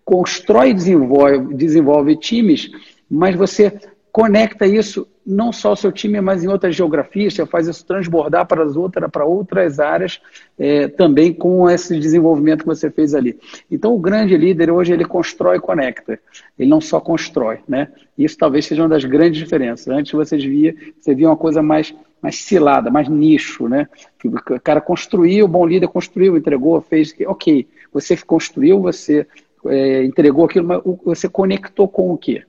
constrói 0.03 0.69
e 0.69 0.74
desenvolve, 0.74 1.53
desenvolve 1.53 2.15
times, 2.15 2.71
mas 3.09 3.36
você 3.36 3.80
conecta 4.11 4.65
isso 4.65 5.07
não 5.26 5.51
só 5.51 5.69
ao 5.69 5.76
seu 5.76 5.91
time, 5.91 6.19
mas 6.19 6.43
em 6.43 6.47
outras 6.47 6.76
geografias, 6.76 7.34
você 7.34 7.45
faz 7.45 7.67
isso 7.67 7.86
transbordar 7.86 8.45
para, 8.45 8.63
as 8.63 8.76
outras, 8.76 9.09
para 9.09 9.26
outras 9.26 9.80
áreas 9.80 10.21
é, 10.57 10.88
também 10.88 11.34
com 11.34 11.69
esse 11.69 11.97
desenvolvimento 11.99 12.61
que 12.61 12.65
você 12.65 12.91
fez 12.91 13.15
ali. 13.15 13.39
Então, 13.71 13.93
o 13.93 13.99
grande 13.99 14.36
líder 14.36 14.69
hoje, 14.69 14.93
ele 14.93 15.05
constrói 15.05 15.57
e 15.57 15.61
conecta. 15.61 16.19
Ele 16.59 16.69
não 16.69 16.82
só 16.82 16.99
constrói, 16.99 17.59
né? 17.67 17.89
Isso 18.17 18.38
talvez 18.38 18.65
seja 18.65 18.84
uma 18.84 18.89
das 18.89 19.05
grandes 19.05 19.39
diferenças. 19.39 19.88
Antes 19.88 20.11
vocês 20.11 20.43
via, 20.43 20.76
você 20.99 21.15
via 21.15 21.30
uma 21.30 21.38
coisa 21.38 21.61
mais, 21.61 21.95
mais 22.21 22.36
cilada, 22.36 22.91
mais 22.91 23.07
nicho, 23.07 23.67
né? 23.67 23.88
O 24.24 24.59
cara 24.59 24.82
construiu, 24.82 25.45
o 25.45 25.49
bom 25.49 25.65
líder 25.65 25.88
construiu, 25.88 26.38
entregou, 26.38 26.80
fez, 26.82 27.15
ok. 27.26 27.67
Você 27.93 28.17
construiu, 28.17 28.82
você 28.82 29.26
é, 29.67 30.03
entregou 30.03 30.45
aquilo, 30.45 30.67
mas 30.67 30.82
você 31.05 31.30
conectou 31.30 31.88
com 31.88 32.11
o 32.11 32.17
quê? 32.17 32.43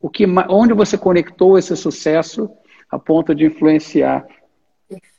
O 0.00 0.08
que, 0.08 0.24
onde 0.48 0.72
você 0.74 0.96
conectou 0.96 1.58
esse 1.58 1.74
sucesso 1.76 2.50
a 2.90 2.98
ponto 2.98 3.34
de 3.34 3.46
influenciar 3.46 4.26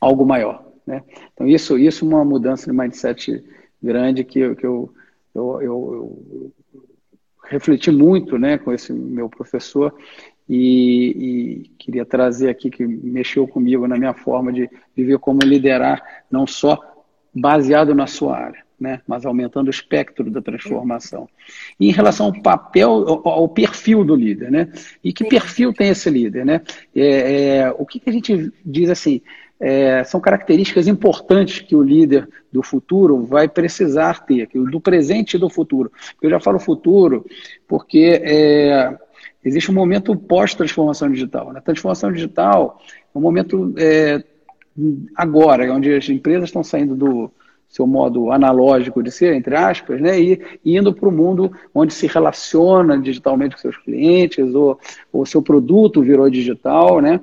algo 0.00 0.24
maior. 0.24 0.64
Né? 0.86 1.02
Então, 1.32 1.46
isso, 1.46 1.78
isso 1.78 2.04
é 2.04 2.08
uma 2.08 2.24
mudança 2.24 2.70
de 2.70 2.76
mindset 2.76 3.44
grande 3.82 4.24
que, 4.24 4.38
eu, 4.38 4.56
que 4.56 4.66
eu, 4.66 4.92
eu, 5.34 5.62
eu, 5.62 5.62
eu 5.62 6.52
refleti 7.44 7.90
muito 7.90 8.38
né, 8.38 8.58
com 8.58 8.72
esse 8.72 8.92
meu 8.92 9.28
professor 9.28 9.94
e, 10.48 11.64
e, 11.64 11.68
queria 11.78 12.04
trazer 12.04 12.48
aqui 12.48 12.70
que 12.70 12.84
mexeu 12.84 13.46
comigo 13.46 13.86
na 13.86 13.96
minha 13.96 14.14
forma 14.14 14.52
de 14.52 14.68
viver 14.96 15.18
como 15.18 15.40
liderar, 15.44 16.24
não 16.30 16.44
só 16.44 16.78
baseado 17.32 17.94
na 17.94 18.08
sua 18.08 18.36
área, 18.36 18.64
né? 18.80 19.00
mas 19.06 19.26
aumentando 19.26 19.66
o 19.66 19.70
espectro 19.70 20.30
da 20.30 20.40
transformação. 20.40 21.28
E 21.78 21.88
em 21.88 21.92
relação 21.92 22.26
ao 22.26 22.42
papel, 22.42 22.90
ao, 22.90 23.28
ao 23.28 23.48
perfil 23.48 24.02
do 24.02 24.16
líder, 24.16 24.50
né? 24.50 24.72
E 25.04 25.12
que 25.12 25.24
perfil 25.24 25.72
tem 25.72 25.90
esse 25.90 26.08
líder, 26.08 26.46
né? 26.46 26.62
É, 26.96 27.58
é, 27.58 27.70
o 27.78 27.84
que, 27.84 28.00
que, 28.00 28.08
a 28.08 28.12
gente 28.12 28.50
diz 28.64 28.88
assim? 28.88 29.20
É, 29.60 30.02
são 30.04 30.18
características 30.18 30.88
importantes 30.88 31.60
que 31.60 31.76
o 31.76 31.82
líder 31.82 32.26
do 32.50 32.62
futuro 32.62 33.26
vai 33.26 33.46
precisar 33.46 34.24
ter, 34.24 34.48
do 34.54 34.80
presente 34.80 35.34
e 35.34 35.38
do 35.38 35.50
futuro. 35.50 35.92
Eu 36.22 36.30
já 36.30 36.40
falo 36.40 36.58
futuro 36.58 37.26
porque 37.68 38.22
é, 38.24 38.96
existe 39.44 39.70
um 39.70 39.74
momento 39.74 40.16
pós-transformação 40.16 41.10
digital. 41.10 41.52
Né? 41.52 41.60
Transformação 41.60 42.10
digital 42.10 42.80
é 43.14 43.18
um 43.18 43.20
momento 43.20 43.74
é, 43.76 44.24
agora, 45.14 45.70
onde 45.70 45.92
as 45.92 46.08
empresas 46.08 46.48
estão 46.48 46.64
saindo 46.64 46.96
do, 46.96 47.30
seu 47.70 47.86
modo 47.86 48.32
analógico 48.32 49.00
de 49.00 49.12
ser, 49.12 49.32
entre 49.34 49.54
aspas, 49.54 50.00
né, 50.00 50.20
e, 50.20 50.40
indo 50.64 50.92
para 50.92 51.08
o 51.08 51.12
mundo 51.12 51.52
onde 51.72 51.94
se 51.94 52.08
relaciona 52.08 52.98
digitalmente 52.98 53.54
com 53.54 53.62
seus 53.62 53.76
clientes, 53.76 54.52
ou 54.54 54.78
o 55.12 55.24
seu 55.24 55.40
produto 55.40 56.02
virou 56.02 56.28
digital, 56.28 57.00
né, 57.00 57.20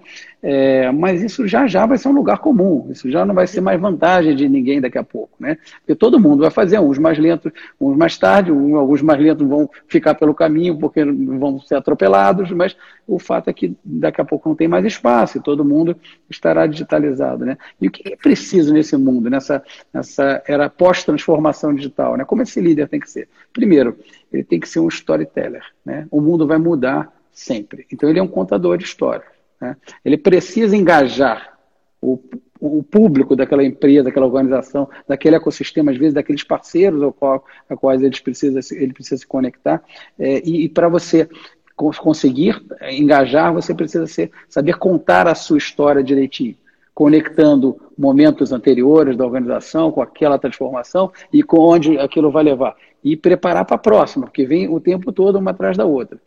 é, 0.49 0.89
mas 0.93 1.21
isso 1.21 1.45
já 1.45 1.67
já 1.67 1.85
vai 1.85 1.97
ser 1.97 2.07
um 2.07 2.13
lugar 2.13 2.37
comum, 2.37 2.87
isso 2.89 3.11
já 3.11 3.25
não 3.25 3.35
vai 3.35 3.45
ser 3.45 3.59
mais 3.59 3.77
vantagem 3.81 4.33
de 4.33 4.47
ninguém 4.47 4.79
daqui 4.79 4.97
a 4.97 5.03
pouco, 5.03 5.31
né? 5.37 5.57
Porque 5.79 5.93
todo 5.93 6.21
mundo 6.21 6.39
vai 6.39 6.49
fazer, 6.49 6.79
uns 6.79 6.97
mais 6.97 7.19
lentos, 7.19 7.51
uns 7.77 7.97
mais 7.97 8.17
tarde, 8.17 8.49
uns, 8.49 8.73
alguns 8.73 9.01
mais 9.01 9.19
lentos 9.19 9.45
vão 9.45 9.69
ficar 9.89 10.15
pelo 10.15 10.33
caminho 10.33 10.79
porque 10.79 11.03
vão 11.03 11.59
ser 11.59 11.75
atropelados, 11.75 12.49
mas 12.51 12.77
o 13.05 13.19
fato 13.19 13.49
é 13.49 13.53
que 13.53 13.75
daqui 13.83 14.21
a 14.21 14.23
pouco 14.23 14.47
não 14.47 14.55
tem 14.55 14.69
mais 14.69 14.85
espaço 14.85 15.37
e 15.37 15.43
todo 15.43 15.65
mundo 15.65 15.97
estará 16.29 16.65
digitalizado, 16.65 17.43
né? 17.43 17.57
E 17.81 17.89
o 17.89 17.91
que 17.91 18.13
é 18.13 18.15
preciso 18.15 18.73
nesse 18.73 18.95
mundo, 18.95 19.29
nessa, 19.29 19.61
nessa 19.93 20.41
era 20.47 20.69
pós-transformação 20.69 21.75
digital, 21.75 22.15
né? 22.15 22.23
Como 22.23 22.41
esse 22.41 22.61
líder 22.61 22.87
tem 22.87 23.01
que 23.01 23.11
ser? 23.11 23.27
Primeiro, 23.51 23.97
ele 24.31 24.45
tem 24.45 24.61
que 24.61 24.69
ser 24.69 24.79
um 24.79 24.87
storyteller, 24.87 25.63
né? 25.85 26.07
O 26.09 26.21
mundo 26.21 26.47
vai 26.47 26.57
mudar 26.57 27.11
sempre, 27.33 27.85
então 27.91 28.09
ele 28.09 28.19
é 28.19 28.23
um 28.23 28.29
contador 28.29 28.77
de 28.77 28.85
histórias. 28.85 29.36
Né? 29.60 29.76
Ele 30.03 30.18
precisa 30.18 30.76
engajar 30.76 31.58
o, 32.01 32.20
o, 32.60 32.84
público 32.84 33.36
daquela 33.36 33.64
empresa, 33.64 34.03
daquela 34.03 34.26
organização, 34.26 34.89
daquele 35.08 35.36
ecossistema, 35.36 35.91
às 35.91 35.97
vezes 35.97 36.14
daqueles 36.14 36.43
parceiros 36.43 37.01
ao 37.01 37.12
qual, 37.12 37.43
a 37.70 37.76
quais 37.76 38.01
ele 38.01 38.20
precisa, 38.22 38.60
ele 38.76 38.93
precisa 38.93 39.18
se 39.18 39.28
conectar. 39.28 39.84
É, 40.18 40.41
e, 40.47 40.66
e 40.66 40.70
para 40.70 40.88
você 40.88 41.28
conseguir 41.76 42.60
engajar, 42.89 43.53
você 43.53 43.74
precisa 43.74 44.08
ser, 44.08 44.32
saber 44.49 44.78
contar 44.78 45.28
a 45.28 45.36
sua 45.36 45.60
história 45.60 46.03
direitinho, 46.03 46.55
conectando 46.93 47.80
momentos 47.95 48.51
anteriores 48.51 49.16
da 49.16 49.24
organização 49.24 49.91
com 49.91 50.01
aquela 50.01 50.39
transformação 50.39 51.12
e 51.32 51.43
com 51.43 51.60
onde 51.60 51.99
aquilo 51.99 52.32
vai 52.32 52.43
levar. 52.43 52.76
E 53.03 53.16
preparar 53.16 53.64
para 53.64 53.76
a 53.76 53.80
próxima, 53.80 54.26
porque 54.26 54.45
vem 54.45 54.68
o 54.68 54.80
tempo 54.80 55.12
todo 55.12 55.38
uma 55.38 55.51
atrás 55.51 55.78
da 55.78 55.86
outra. 55.86 56.20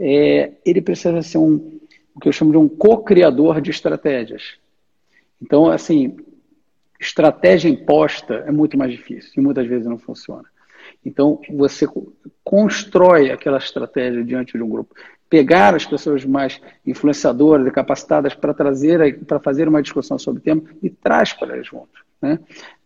É, 0.00 0.52
ele 0.64 0.80
precisa 0.80 1.20
ser 1.22 1.38
um, 1.38 1.78
o 2.16 2.20
que 2.20 2.28
eu 2.28 2.32
chamo 2.32 2.50
de 2.50 2.56
um 2.56 2.66
co-criador 2.66 3.60
de 3.60 3.70
estratégias. 3.70 4.54
Então, 5.40 5.66
assim, 5.66 6.16
estratégia 6.98 7.68
imposta 7.68 8.42
é 8.46 8.50
muito 8.50 8.78
mais 8.78 8.90
difícil 8.90 9.32
e 9.36 9.40
muitas 9.40 9.66
vezes 9.66 9.86
não 9.86 9.98
funciona. 9.98 10.44
Então, 11.04 11.40
você 11.50 11.86
constrói 12.42 13.30
aquela 13.30 13.58
estratégia 13.58 14.24
diante 14.24 14.56
de 14.56 14.62
um 14.62 14.68
grupo. 14.68 14.94
Pegar 15.28 15.74
as 15.74 15.84
pessoas 15.84 16.24
mais 16.24 16.60
influenciadoras 16.86 17.66
e 17.66 17.70
capacitadas 17.70 18.34
para 18.34 18.54
trazer, 18.54 19.24
para 19.26 19.38
fazer 19.38 19.68
uma 19.68 19.82
discussão 19.82 20.18
sobre 20.18 20.40
o 20.40 20.42
tema 20.42 20.62
e 20.82 20.88
traz 20.88 21.32
para 21.32 21.52
elas 21.52 21.66
juntos. 21.66 22.00
Né? 22.22 22.38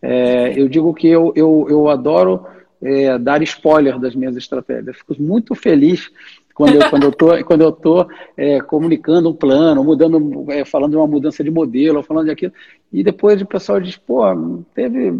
É, 0.02 0.60
eu 0.60 0.68
digo 0.68 0.92
que 0.92 1.06
eu, 1.06 1.32
eu, 1.36 1.66
eu 1.70 1.88
adoro 1.88 2.46
é, 2.82 3.16
dar 3.18 3.42
spoiler 3.42 3.98
das 3.98 4.14
minhas 4.16 4.36
estratégias. 4.36 4.96
Fico 4.96 5.22
muito 5.22 5.54
feliz 5.54 6.10
quando 6.54 6.74
eu 6.74 6.90
quando 6.90 7.02
eu 7.04 7.12
tô 7.12 7.44
quando 7.44 7.60
eu 7.62 7.72
tô 7.72 8.06
é, 8.36 8.60
comunicando 8.60 9.28
um 9.28 9.34
plano, 9.34 9.82
mudando, 9.84 10.50
é, 10.50 10.64
falando 10.64 10.92
de 10.92 10.96
uma 10.96 11.06
mudança 11.06 11.42
de 11.42 11.50
modelo, 11.50 12.02
falando 12.02 12.26
de 12.26 12.32
aquilo, 12.32 12.52
e 12.92 13.02
depois 13.02 13.40
o 13.40 13.46
pessoal 13.46 13.80
diz, 13.80 13.96
pô, 13.96 14.22
teve 14.74 15.14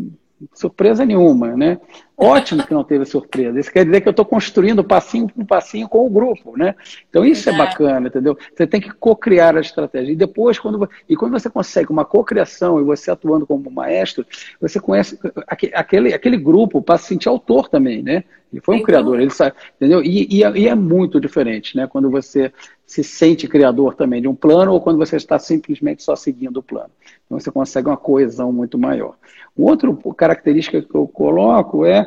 surpresa 0.54 1.04
nenhuma, 1.04 1.56
né? 1.56 1.78
Ótimo 2.16 2.66
que 2.66 2.74
não 2.74 2.84
teve 2.84 3.04
surpresa. 3.04 3.58
Isso 3.58 3.72
quer 3.72 3.84
dizer 3.84 4.00
que 4.00 4.08
eu 4.08 4.12
estou 4.12 4.24
construindo 4.24 4.84
passinho 4.84 5.26
por 5.28 5.44
passinho 5.46 5.88
com 5.88 6.06
o 6.06 6.10
grupo, 6.10 6.56
né? 6.56 6.74
Então 7.08 7.24
isso 7.24 7.48
é 7.48 7.56
bacana, 7.56 8.08
entendeu? 8.08 8.36
Você 8.54 8.66
tem 8.66 8.80
que 8.80 8.90
co-criar 8.90 9.56
a 9.56 9.60
estratégia. 9.60 10.12
E 10.12 10.16
depois, 10.16 10.58
quando, 10.58 10.88
e 11.08 11.16
quando 11.16 11.32
você 11.32 11.48
consegue 11.48 11.90
uma 11.90 12.04
co-criação 12.04 12.80
e 12.80 12.84
você 12.84 13.10
atuando 13.10 13.46
como 13.46 13.70
maestro, 13.70 14.26
você 14.60 14.78
conhece 14.78 15.18
aquele, 15.46 16.12
aquele 16.12 16.36
grupo 16.36 16.82
para 16.82 16.98
se 16.98 17.08
sentir 17.08 17.28
autor 17.28 17.68
também, 17.68 18.02
né? 18.02 18.24
Ele 18.52 18.60
foi 18.60 18.76
um 18.76 18.82
criador, 18.82 19.20
ele 19.20 19.30
sabe, 19.30 19.54
entendeu? 19.76 20.02
E, 20.02 20.26
e, 20.28 20.42
é, 20.42 20.50
e, 20.58 20.68
é 20.68 20.74
muito 20.74 21.20
diferente, 21.20 21.76
né? 21.76 21.86
Quando 21.86 22.10
você 22.10 22.52
se 22.84 23.04
sente 23.04 23.46
criador 23.46 23.94
também 23.94 24.20
de 24.20 24.26
um 24.26 24.34
plano 24.34 24.72
ou 24.72 24.80
quando 24.80 24.98
você 24.98 25.16
está 25.16 25.38
simplesmente 25.38 26.02
só 26.02 26.16
seguindo 26.16 26.56
o 26.56 26.62
plano. 26.62 26.90
Então 27.30 27.38
você 27.38 27.52
consegue 27.52 27.86
uma 27.86 27.96
coesão 27.96 28.52
muito 28.52 28.76
maior. 28.76 29.16
Outra 29.56 29.96
característica 30.16 30.82
que 30.82 30.92
eu 30.92 31.06
coloco 31.06 31.86
é, 31.86 32.04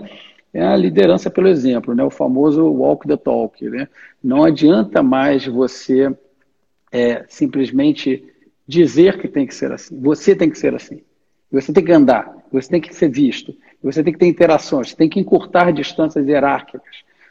é 0.53 0.61
a 0.61 0.75
liderança 0.75 1.29
pelo 1.29 1.47
exemplo, 1.47 1.95
né? 1.95 2.03
o 2.03 2.09
famoso 2.09 2.65
walk 2.65 3.07
the 3.07 3.15
talk. 3.15 3.63
Né? 3.69 3.87
Não 4.21 4.43
adianta 4.43 5.01
mais 5.01 5.47
você 5.47 6.13
é, 6.91 7.23
simplesmente 7.29 8.25
dizer 8.67 9.17
que 9.17 9.29
tem 9.29 9.47
que 9.47 9.55
ser 9.55 9.71
assim. 9.71 9.97
Você 10.01 10.35
tem 10.35 10.49
que 10.49 10.59
ser 10.59 10.75
assim. 10.75 11.01
Você 11.49 11.71
tem 11.71 11.85
que 11.85 11.91
andar, 11.93 12.35
você 12.51 12.67
tem 12.67 12.81
que 12.81 12.93
ser 12.93 13.09
visto, 13.09 13.55
você 13.81 14.03
tem 14.03 14.11
que 14.11 14.17
ter 14.19 14.25
interações, 14.25 14.89
você 14.89 14.95
tem 14.95 15.07
que 15.07 15.19
encurtar 15.19 15.71
distâncias 15.71 16.27
hierárquicas, 16.27 16.81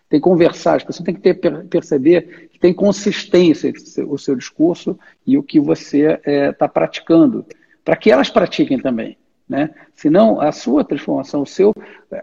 tem 0.09 0.21
que 0.21 0.25
conversar, 0.25 0.83
pessoas 0.85 1.05
têm 1.05 1.15
que 1.15 1.21
ter, 1.21 1.35
perceber 1.65 2.49
que 2.53 2.59
tem 2.59 2.73
consistência 2.73 3.73
o 4.07 4.17
seu 4.17 4.37
discurso 4.37 4.97
e 5.27 5.37
o 5.37 5.43
que 5.43 5.59
você 5.59 6.13
está 6.13 6.31
é, 6.31 6.53
tá 6.53 6.69
praticando, 6.69 7.45
para 7.85 7.97
que 7.97 8.11
elas 8.11 8.31
pratiquem 8.31 8.79
também. 8.79 9.17
Né? 9.49 9.71
Senão, 9.95 10.41
a 10.41 10.51
sua 10.51 10.83
transformação, 10.83 11.43
o 11.43 11.47
seu, 11.47 11.75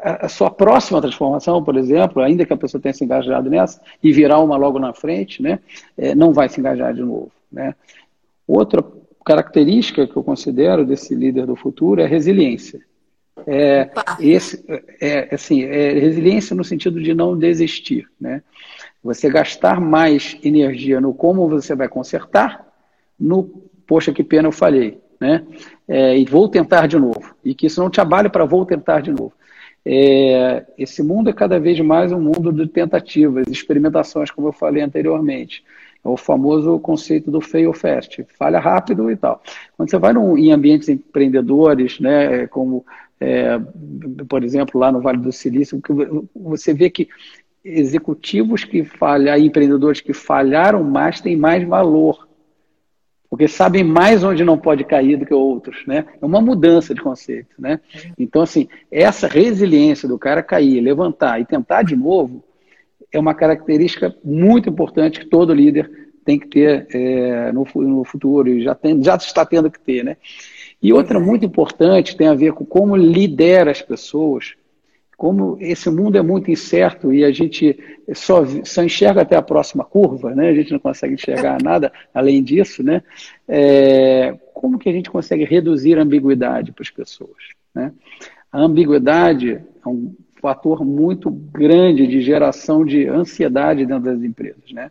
a, 0.02 0.28
sua 0.28 0.50
próxima 0.50 1.02
transformação, 1.02 1.64
por 1.64 1.78
exemplo, 1.78 2.24
ainda 2.24 2.46
que 2.46 2.54
a 2.54 2.58
pessoa 2.58 2.82
tenha 2.82 2.94
se 2.94 3.04
engajado 3.04 3.50
nessa 3.50 3.80
e 4.02 4.12
virar 4.12 4.40
uma 4.40 4.58
logo 4.58 4.80
na 4.80 4.94
frente, 4.94 5.42
né? 5.42 5.60
É, 5.96 6.16
não 6.16 6.34
vai 6.34 6.50
se 6.50 6.60
engajar 6.60 6.94
de 6.94 7.02
novo. 7.02 7.32
Né? 7.52 7.76
Outra 8.48 8.84
característica 9.24 10.08
que 10.08 10.16
eu 10.16 10.24
considero 10.24 10.84
desse 10.84 11.14
líder 11.14 11.46
do 11.46 11.56
futuro 11.56 12.02
é 12.02 12.08
resiliência. 12.08 12.82
É, 13.46 13.90
esse, 14.20 14.66
é, 15.00 15.34
assim, 15.34 15.64
é 15.64 15.94
resiliência 16.00 16.56
no 16.56 16.64
sentido 16.64 17.02
de 17.02 17.14
não 17.14 17.38
desistir, 17.38 18.08
né? 18.20 18.42
Você 19.04 19.30
gastar 19.30 19.80
mais 19.80 20.36
energia 20.44 21.00
no 21.00 21.14
como 21.14 21.48
você 21.48 21.74
vai 21.76 21.88
consertar, 21.88 22.68
no 23.20 23.44
poxa 23.88 24.12
que 24.12 24.24
pena 24.24 24.48
eu 24.48 24.52
falhei, 24.52 25.00
né? 25.20 25.44
É, 25.88 26.18
e 26.18 26.26
vou 26.26 26.48
tentar 26.48 26.88
de 26.88 26.98
novo. 26.98 27.36
E 27.44 27.54
que 27.54 27.68
isso 27.68 27.82
não 27.82 27.90
te 27.90 28.00
abale 28.00 28.30
para 28.30 28.46
vou 28.46 28.66
tentar 28.66 29.02
de 29.02 29.12
novo. 29.12 29.34
É, 29.86 30.66
esse 30.78 31.02
mundo 31.02 31.30
é 31.30 31.34
cada 31.34 31.60
vez 31.60 31.80
mais 31.80 32.12
um 32.12 32.20
mundo 32.20 32.52
de 32.52 32.68
tentativas, 32.68 33.48
experimentações, 33.48 34.30
como 34.30 34.48
eu 34.48 34.54
falei 34.54 34.84
anteriormente. 34.84 35.64
É 36.04 36.08
o 36.08 36.16
famoso 36.16 36.80
conceito 36.80 37.30
do 37.30 37.42
fail 37.42 37.74
fast, 37.74 38.26
falha 38.38 38.60
rápido 38.60 39.12
e 39.12 39.18
tal. 39.18 39.42
Quando 39.76 39.90
você 39.90 39.98
vai 39.98 40.14
num, 40.14 40.38
em 40.38 40.52
ambientes 40.52 40.88
empreendedores, 40.88 42.00
né, 42.00 42.48
como, 42.48 42.86
é, 43.20 43.60
por 44.28 44.44
exemplo, 44.44 44.80
lá 44.80 44.92
no 44.92 45.02
Vale 45.02 45.18
do 45.18 45.32
Silício, 45.32 45.82
você 46.34 46.74
vê 46.74 46.90
que 46.90 47.10
executivos 47.64 48.64
que 48.64 48.86
falham, 48.86 49.38
empreendedores 49.38 50.00
que 50.00 50.14
falharam 50.14 50.84
mais 50.84 51.20
têm 51.20 51.36
mais 51.36 51.68
valor 51.68 52.29
porque 53.30 53.48
sabem 53.48 53.84
mais 53.84 54.24
onde 54.24 54.44
não 54.44 54.58
pode 54.58 54.84
cair 54.84 55.16
do 55.16 55.26
que 55.26 55.34
outros, 55.34 55.86
né? 55.86 56.06
É 56.20 56.26
uma 56.26 56.42
mudança 56.42 56.96
de 56.96 57.02
conceito, 57.02 57.56
né? 57.60 57.80
Então, 58.18 58.42
assim, 58.42 58.68
essa 58.92 59.28
resiliência 59.28 60.08
do 60.08 60.18
cara 60.18 60.42
cair, 60.42 60.82
levantar 60.82 61.40
e 61.40 61.46
tentar 61.46 61.84
de 61.84 61.96
novo 61.96 62.44
é 63.12 63.20
uma 63.20 63.36
característica 63.36 64.16
muito 64.24 64.70
importante 64.70 65.20
que 65.20 65.28
todo 65.28 65.54
líder 65.54 66.10
tem 66.26 66.40
que 66.40 66.48
ter 66.48 66.88
é, 66.94 67.52
no, 67.52 67.66
no, 67.76 68.04
futuro 68.04 68.50
e 68.50 68.64
já, 68.64 68.76
tem, 68.76 69.02
já 69.04 69.16
está 69.16 69.46
tendo 69.46 69.70
que 69.70 69.80
ter, 69.80 70.04
né? 70.04 70.18
E 70.82 70.94
outra 70.94 71.20
muito 71.20 71.46
importante 71.46 72.16
tem 72.16 72.28
a 72.28 72.36
ver 72.36 72.54
com 72.54 72.66
como 72.66 72.96
lidera 72.96 73.72
as 73.72 73.82
pessoas 73.82 74.56
como 75.20 75.58
esse 75.60 75.90
mundo 75.90 76.18
é 76.18 76.22
muito 76.22 76.50
incerto 76.50 77.14
e 77.14 77.26
a 77.26 77.32
gente 77.32 77.78
só, 78.14 78.42
só 78.64 78.82
enxerga 78.82 79.22
até 79.22 79.36
a 79.36 79.42
próxima 79.42 79.84
curva, 79.84 80.34
né? 80.34 80.48
a 80.48 80.56
gente 80.56 80.72
não 80.72 80.80
consegue 80.80 81.16
enxergar 81.16 81.58
nada 81.62 81.92
além 82.14 82.42
disso, 82.42 82.82
né? 82.82 83.04
É, 83.46 84.34
como 84.54 84.80
que 84.80 84.88
a 84.88 84.94
gente 84.94 85.12
consegue 85.12 85.44
reduzir 85.44 86.00
a 86.00 86.04
ambiguidade 86.04 86.72
para 86.72 86.84
as 86.84 86.90
pessoas? 86.90 87.36
Né? 87.76 87.92
A 88.50 88.62
ambiguidade 88.62 89.62
é 89.86 89.90
um 89.90 90.16
fator 90.42 90.86
muito 90.86 91.30
grande 91.30 92.08
de 92.08 92.22
geração 92.22 92.86
de 92.86 93.06
ansiedade 93.06 93.86
dentro 93.86 94.06
das 94.06 94.24
empresas. 94.24 94.72
Né? 94.72 94.90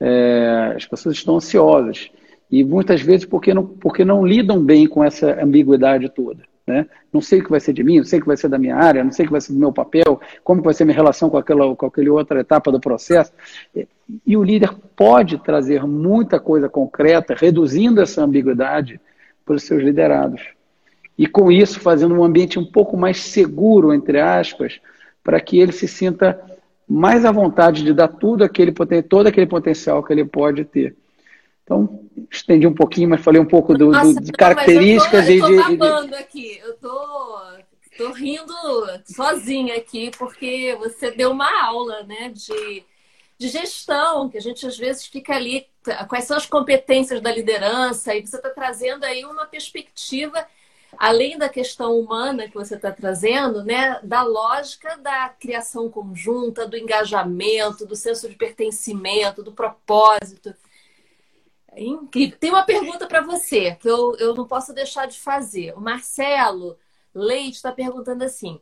É, 0.00 0.72
as 0.74 0.86
pessoas 0.86 1.16
estão 1.16 1.36
ansiosas 1.36 2.10
e 2.50 2.64
muitas 2.64 3.02
vezes 3.02 3.26
porque 3.26 3.52
não, 3.52 3.66
porque 3.66 4.06
não 4.06 4.26
lidam 4.26 4.64
bem 4.64 4.86
com 4.86 5.04
essa 5.04 5.38
ambiguidade 5.44 6.08
toda. 6.08 6.48
Né? 6.70 6.86
Não 7.12 7.20
sei 7.20 7.40
o 7.40 7.44
que 7.44 7.50
vai 7.50 7.58
ser 7.58 7.72
de 7.72 7.82
mim, 7.82 7.98
não 7.98 8.04
sei 8.04 8.20
o 8.20 8.22
que 8.22 8.28
vai 8.28 8.36
ser 8.36 8.48
da 8.48 8.56
minha 8.56 8.76
área, 8.76 9.02
não 9.02 9.10
sei 9.10 9.24
o 9.24 9.28
que 9.28 9.32
vai 9.32 9.40
ser 9.40 9.52
do 9.52 9.58
meu 9.58 9.72
papel, 9.72 10.20
como 10.44 10.62
vai 10.62 10.72
ser 10.72 10.84
minha 10.84 10.94
relação 10.94 11.28
com 11.28 11.36
aquela, 11.36 11.74
com 11.74 11.86
aquela 11.86 12.12
outra 12.12 12.38
etapa 12.38 12.70
do 12.70 12.78
processo. 12.78 13.32
E 14.24 14.36
o 14.36 14.44
líder 14.44 14.72
pode 14.94 15.38
trazer 15.38 15.84
muita 15.84 16.38
coisa 16.38 16.68
concreta, 16.68 17.34
reduzindo 17.36 18.00
essa 18.00 18.22
ambiguidade 18.22 19.00
para 19.44 19.56
os 19.56 19.64
seus 19.64 19.82
liderados. 19.82 20.42
E 21.18 21.26
com 21.26 21.50
isso, 21.50 21.80
fazendo 21.80 22.14
um 22.14 22.22
ambiente 22.22 22.56
um 22.56 22.64
pouco 22.64 22.96
mais 22.96 23.20
seguro, 23.20 23.92
entre 23.92 24.20
aspas, 24.20 24.80
para 25.24 25.40
que 25.40 25.58
ele 25.58 25.72
se 25.72 25.88
sinta 25.88 26.40
mais 26.88 27.24
à 27.24 27.32
vontade 27.32 27.82
de 27.82 27.92
dar 27.92 28.08
tudo 28.08 28.44
aquele, 28.44 28.72
todo 29.02 29.26
aquele 29.26 29.46
potencial 29.46 30.04
que 30.04 30.12
ele 30.12 30.24
pode 30.24 30.64
ter. 30.64 30.94
Então, 31.70 32.10
estendi 32.28 32.66
um 32.66 32.74
pouquinho, 32.74 33.10
mas 33.10 33.20
falei 33.20 33.40
um 33.40 33.46
pouco 33.46 33.78
do, 33.78 33.92
Nossa, 33.92 34.14
do, 34.14 34.20
de 34.20 34.32
características 34.32 35.28
eu 35.28 35.38
tô, 35.38 35.46
eu 35.46 35.56
tô 35.56 35.76
babando 35.76 36.08
de, 36.08 36.14
aqui. 36.14 36.58
Eu 36.58 36.76
tô, 36.78 37.42
tô 37.96 38.12
rindo 38.12 38.52
sozinha 39.04 39.76
aqui, 39.76 40.10
porque 40.18 40.76
você 40.80 41.12
deu 41.12 41.30
uma 41.30 41.48
aula, 41.64 42.02
né, 42.02 42.28
de, 42.34 42.82
de 43.38 43.46
gestão, 43.46 44.28
que 44.28 44.36
a 44.36 44.40
gente 44.40 44.66
às 44.66 44.76
vezes 44.76 45.06
fica 45.06 45.36
ali, 45.36 45.64
quais 46.08 46.24
são 46.24 46.36
as 46.36 46.44
competências 46.44 47.20
da 47.20 47.30
liderança, 47.32 48.16
e 48.16 48.26
você 48.26 48.34
está 48.34 48.50
trazendo 48.50 49.04
aí 49.04 49.24
uma 49.24 49.46
perspectiva, 49.46 50.44
além 50.98 51.38
da 51.38 51.48
questão 51.48 51.96
humana 52.00 52.48
que 52.48 52.54
você 52.54 52.74
está 52.74 52.90
trazendo, 52.90 53.64
né, 53.64 54.00
da 54.02 54.24
lógica 54.24 54.98
da 54.98 55.28
criação 55.28 55.88
conjunta, 55.88 56.66
do 56.66 56.76
engajamento, 56.76 57.86
do 57.86 57.94
senso 57.94 58.28
de 58.28 58.34
pertencimento, 58.34 59.40
do 59.40 59.52
propósito. 59.52 60.52
Incrível. 61.76 62.38
Tem 62.38 62.50
uma 62.50 62.64
pergunta 62.64 63.06
para 63.06 63.20
você 63.20 63.74
que 63.76 63.88
eu, 63.88 64.16
eu 64.16 64.34
não 64.34 64.46
posso 64.46 64.72
deixar 64.72 65.06
de 65.06 65.18
fazer. 65.18 65.72
O 65.76 65.80
Marcelo 65.80 66.76
Leite 67.14 67.56
está 67.56 67.72
perguntando 67.72 68.24
assim: 68.24 68.60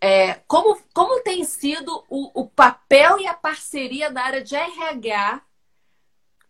é, 0.00 0.34
como, 0.46 0.80
como 0.92 1.22
tem 1.22 1.44
sido 1.44 2.04
o, 2.08 2.42
o 2.42 2.46
papel 2.48 3.18
e 3.18 3.26
a 3.26 3.34
parceria 3.34 4.10
da 4.10 4.22
área 4.22 4.42
de 4.42 4.54
RH, 4.54 5.42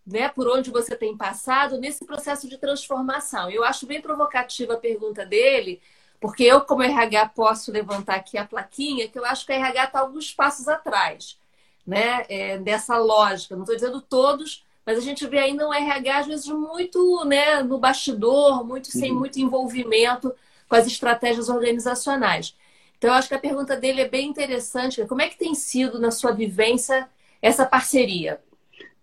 né, 0.06 0.28
por 0.28 0.48
onde 0.48 0.70
você 0.70 0.96
tem 0.96 1.16
passado 1.16 1.78
nesse 1.78 2.04
processo 2.04 2.48
de 2.48 2.58
transformação? 2.58 3.50
Eu 3.50 3.64
acho 3.64 3.86
bem 3.86 4.00
provocativa 4.00 4.74
a 4.74 4.78
pergunta 4.78 5.24
dele, 5.24 5.80
porque 6.20 6.44
eu, 6.44 6.62
como 6.62 6.82
RH, 6.82 7.28
posso 7.30 7.70
levantar 7.70 8.16
aqui 8.16 8.36
a 8.36 8.46
plaquinha, 8.46 9.08
que 9.08 9.18
eu 9.18 9.24
acho 9.24 9.46
que 9.46 9.52
a 9.52 9.56
RH 9.56 9.84
está 9.84 10.00
alguns 10.00 10.32
passos 10.32 10.68
atrás 10.68 11.38
né, 11.86 12.24
é, 12.28 12.58
dessa 12.58 12.96
lógica. 12.98 13.54
Não 13.54 13.62
estou 13.62 13.76
dizendo 13.76 14.00
todos 14.00 14.64
mas 14.84 14.98
a 14.98 15.00
gente 15.00 15.26
vê 15.26 15.38
ainda 15.38 15.68
um 15.68 15.74
RH, 15.74 16.18
às 16.18 16.26
vezes, 16.26 16.46
muito 16.46 17.24
né, 17.24 17.62
no 17.62 17.78
bastidor, 17.78 18.66
muito 18.66 18.88
sem 18.88 19.12
uhum. 19.12 19.18
muito 19.18 19.38
envolvimento 19.38 20.32
com 20.68 20.76
as 20.76 20.86
estratégias 20.86 21.48
organizacionais. 21.48 22.56
Então, 22.96 23.10
eu 23.10 23.14
acho 23.14 23.28
que 23.28 23.34
a 23.34 23.38
pergunta 23.38 23.76
dele 23.76 24.02
é 24.02 24.08
bem 24.08 24.28
interessante. 24.28 25.04
Como 25.06 25.22
é 25.22 25.28
que 25.28 25.38
tem 25.38 25.54
sido, 25.54 25.98
na 25.98 26.10
sua 26.10 26.32
vivência, 26.32 27.08
essa 27.40 27.64
parceria? 27.64 28.40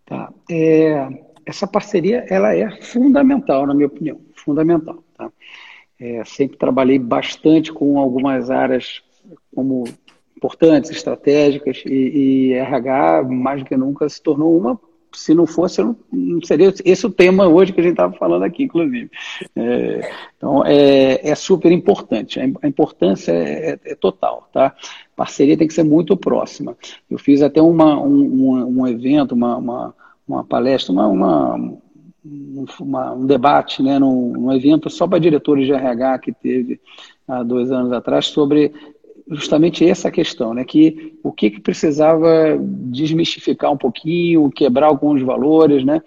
Tá. 0.05 0.31
É, 0.49 1.07
essa 1.45 1.65
parceria 1.65 2.25
ela 2.29 2.55
é 2.55 2.81
fundamental, 2.81 3.65
na 3.65 3.73
minha 3.73 3.87
opinião. 3.87 4.19
Fundamental. 4.35 5.03
Tá? 5.17 5.31
É, 5.99 6.23
sempre 6.25 6.57
trabalhei 6.57 6.99
bastante 6.99 7.73
com 7.73 7.97
algumas 7.97 8.49
áreas 8.51 9.01
como 9.53 9.85
importantes, 10.35 10.91
estratégicas, 10.91 11.81
e, 11.85 12.51
e 12.51 12.53
RH, 12.53 13.23
mais 13.23 13.61
do 13.61 13.65
que 13.65 13.75
nunca, 13.75 14.07
se 14.07 14.21
tornou 14.21 14.55
uma 14.55 14.79
se 15.17 15.33
não 15.33 15.47
fosse, 15.47 15.81
não, 15.81 15.97
seria 16.43 16.71
esse 16.85 17.05
o 17.05 17.09
tema 17.09 17.47
hoje 17.47 17.73
que 17.73 17.79
a 17.79 17.83
gente 17.83 17.93
estava 17.93 18.13
falando 18.13 18.43
aqui, 18.43 18.63
inclusive. 18.63 19.09
É, 19.55 20.11
então, 20.37 20.63
é, 20.65 21.29
é, 21.29 21.35
super 21.35 21.71
importante. 21.71 22.39
A 22.39 22.67
importância 22.67 23.31
é, 23.31 23.71
é, 23.71 23.79
é, 23.83 23.95
total, 23.95 24.47
tá? 24.53 24.75
Parceria 25.15 25.57
tem 25.57 25.67
que 25.67 25.73
ser 25.73 25.83
muito 25.83 26.15
próxima. 26.15 26.77
Eu 27.09 27.17
fiz 27.17 27.41
até 27.41 27.59
uma, 27.59 27.99
um, 27.99 28.79
um 28.79 28.87
evento, 28.87 29.33
uma, 29.33 29.57
uma, 29.57 29.95
uma 30.27 30.43
palestra, 30.43 30.93
uma, 30.93 31.07
uma 31.07 31.77
uma, 32.79 33.13
um 33.13 33.25
debate, 33.25 33.81
né, 33.81 33.97
num, 33.97 34.33
num 34.33 34.51
evento 34.51 34.89
só 34.89 35.07
para 35.07 35.17
diretores 35.17 35.65
de 35.65 35.71
RH 35.71 36.19
que 36.19 36.33
teve 36.33 36.79
há 37.27 37.41
dois 37.41 37.71
anos 37.71 37.93
atrás 37.93 38.27
sobre 38.27 38.73
justamente 39.29 39.87
essa 39.87 40.09
questão, 40.09 40.53
né? 40.53 40.63
Que 40.63 41.17
o 41.23 41.31
que, 41.31 41.51
que 41.51 41.59
precisava 41.59 42.57
desmistificar 42.59 43.71
um 43.71 43.77
pouquinho, 43.77 44.49
quebrar 44.49 44.87
alguns 44.87 45.21
valores, 45.21 45.83
né? 45.83 46.01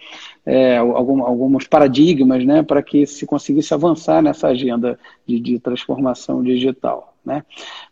É, 0.44 0.78
algum, 0.78 1.22
alguns 1.22 1.66
paradigmas, 1.66 2.44
né? 2.44 2.62
Para 2.62 2.82
que 2.82 3.06
se 3.06 3.26
conseguisse 3.26 3.74
avançar 3.74 4.22
nessa 4.22 4.48
agenda 4.48 4.98
de, 5.26 5.38
de 5.38 5.58
transformação 5.58 6.42
digital, 6.42 7.14
né? 7.24 7.44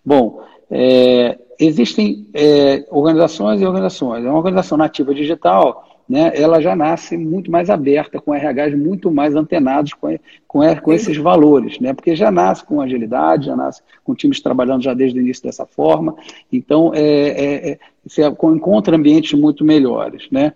Bom, 0.05 0.43
é, 0.71 1.39
existem 1.59 2.27
é, 2.33 2.87
organizações 2.91 3.61
e 3.61 3.67
organizações. 3.67 4.25
Uma 4.25 4.37
organização 4.37 4.79
nativa 4.79 5.15
digital 5.15 5.98
né, 6.09 6.33
ela 6.35 6.61
já 6.61 6.75
nasce 6.75 7.17
muito 7.17 7.51
mais 7.51 7.69
aberta, 7.69 8.21
com 8.21 8.33
RHs 8.33 8.75
muito 8.75 9.11
mais 9.11 9.37
antenados 9.37 9.93
com, 9.93 10.19
com, 10.47 10.61
com 10.77 10.93
esses 10.93 11.17
valores, 11.17 11.79
né, 11.79 11.93
porque 11.93 12.17
já 12.17 12.31
nasce 12.31 12.65
com 12.65 12.81
agilidade, 12.81 13.47
já 13.47 13.57
nasce 13.57 13.83
com 14.03 14.15
times 14.15 14.41
trabalhando 14.41 14.83
já 14.83 14.95
desde 14.95 15.19
o 15.19 15.23
início 15.23 15.43
dessa 15.43 15.67
forma, 15.67 16.17
então 16.51 16.93
é, 16.95 17.01
é, 17.01 17.71
é 17.73 17.79
você 18.05 18.23
encontra 18.27 18.97
ambientes 18.97 19.39
muito 19.39 19.65
melhores. 19.65 20.29
Né. 20.31 20.55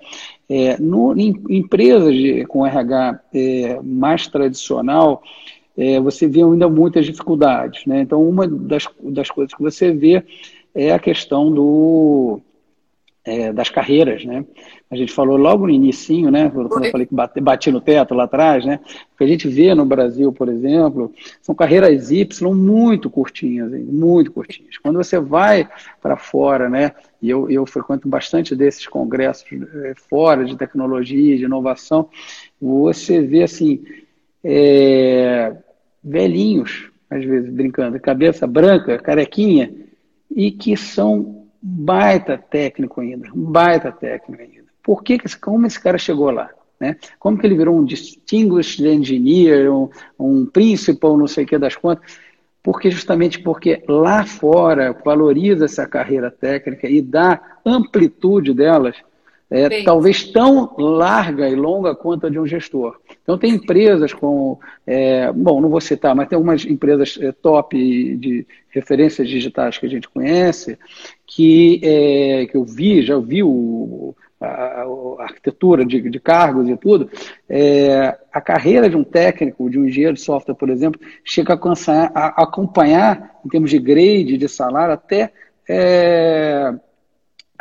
É, 0.49 0.79
no, 0.79 1.15
em 1.19 1.35
empresas 1.51 2.15
de, 2.15 2.47
com 2.47 2.67
RH 2.67 3.21
é, 3.35 3.79
mais 3.83 4.27
tradicional, 4.27 5.23
é, 5.77 6.01
você 6.01 6.27
vê 6.27 6.43
ainda 6.43 6.69
muitas 6.69 7.05
dificuldades. 7.05 7.85
Né? 7.85 8.01
Então, 8.01 8.27
uma 8.27 8.47
das, 8.47 8.89
das 9.03 9.31
coisas 9.31 9.55
que 9.55 9.63
você 9.63 9.93
vê 9.93 10.25
é 10.75 10.93
a 10.93 10.99
questão 10.99 11.53
do 11.53 12.41
é, 13.25 13.53
das 13.53 13.69
carreiras, 13.69 14.25
né? 14.25 14.45
A 14.93 14.97
gente 14.97 15.11
falou 15.11 15.39
logo 15.39 15.67
no 15.67 15.73
início, 15.73 16.31
né? 16.31 16.51
Quando 16.51 16.85
eu 16.85 16.91
falei 16.91 17.07
que 17.07 17.15
bati, 17.15 17.41
bati, 17.41 17.73
no 17.73 17.81
teto 17.81 18.13
lá 18.13 18.25
atrás, 18.25 18.63
né? 18.67 18.79
O 19.15 19.17
que 19.17 19.25
a 19.25 19.27
gente 19.27 19.49
vê 19.49 19.75
no 19.75 19.87
Brasil, 19.87 20.31
por 20.31 20.51
exemplo, 20.51 21.11
são 21.41 21.55
carreiras 21.55 22.11
Y 22.11 22.55
muito 22.55 23.09
curtinhas, 23.09 23.73
muito 23.73 24.31
curtinhas. 24.31 24.77
Quando 24.77 24.97
você 24.97 25.19
vai 25.19 25.67
para 26.03 26.19
fora, 26.19 26.69
né? 26.69 26.93
E 27.23 27.31
eu, 27.31 27.51
eu 27.51 27.65
frequento 27.65 28.07
bastante 28.07 28.55
desses 28.55 28.87
congressos 28.87 29.47
é, 29.51 29.95
fora 29.95 30.45
de 30.45 30.59
tecnologia, 30.59 31.39
de 31.39 31.45
inovação, 31.45 32.11
você 32.61 33.23
vê 33.23 33.45
assim 33.45 33.83
é, 34.45 35.57
velhinhos 36.05 36.93
às 37.09 37.25
vezes 37.25 37.51
brincando, 37.51 37.99
cabeça 37.99 38.47
branca, 38.47 38.99
carequinha, 38.99 39.73
e 40.31 40.51
que 40.51 40.77
são 40.77 41.47
baita 41.63 42.37
técnico 42.37 43.01
ainda, 43.01 43.29
baita 43.35 43.91
técnico 43.91 44.43
ainda. 44.43 44.62
Por 44.83 45.03
que, 45.03 45.19
como 45.41 45.67
esse 45.67 45.81
cara 45.81 45.99
chegou 45.99 46.31
lá? 46.31 46.51
Né? 46.83 46.97
Como 47.19 47.39
que 47.39 47.47
ele 47.47 47.57
virou 47.57 47.79
um 47.79 47.85
distinguished 47.85 48.85
engineer, 48.85 49.73
um, 49.73 49.89
um 50.19 50.45
principal, 50.45 51.17
não 51.17 51.29
sei 51.29 51.45
o 51.45 51.47
que 51.47 51.57
das 51.57 51.77
contas? 51.77 52.05
Porque 52.61 52.91
justamente 52.91 53.41
porque 53.41 53.83
lá 53.89 54.25
fora 54.25 54.93
valoriza 55.05 55.65
essa 55.65 55.87
carreira 55.87 56.31
técnica 56.31 56.89
e 56.89 57.01
dá 57.01 57.41
amplitude 57.65 58.53
delas, 58.53 58.97
é, 59.49 59.83
talvez 59.85 60.25
tão 60.25 60.75
larga 60.79 61.49
e 61.49 61.55
longa 61.55 61.95
quanto 61.95 62.27
a 62.27 62.31
de 62.31 62.41
um 62.41 62.47
gestor. 62.47 62.99
Então, 63.23 63.37
tem 63.37 63.55
empresas 63.55 64.13
com, 64.13 64.59
é, 64.87 65.31
bom, 65.31 65.61
não 65.61 65.69
vou 65.69 65.81
citar, 65.81 66.17
mas 66.17 66.27
tem 66.27 66.37
algumas 66.37 66.65
empresas 66.65 67.19
é, 67.21 67.31
top 67.33 67.77
de 68.17 68.47
referências 68.71 69.29
digitais 69.29 69.77
que 69.77 69.87
a 69.87 69.89
gente 69.91 70.09
conhece, 70.09 70.79
que, 71.27 71.81
é, 71.85 72.47
que 72.47 72.57
eu 72.57 72.65
vi, 72.65 73.03
já 73.03 73.19
vi 73.19 73.43
o, 73.43 74.15
a, 74.45 74.87
arquitetura 75.21 75.85
de, 75.85 76.11
de, 76.11 76.21
cargos 76.21 76.69
e 76.69 76.77
tudo, 76.77 77.11
é, 77.49 78.19
a 78.33 78.41
carreira 78.41 78.89
de 78.89 78.97
um 78.97 79.05
técnico, 79.05 79.71
de 79.71 79.79
um 79.79 79.85
engenheiro 79.85 80.15
de 80.15 80.21
software, 80.21 80.55
por 80.55 80.69
exemplo, 80.69 81.01
chega 81.25 81.53
a, 81.53 81.57
alcançar, 81.57 82.11
a 82.15 82.43
acompanhar, 82.43 83.39
em 83.45 83.49
termos 83.49 83.71
de 83.71 83.79
grade, 83.79 84.37
de 84.37 84.49
salário, 84.49 84.95
até 84.95 85.33
é, 85.69 86.75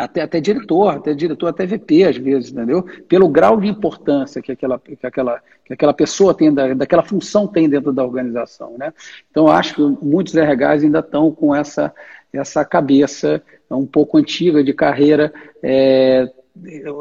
até, 0.04 0.22
até 0.22 0.40
diretor, 0.40 0.96
até 0.96 1.14
diretor, 1.14 1.48
até 1.48 1.66
VP 1.66 2.06
às 2.06 2.18
vezes, 2.18 2.52
entendeu? 2.52 2.84
Pelo 3.08 3.30
grau 3.30 3.60
de 3.60 3.68
importância 3.68 4.42
que 4.42 4.52
aquela, 4.52 4.80
que 4.80 5.06
aquela, 5.06 5.42
que 5.64 5.74
aquela 5.74 5.94
pessoa 5.94 6.34
tem, 6.34 6.54
da, 6.54 6.74
daquela 6.74 7.04
função 7.04 7.48
tem 7.48 7.70
dentro 7.70 7.94
da 7.94 8.04
organização, 8.04 8.76
né? 8.78 8.94
Então, 9.30 9.48
acho 9.48 9.76
que 9.76 9.82
muitos 10.04 10.34
RHs 10.34 10.84
ainda 10.84 11.00
estão 11.00 11.32
com 11.32 11.56
essa, 11.56 11.94
essa 12.34 12.66
cabeça 12.66 13.42
um 13.70 13.86
pouco 13.86 14.18
antiga 14.18 14.64
de 14.64 14.74
carreira, 14.74 15.32
é, 15.62 16.30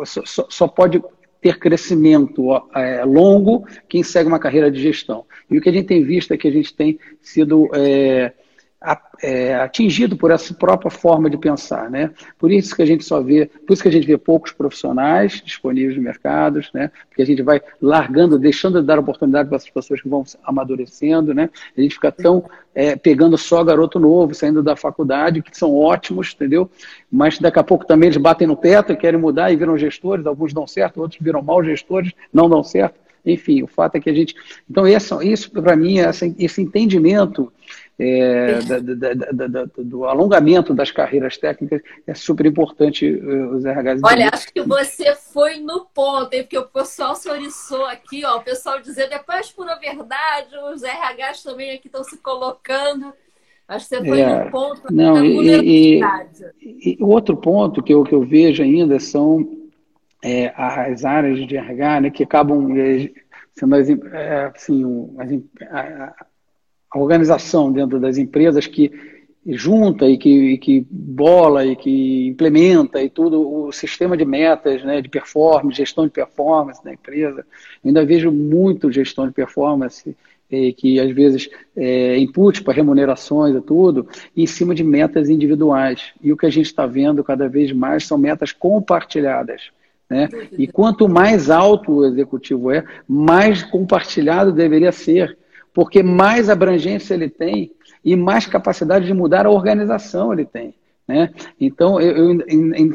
só, 0.04 0.46
só 0.48 0.68
pode 0.68 1.02
ter 1.40 1.58
crescimento 1.58 2.50
é, 2.74 3.04
longo 3.04 3.66
quem 3.88 4.02
segue 4.02 4.28
uma 4.28 4.38
carreira 4.38 4.70
de 4.70 4.80
gestão. 4.80 5.24
E 5.50 5.56
o 5.56 5.60
que 5.60 5.68
a 5.68 5.72
gente 5.72 5.86
tem 5.86 6.04
visto 6.04 6.32
é 6.32 6.36
que 6.36 6.48
a 6.48 6.52
gente 6.52 6.74
tem 6.74 6.98
sido... 7.20 7.68
É, 7.74 8.32
atingido 9.62 10.16
por 10.16 10.30
essa 10.30 10.54
própria 10.54 10.90
forma 10.90 11.28
de 11.28 11.36
pensar, 11.36 11.90
né? 11.90 12.10
Por 12.38 12.50
isso 12.50 12.74
que 12.74 12.80
a 12.80 12.86
gente 12.86 13.04
só 13.04 13.20
vê, 13.20 13.44
por 13.66 13.74
isso 13.74 13.82
que 13.82 13.88
a 13.88 13.92
gente 13.92 14.06
vê 14.06 14.16
poucos 14.16 14.52
profissionais 14.52 15.42
disponíveis 15.44 15.96
no 15.96 16.02
mercado, 16.02 16.60
né? 16.72 16.90
Porque 17.08 17.20
a 17.20 17.26
gente 17.26 17.42
vai 17.42 17.60
largando, 17.80 18.38
deixando 18.38 18.80
de 18.80 18.86
dar 18.86 18.98
oportunidade 18.98 19.48
para 19.50 19.56
essas 19.56 19.68
pessoas 19.68 20.00
que 20.00 20.08
vão 20.08 20.24
amadurecendo, 20.42 21.34
né? 21.34 21.50
A 21.76 21.80
gente 21.80 21.94
fica 21.94 22.10
tão 22.10 22.42
é, 22.74 22.96
pegando 22.96 23.36
só 23.36 23.62
garoto 23.62 24.00
novo, 24.00 24.34
saindo 24.34 24.62
da 24.62 24.74
faculdade, 24.74 25.42
que 25.42 25.56
são 25.56 25.74
ótimos, 25.74 26.32
entendeu? 26.34 26.70
Mas 27.12 27.38
daqui 27.38 27.58
a 27.58 27.64
pouco 27.64 27.84
também 27.84 28.08
eles 28.08 28.16
batem 28.16 28.46
no 28.46 28.56
teto 28.56 28.92
e 28.92 28.96
querem 28.96 29.20
mudar 29.20 29.52
e 29.52 29.56
viram 29.56 29.76
gestores, 29.76 30.24
alguns 30.24 30.54
dão 30.54 30.66
certo, 30.66 31.02
outros 31.02 31.20
viram 31.20 31.42
mal 31.42 31.62
gestores, 31.62 32.12
não 32.32 32.48
dão 32.48 32.64
certo. 32.64 32.98
Enfim, 33.24 33.62
o 33.62 33.66
fato 33.66 33.96
é 33.96 34.00
que 34.00 34.08
a 34.08 34.14
gente. 34.14 34.34
Então, 34.68 34.86
isso 34.88 35.50
para 35.50 35.76
mim, 35.76 35.96
esse 36.38 36.62
entendimento 36.62 37.52
é, 38.02 38.60
da, 38.62 38.78
da, 38.78 39.46
da, 39.46 39.64
do 39.76 40.06
alongamento 40.06 40.72
das 40.72 40.90
carreiras 40.90 41.36
técnicas 41.36 41.82
é 42.06 42.14
super 42.14 42.46
importante 42.46 43.06
eh, 43.06 43.46
os 43.46 43.62
RHs. 43.62 44.00
Olha, 44.02 44.30
acho 44.32 44.50
que 44.50 44.62
você 44.62 45.14
foi 45.14 45.58
no 45.58 45.84
ponto, 45.84 46.32
hein? 46.32 46.42
porque 46.42 46.56
o 46.56 46.64
pessoal 46.64 47.14
se 47.14 47.28
oriçou 47.28 47.84
aqui, 47.84 48.24
ó, 48.24 48.38
o 48.38 48.42
pessoal 48.42 48.80
dizendo, 48.80 49.10
depois 49.10 49.50
por 49.50 49.68
a 49.68 49.74
verdade, 49.74 50.56
os 50.72 50.82
RHs 50.82 51.42
também 51.42 51.72
aqui 51.72 51.88
estão 51.88 52.02
se 52.02 52.16
colocando. 52.16 53.12
Acho 53.68 53.86
que 53.86 53.96
você 53.96 54.04
foi 54.04 54.20
é, 54.20 54.44
no 54.44 54.50
ponto 54.50 54.82
não, 54.90 55.14
da 55.14 55.24
e, 55.24 56.00
e, 56.00 56.00
e, 56.62 56.96
outro 57.00 57.36
ponto 57.36 57.82
que 57.82 57.92
eu, 57.92 58.02
que 58.02 58.14
eu 58.14 58.22
vejo 58.22 58.62
ainda 58.62 58.98
são 58.98 59.46
é, 60.24 60.52
as 60.56 61.04
áreas 61.04 61.46
de 61.46 61.54
RH 61.54 62.00
né, 62.00 62.10
que 62.10 62.24
acabam 62.24 62.74
é, 62.76 63.10
sendo 63.52 63.74
as, 63.74 63.88
é, 63.88 64.52
assim, 64.54 65.14
as, 65.18 65.30
a 66.90 66.98
organização 66.98 67.72
dentro 67.72 68.00
das 68.00 68.18
empresas 68.18 68.66
que 68.66 68.90
junta 69.46 70.06
e 70.06 70.18
que, 70.18 70.52
e 70.52 70.58
que 70.58 70.86
bola 70.90 71.64
e 71.64 71.74
que 71.74 72.28
implementa 72.28 73.02
e 73.02 73.08
tudo 73.08 73.66
o 73.66 73.72
sistema 73.72 74.16
de 74.16 74.24
metas, 74.24 74.84
né, 74.84 75.00
de 75.00 75.08
performance, 75.08 75.78
gestão 75.78 76.04
de 76.04 76.10
performance 76.10 76.84
da 76.84 76.92
empresa. 76.92 77.46
Eu 77.82 77.88
ainda 77.88 78.04
vejo 78.04 78.30
muito 78.30 78.92
gestão 78.92 79.26
de 79.26 79.32
performance 79.32 80.14
eh, 80.50 80.72
que 80.72 81.00
às 81.00 81.10
vezes 81.12 81.48
é, 81.74 82.18
input 82.18 82.62
para 82.62 82.74
remunerações 82.74 83.54
e 83.54 83.60
tudo, 83.60 84.06
em 84.36 84.46
cima 84.46 84.74
de 84.74 84.84
metas 84.84 85.30
individuais. 85.30 86.12
E 86.22 86.32
o 86.32 86.36
que 86.36 86.46
a 86.46 86.50
gente 86.50 86.66
está 86.66 86.86
vendo 86.86 87.24
cada 87.24 87.48
vez 87.48 87.72
mais 87.72 88.04
são 88.04 88.18
metas 88.18 88.52
compartilhadas. 88.52 89.70
Né? 90.08 90.28
E 90.58 90.66
quanto 90.66 91.08
mais 91.08 91.50
alto 91.50 91.92
o 91.92 92.04
executivo 92.04 92.72
é, 92.72 92.84
mais 93.08 93.62
compartilhado 93.62 94.52
deveria 94.52 94.90
ser 94.90 95.38
porque 95.74 96.02
mais 96.02 96.48
abrangência 96.48 97.14
ele 97.14 97.28
tem 97.28 97.72
e 98.04 98.16
mais 98.16 98.46
capacidade 98.46 99.06
de 99.06 99.14
mudar 99.14 99.46
a 99.46 99.50
organização 99.50 100.32
ele 100.32 100.44
tem. 100.44 100.74
Né? 101.06 101.30
Então, 101.60 102.00
eu, 102.00 102.40
eu, 102.40 102.44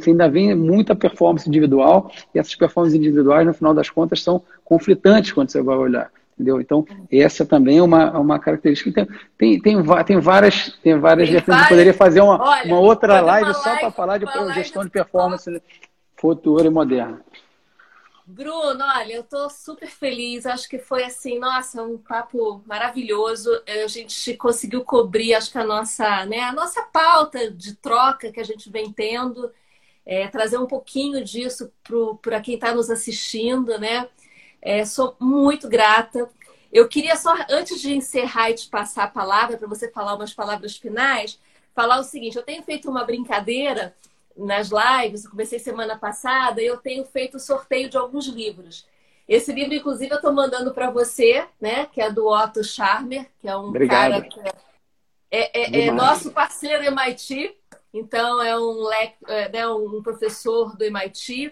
ainda 0.08 0.30
vem 0.30 0.56
muita 0.56 0.96
performance 0.96 1.48
individual, 1.50 2.10
e 2.34 2.40
essas 2.40 2.56
performances 2.56 2.98
individuais, 2.98 3.46
no 3.46 3.54
final 3.54 3.74
das 3.74 3.90
contas, 3.90 4.24
são 4.24 4.42
conflitantes 4.64 5.34
quando 5.34 5.50
você 5.50 5.62
vai 5.62 5.76
olhar. 5.76 6.10
Entendeu? 6.34 6.62
Então, 6.62 6.86
essa 7.12 7.46
também 7.46 7.78
é 7.78 7.82
uma, 7.82 8.18
uma 8.18 8.40
característica. 8.40 8.92
Tem, 8.92 9.08
tem, 9.38 9.62
tem, 9.62 9.84
tem 10.06 10.20
várias, 10.20 10.78
tem 10.82 10.98
várias 10.98 11.30
tem 11.30 11.42
várias... 11.42 11.68
poderia 11.68 11.94
fazer 11.94 12.22
uma, 12.22 12.42
Olha, 12.42 12.66
uma 12.66 12.80
outra 12.80 13.20
live 13.22 13.54
só 13.54 13.78
para 13.80 13.92
falar 13.92 14.18
de 14.18 14.26
gestão 14.54 14.84
de 14.84 14.90
performance 14.90 15.50
futura 16.16 16.68
e 16.68 16.70
moderna. 16.70 17.22
Bruno, 18.28 18.84
olha, 18.84 19.14
eu 19.14 19.24
tô 19.24 19.50
super 19.50 19.88
feliz. 19.88 20.46
Acho 20.46 20.68
que 20.68 20.80
foi 20.80 21.04
assim, 21.04 21.38
nossa, 21.38 21.84
um 21.84 21.98
papo 21.98 22.62
maravilhoso. 22.66 23.50
A 23.68 23.88
gente 23.88 24.36
conseguiu 24.36 24.84
cobrir, 24.84 25.36
acho 25.36 25.52
que 25.52 25.58
a 25.60 25.64
nossa, 25.64 26.26
né, 26.26 26.40
a 26.42 26.52
nossa 26.54 26.82
pauta 26.84 27.52
de 27.52 27.76
troca 27.76 28.32
que 28.32 28.40
a 28.40 28.44
gente 28.44 28.70
vem 28.70 28.92
tendo, 28.92 29.52
é, 30.06 30.28
trazer 30.28 30.58
um 30.58 30.66
pouquinho 30.68 31.24
disso 31.24 31.72
para 32.22 32.42
quem 32.42 32.56
está 32.56 32.74
nos 32.74 32.90
assistindo, 32.90 33.78
né? 33.80 34.10
É, 34.62 34.86
sou 34.86 35.16
muito 35.20 35.68
grata. 35.70 36.30
Eu 36.74 36.88
queria 36.90 37.16
só, 37.16 37.34
antes 37.50 37.80
de 37.82 37.94
encerrar 37.96 38.50
e 38.52 38.56
te 38.56 38.68
passar 38.70 39.04
a 39.06 39.08
palavra, 39.08 39.58
para 39.58 39.68
você 39.68 39.90
falar 39.92 40.16
umas 40.16 40.34
palavras 40.34 40.76
finais, 40.78 41.40
falar 41.76 42.00
o 42.00 42.04
seguinte: 42.04 42.38
eu 42.38 42.44
tenho 42.44 42.64
feito 42.64 42.90
uma 42.90 43.04
brincadeira 43.06 43.96
nas 44.36 44.70
lives, 44.70 45.24
eu 45.24 45.32
comecei 45.32 45.60
semana 45.60 45.98
passada, 45.98 46.62
eu 46.62 46.78
tenho 46.78 47.06
feito 47.06 47.40
sorteio 47.40 47.90
de 47.90 47.98
alguns 47.98 48.28
livros. 48.28 48.88
Esse 49.28 49.52
livro, 49.52 49.74
inclusive, 49.74 50.12
eu 50.12 50.18
estou 50.18 50.32
mandando 50.32 50.74
para 50.74 50.92
você, 50.92 51.46
né? 51.60 51.86
Que 51.88 52.02
é 52.02 52.12
do 52.12 52.28
Otto 52.28 52.64
Charmer, 52.64 53.28
que 53.40 53.48
é 53.48 53.58
um 53.58 53.70
Obrigado. 53.70 54.12
cara 54.12 54.22
que 54.22 54.40
é, 54.40 54.52
é, 55.32 55.80
é, 55.80 55.88
é 55.88 55.92
nosso 55.92 56.32
parceiro 56.32 56.84
MIT. 56.84 57.56
Então, 57.94 58.42
é 58.42 58.58
um, 58.60 58.92
é, 58.94 59.50
né, 59.50 59.68
um 59.68 60.04
professor 60.04 60.76
do 60.78 60.84
MIT. 60.84 61.52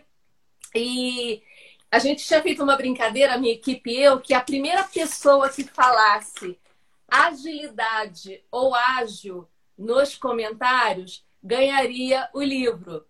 E 0.76 1.42
a 1.90 2.00
gente 2.00 2.26
tinha 2.26 2.42
feito 2.42 2.64
uma 2.64 2.76
brincadeira, 2.76 3.34
a 3.34 3.38
minha 3.38 3.54
equipe 3.54 3.92
e 3.92 4.04
eu, 4.04 4.20
que 4.20 4.34
a 4.34 4.42
primeira 4.42 4.84
pessoa 4.84 5.50
que 5.50 5.64
falasse 5.64 6.60
agilidade 7.08 8.44
ou 8.52 8.74
ágil 8.74 9.48
nos 9.78 10.16
comentários 10.16 11.24
ganharia 11.44 12.30
o 12.34 12.41
livro. 12.41 13.06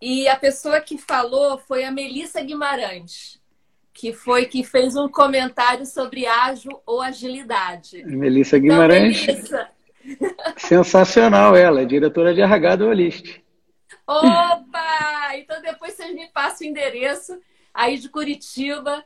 E 0.00 0.26
a 0.28 0.36
pessoa 0.36 0.80
que 0.80 0.98
falou 0.98 1.58
foi 1.58 1.84
a 1.84 1.90
Melissa 1.90 2.42
Guimarães, 2.42 3.40
que 3.92 4.12
foi 4.12 4.46
que 4.46 4.64
fez 4.64 4.96
um 4.96 5.08
comentário 5.08 5.86
sobre 5.86 6.26
ágil 6.26 6.80
ou 6.84 7.00
agilidade. 7.00 8.04
Melissa 8.04 8.56
então, 8.56 8.68
Guimarães. 8.68 9.22
Então, 9.22 9.34
Melissa... 9.34 9.68
Sensacional 10.56 11.56
ela, 11.56 11.80
é 11.80 11.84
diretora 11.84 12.34
de 12.34 12.42
RH 12.42 12.76
do 12.76 12.88
Olist. 12.88 13.42
Opa! 14.06 15.36
Então 15.36 15.62
depois 15.62 15.94
vocês 15.94 16.14
me 16.14 16.28
passam 16.28 16.66
o 16.66 16.70
endereço 16.70 17.38
aí 17.72 17.98
de 17.98 18.08
Curitiba 18.08 19.04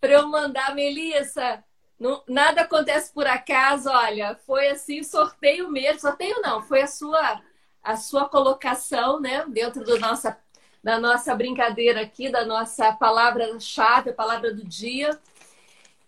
para 0.00 0.12
eu 0.12 0.28
mandar, 0.28 0.74
Melissa. 0.74 1.62
Não, 1.98 2.22
nada 2.28 2.62
acontece 2.62 3.12
por 3.12 3.26
acaso, 3.26 3.90
olha, 3.90 4.38
foi 4.46 4.68
assim, 4.68 5.02
sorteio 5.02 5.70
mesmo. 5.70 6.00
Sorteio 6.00 6.40
não, 6.40 6.62
foi 6.62 6.82
a 6.82 6.86
sua 6.86 7.42
a 7.88 7.96
sua 7.96 8.28
colocação, 8.28 9.18
né, 9.18 9.46
dentro 9.48 9.82
do 9.82 9.98
nossa, 9.98 10.36
da 10.84 11.00
nossa 11.00 11.34
brincadeira 11.34 12.02
aqui, 12.02 12.28
da 12.28 12.44
nossa 12.44 12.92
palavra-chave, 12.92 14.10
a 14.10 14.12
palavra 14.12 14.52
do 14.52 14.62
dia. 14.62 15.18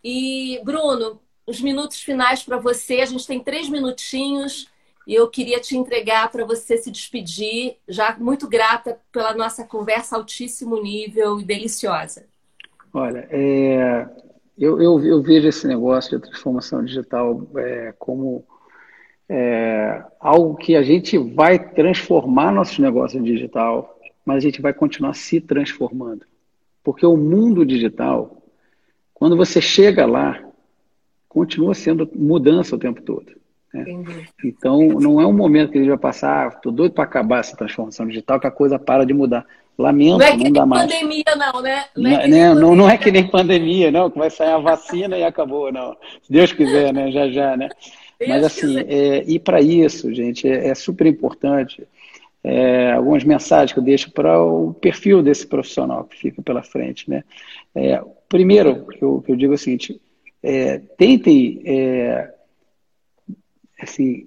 E, 0.04 0.60
Bruno, 0.62 1.18
os 1.46 1.58
minutos 1.58 2.02
finais 2.02 2.42
para 2.42 2.58
você, 2.58 3.00
a 3.00 3.06
gente 3.06 3.26
tem 3.26 3.42
três 3.42 3.70
minutinhos 3.70 4.68
e 5.06 5.14
eu 5.14 5.26
queria 5.30 5.58
te 5.58 5.74
entregar 5.74 6.30
para 6.30 6.44
você 6.44 6.76
se 6.76 6.90
despedir, 6.90 7.78
já 7.88 8.14
muito 8.18 8.46
grata 8.46 9.00
pela 9.10 9.32
nossa 9.32 9.64
conversa 9.64 10.16
altíssimo 10.16 10.82
nível 10.82 11.40
e 11.40 11.44
deliciosa. 11.44 12.26
Olha, 12.92 13.26
é, 13.30 14.06
eu, 14.58 14.82
eu, 14.82 15.02
eu, 15.02 15.22
vejo 15.22 15.48
esse 15.48 15.66
negócio 15.66 16.18
de 16.18 16.28
transformação 16.28 16.84
digital 16.84 17.40
é, 17.56 17.94
como 17.98 18.44
é, 19.32 20.02
algo 20.18 20.56
que 20.56 20.74
a 20.74 20.82
gente 20.82 21.16
vai 21.16 21.56
transformar 21.56 22.50
nossos 22.50 22.80
negócios 22.80 23.22
digital, 23.22 23.96
mas 24.26 24.38
a 24.38 24.40
gente 24.40 24.60
vai 24.60 24.74
continuar 24.74 25.14
se 25.14 25.40
transformando. 25.40 26.26
Porque 26.82 27.06
o 27.06 27.16
mundo 27.16 27.64
digital, 27.64 28.42
quando 29.14 29.36
você 29.36 29.60
chega 29.60 30.04
lá, 30.04 30.42
continua 31.28 31.74
sendo 31.74 32.10
mudança 32.12 32.74
o 32.74 32.78
tempo 32.78 33.00
todo. 33.02 33.32
Né? 33.72 33.84
Então, 34.44 34.88
não 34.88 35.20
é 35.20 35.26
um 35.26 35.32
momento 35.32 35.70
que 35.70 35.78
ele 35.78 35.90
vai 35.90 35.98
passar, 35.98 36.48
estou 36.48 36.72
doido 36.72 36.92
para 36.92 37.04
acabar 37.04 37.38
essa 37.38 37.56
transformação 37.56 38.08
digital, 38.08 38.40
que 38.40 38.48
a 38.48 38.50
coisa 38.50 38.80
para 38.80 39.06
de 39.06 39.14
mudar. 39.14 39.46
Lamento, 39.78 40.18
não, 40.18 40.26
é 40.26 40.36
que 40.36 40.44
não 40.44 40.52
dá 40.52 40.66
mais. 40.66 40.92
pandemia, 40.92 41.24
não, 41.36 41.62
né? 41.62 41.84
Não, 41.96 42.10
é, 42.10 42.28
não, 42.28 42.54
não, 42.54 42.76
não, 42.76 42.90
é 42.90 42.98
que 42.98 43.10
nem 43.10 43.26
pandemia, 43.26 43.90
não, 43.90 44.10
que 44.10 44.18
vai 44.18 44.28
sair 44.28 44.50
a 44.50 44.58
vacina 44.58 45.16
e 45.16 45.24
acabou, 45.24 45.72
não. 45.72 45.96
Se 46.22 46.30
Deus 46.30 46.52
quiser, 46.52 46.92
né? 46.92 47.10
Já 47.10 47.30
já, 47.30 47.56
né? 47.56 47.70
Mas 48.26 48.44
assim, 48.44 48.78
é, 48.80 49.24
e 49.26 49.38
para 49.38 49.60
isso, 49.60 50.12
gente, 50.12 50.48
é, 50.48 50.68
é 50.68 50.74
super 50.74 51.06
importante. 51.06 51.86
É, 52.42 52.92
algumas 52.92 53.22
mensagens 53.22 53.72
que 53.72 53.78
eu 53.78 53.84
deixo 53.84 54.10
para 54.12 54.42
o 54.42 54.72
perfil 54.74 55.22
desse 55.22 55.46
profissional 55.46 56.04
que 56.04 56.16
fica 56.16 56.40
pela 56.42 56.62
frente, 56.62 57.08
né? 57.08 57.22
É, 57.74 58.02
primeiro, 58.28 58.86
que 58.86 59.02
eu, 59.02 59.20
que 59.20 59.32
eu 59.32 59.36
digo 59.36 59.52
é 59.52 59.56
o 59.56 59.58
seguinte: 59.58 60.00
é, 60.42 60.78
tentem 60.96 61.62
assim, 63.80 64.26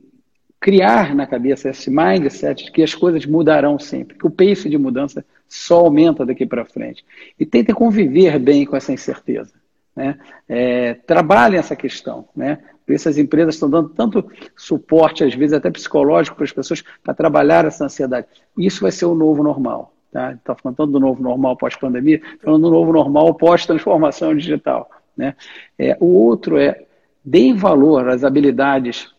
criar 0.59 1.13
na 1.13 1.27
cabeça 1.27 1.69
esse 1.69 1.89
mindset 1.89 2.65
de 2.65 2.71
que 2.71 2.81
as 2.81 2.95
coisas 2.95 3.25
mudarão 3.25 3.77
sempre, 3.77 4.17
que 4.17 4.25
o 4.25 4.31
pace 4.31 4.69
de 4.69 4.77
mudança 4.77 5.25
só 5.47 5.79
aumenta 5.81 6.25
daqui 6.25 6.45
para 6.45 6.65
frente. 6.65 7.05
E 7.39 7.45
tentem 7.45 7.75
conviver 7.75 8.39
bem 8.39 8.65
com 8.65 8.75
essa 8.75 8.93
incerteza. 8.93 9.53
Né? 9.95 10.17
É, 10.47 10.93
trabalhem 10.93 11.59
essa 11.59 11.75
questão. 11.75 12.27
Né? 12.35 12.59
Essas 12.87 13.17
empresas 13.17 13.55
estão 13.55 13.69
dando 13.69 13.89
tanto 13.89 14.29
suporte, 14.55 15.23
às 15.23 15.33
vezes 15.33 15.53
até 15.53 15.69
psicológico, 15.71 16.35
para 16.35 16.45
as 16.45 16.51
pessoas 16.51 16.83
para 17.03 17.13
trabalhar 17.13 17.65
essa 17.65 17.85
ansiedade. 17.85 18.27
Isso 18.57 18.81
vai 18.81 18.91
ser 18.91 19.05
o 19.05 19.15
novo 19.15 19.43
normal. 19.43 19.93
Está 20.07 20.37
tá 20.43 20.55
falando 20.55 20.77
tanto 20.77 20.91
do 20.91 20.99
novo 20.99 21.23
normal 21.23 21.57
pós-pandemia, 21.57 22.21
falando 22.41 22.63
do 22.63 22.71
novo 22.71 22.93
normal 22.93 23.33
pós-transformação 23.33 24.35
digital. 24.35 24.89
Né? 25.17 25.35
É, 25.77 25.97
o 25.99 26.05
outro 26.05 26.57
é, 26.57 26.85
deem 27.23 27.55
valor 27.55 28.09
às 28.09 28.23
habilidades 28.23 29.13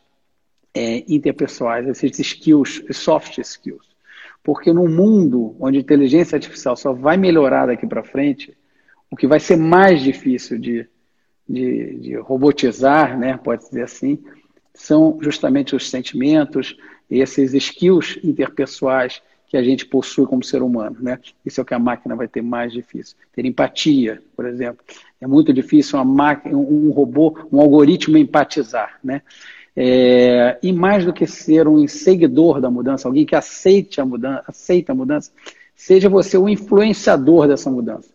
é, 0.73 1.05
interpessoais, 1.09 1.87
esses 1.89 2.19
skills, 2.19 2.85
soft 2.93 3.39
skills. 3.39 3.95
Porque 4.43 4.73
no 4.73 4.89
mundo 4.89 5.57
onde 5.59 5.79
a 5.79 5.81
inteligência 5.81 6.37
artificial 6.37 6.77
só 6.77 6.93
vai 6.93 7.17
melhorar 7.17 7.67
daqui 7.67 7.87
para 7.87 8.05
frente, 8.05 8.57
o 9.11 9.17
que 9.17 9.27
vai 9.27 9.41
ser 9.41 9.57
mais 9.57 10.03
difícil 10.03 10.59
de, 10.59 10.87
de, 11.49 11.99
de, 11.99 12.17
robotizar, 12.17 13.19
né, 13.19 13.39
pode 13.43 13.65
dizer 13.65 13.83
assim, 13.83 14.19
são 14.73 15.19
justamente 15.21 15.77
os 15.77 15.89
sentimentos, 15.89 16.77
esses 17.11 17.55
skills 17.55 18.19
interpessoais 18.25 19.23
que 19.47 19.57
a 19.57 19.63
gente 19.63 19.87
possui 19.87 20.27
como 20.27 20.43
ser 20.43 20.63
humano. 20.63 20.97
Né? 21.01 21.19
Isso 21.45 21.61
é 21.61 21.63
o 21.63 21.65
que 21.65 21.75
a 21.75 21.79
máquina 21.79 22.17
vai 22.17 22.27
ter 22.27 22.43
mais 22.43 22.73
difícil. 22.73 23.17
Ter 23.33 23.47
empatia, 23.47 24.21
por 24.35 24.47
exemplo. 24.47 24.85
É 25.21 25.27
muito 25.29 25.53
difícil 25.53 25.97
uma 25.97 26.05
máquina, 26.05 26.57
um 26.57 26.91
robô, 26.91 27.39
um 27.53 27.61
algoritmo 27.61 28.19
empatizar. 28.19 28.99
Né? 29.05 29.23
É, 29.77 30.59
e 30.63 30.73
mais 30.73 31.05
do 31.05 31.13
que 31.13 31.27
ser 31.27 31.69
um 31.69 31.87
seguidor 31.87 32.61
da 32.61 32.71
mudança, 32.71 33.07
alguém 33.07 33.25
que 33.25 33.37
aceite 33.37 34.01
a 34.01 34.05
mudança, 34.05 34.43
aceita 34.47 34.93
a 34.93 34.95
mudança, 34.95 35.31
seja 35.77 36.09
você 36.09 36.37
o 36.37 36.49
influenciador 36.49 37.47
dessa 37.47 37.71
mudança. 37.71 38.09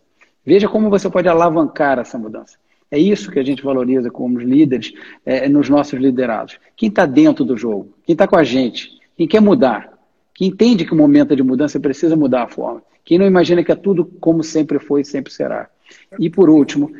Veja 0.44 0.68
como 0.68 0.90
você 0.90 1.08
pode 1.08 1.28
alavancar 1.28 1.98
essa 1.98 2.18
mudança. 2.18 2.58
É 2.90 2.98
isso 2.98 3.30
que 3.30 3.38
a 3.38 3.42
gente 3.42 3.62
valoriza 3.62 4.10
como 4.10 4.38
líderes 4.38 4.92
é, 5.24 5.48
nos 5.48 5.68
nossos 5.68 5.98
liderados. 5.98 6.58
Quem 6.76 6.88
está 6.88 7.06
dentro 7.06 7.44
do 7.44 7.56
jogo, 7.56 7.94
quem 8.04 8.14
está 8.14 8.26
com 8.26 8.36
a 8.36 8.42
gente, 8.44 8.98
quem 9.16 9.28
quer 9.28 9.40
mudar, 9.40 9.92
quem 10.34 10.48
entende 10.48 10.84
que 10.84 10.92
o 10.92 10.96
momento 10.96 11.32
é 11.32 11.36
de 11.36 11.42
mudança 11.42 11.78
precisa 11.78 12.16
mudar 12.16 12.44
a 12.44 12.48
forma, 12.48 12.82
quem 13.04 13.18
não 13.18 13.26
imagina 13.26 13.62
que 13.62 13.72
é 13.72 13.76
tudo 13.76 14.04
como 14.20 14.42
sempre 14.42 14.78
foi 14.78 15.02
e 15.02 15.04
sempre 15.04 15.32
será. 15.32 15.68
E 16.18 16.28
por 16.28 16.48
último, 16.48 16.92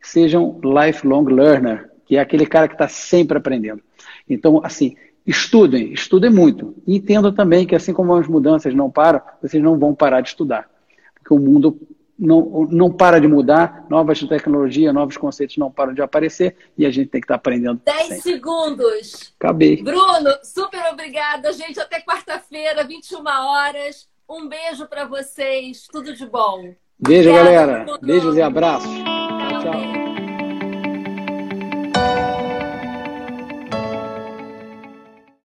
sejam 0.00 0.60
lifelong 0.62 1.24
learner, 1.24 1.90
que 2.04 2.16
é 2.16 2.20
aquele 2.20 2.46
cara 2.46 2.68
que 2.68 2.74
está 2.74 2.88
sempre 2.88 3.38
aprendendo. 3.38 3.82
Então, 4.28 4.60
assim, 4.64 4.96
estudem, 5.26 5.92
estudem 5.92 6.30
muito. 6.30 6.74
E 6.86 6.96
entendam 6.96 7.32
também 7.32 7.66
que, 7.66 7.74
assim 7.74 7.92
como 7.92 8.14
as 8.14 8.26
mudanças 8.26 8.74
não 8.74 8.90
param, 8.90 9.20
vocês 9.40 9.62
não 9.62 9.78
vão 9.78 9.94
parar 9.94 10.20
de 10.20 10.30
estudar. 10.30 10.68
Porque 11.14 11.32
o 11.32 11.38
mundo 11.38 11.78
não, 12.22 12.68
não 12.70 12.90
para 12.90 13.20
de 13.20 13.26
mudar, 13.26 13.84
novas 13.90 14.20
tecnologias, 14.20 14.94
novos 14.94 15.16
conceitos 15.16 15.56
não 15.56 15.70
param 15.70 15.92
de 15.92 16.00
aparecer 16.00 16.56
e 16.78 16.86
a 16.86 16.90
gente 16.90 17.08
tem 17.08 17.20
que 17.20 17.24
estar 17.24 17.34
tá 17.34 17.38
aprendendo. 17.38 17.80
10 17.84 18.22
segundos. 18.22 19.34
Acabei. 19.38 19.82
Bruno, 19.82 20.30
super 20.44 20.92
obrigada, 20.92 21.52
gente. 21.52 21.80
Até 21.80 22.00
quarta-feira, 22.00 22.84
21 22.84 23.24
horas. 23.26 24.06
Um 24.28 24.48
beijo 24.48 24.86
para 24.86 25.04
vocês. 25.04 25.86
Tudo 25.90 26.14
de 26.14 26.26
bom. 26.26 26.74
Beijo, 26.98 27.30
Obrigada, 27.30 27.72
galera. 27.72 27.98
Beijos 28.00 28.36
e 28.36 28.42
abraços. 28.42 28.88
Tchau, 28.88 29.62
tchau. 29.62 30.01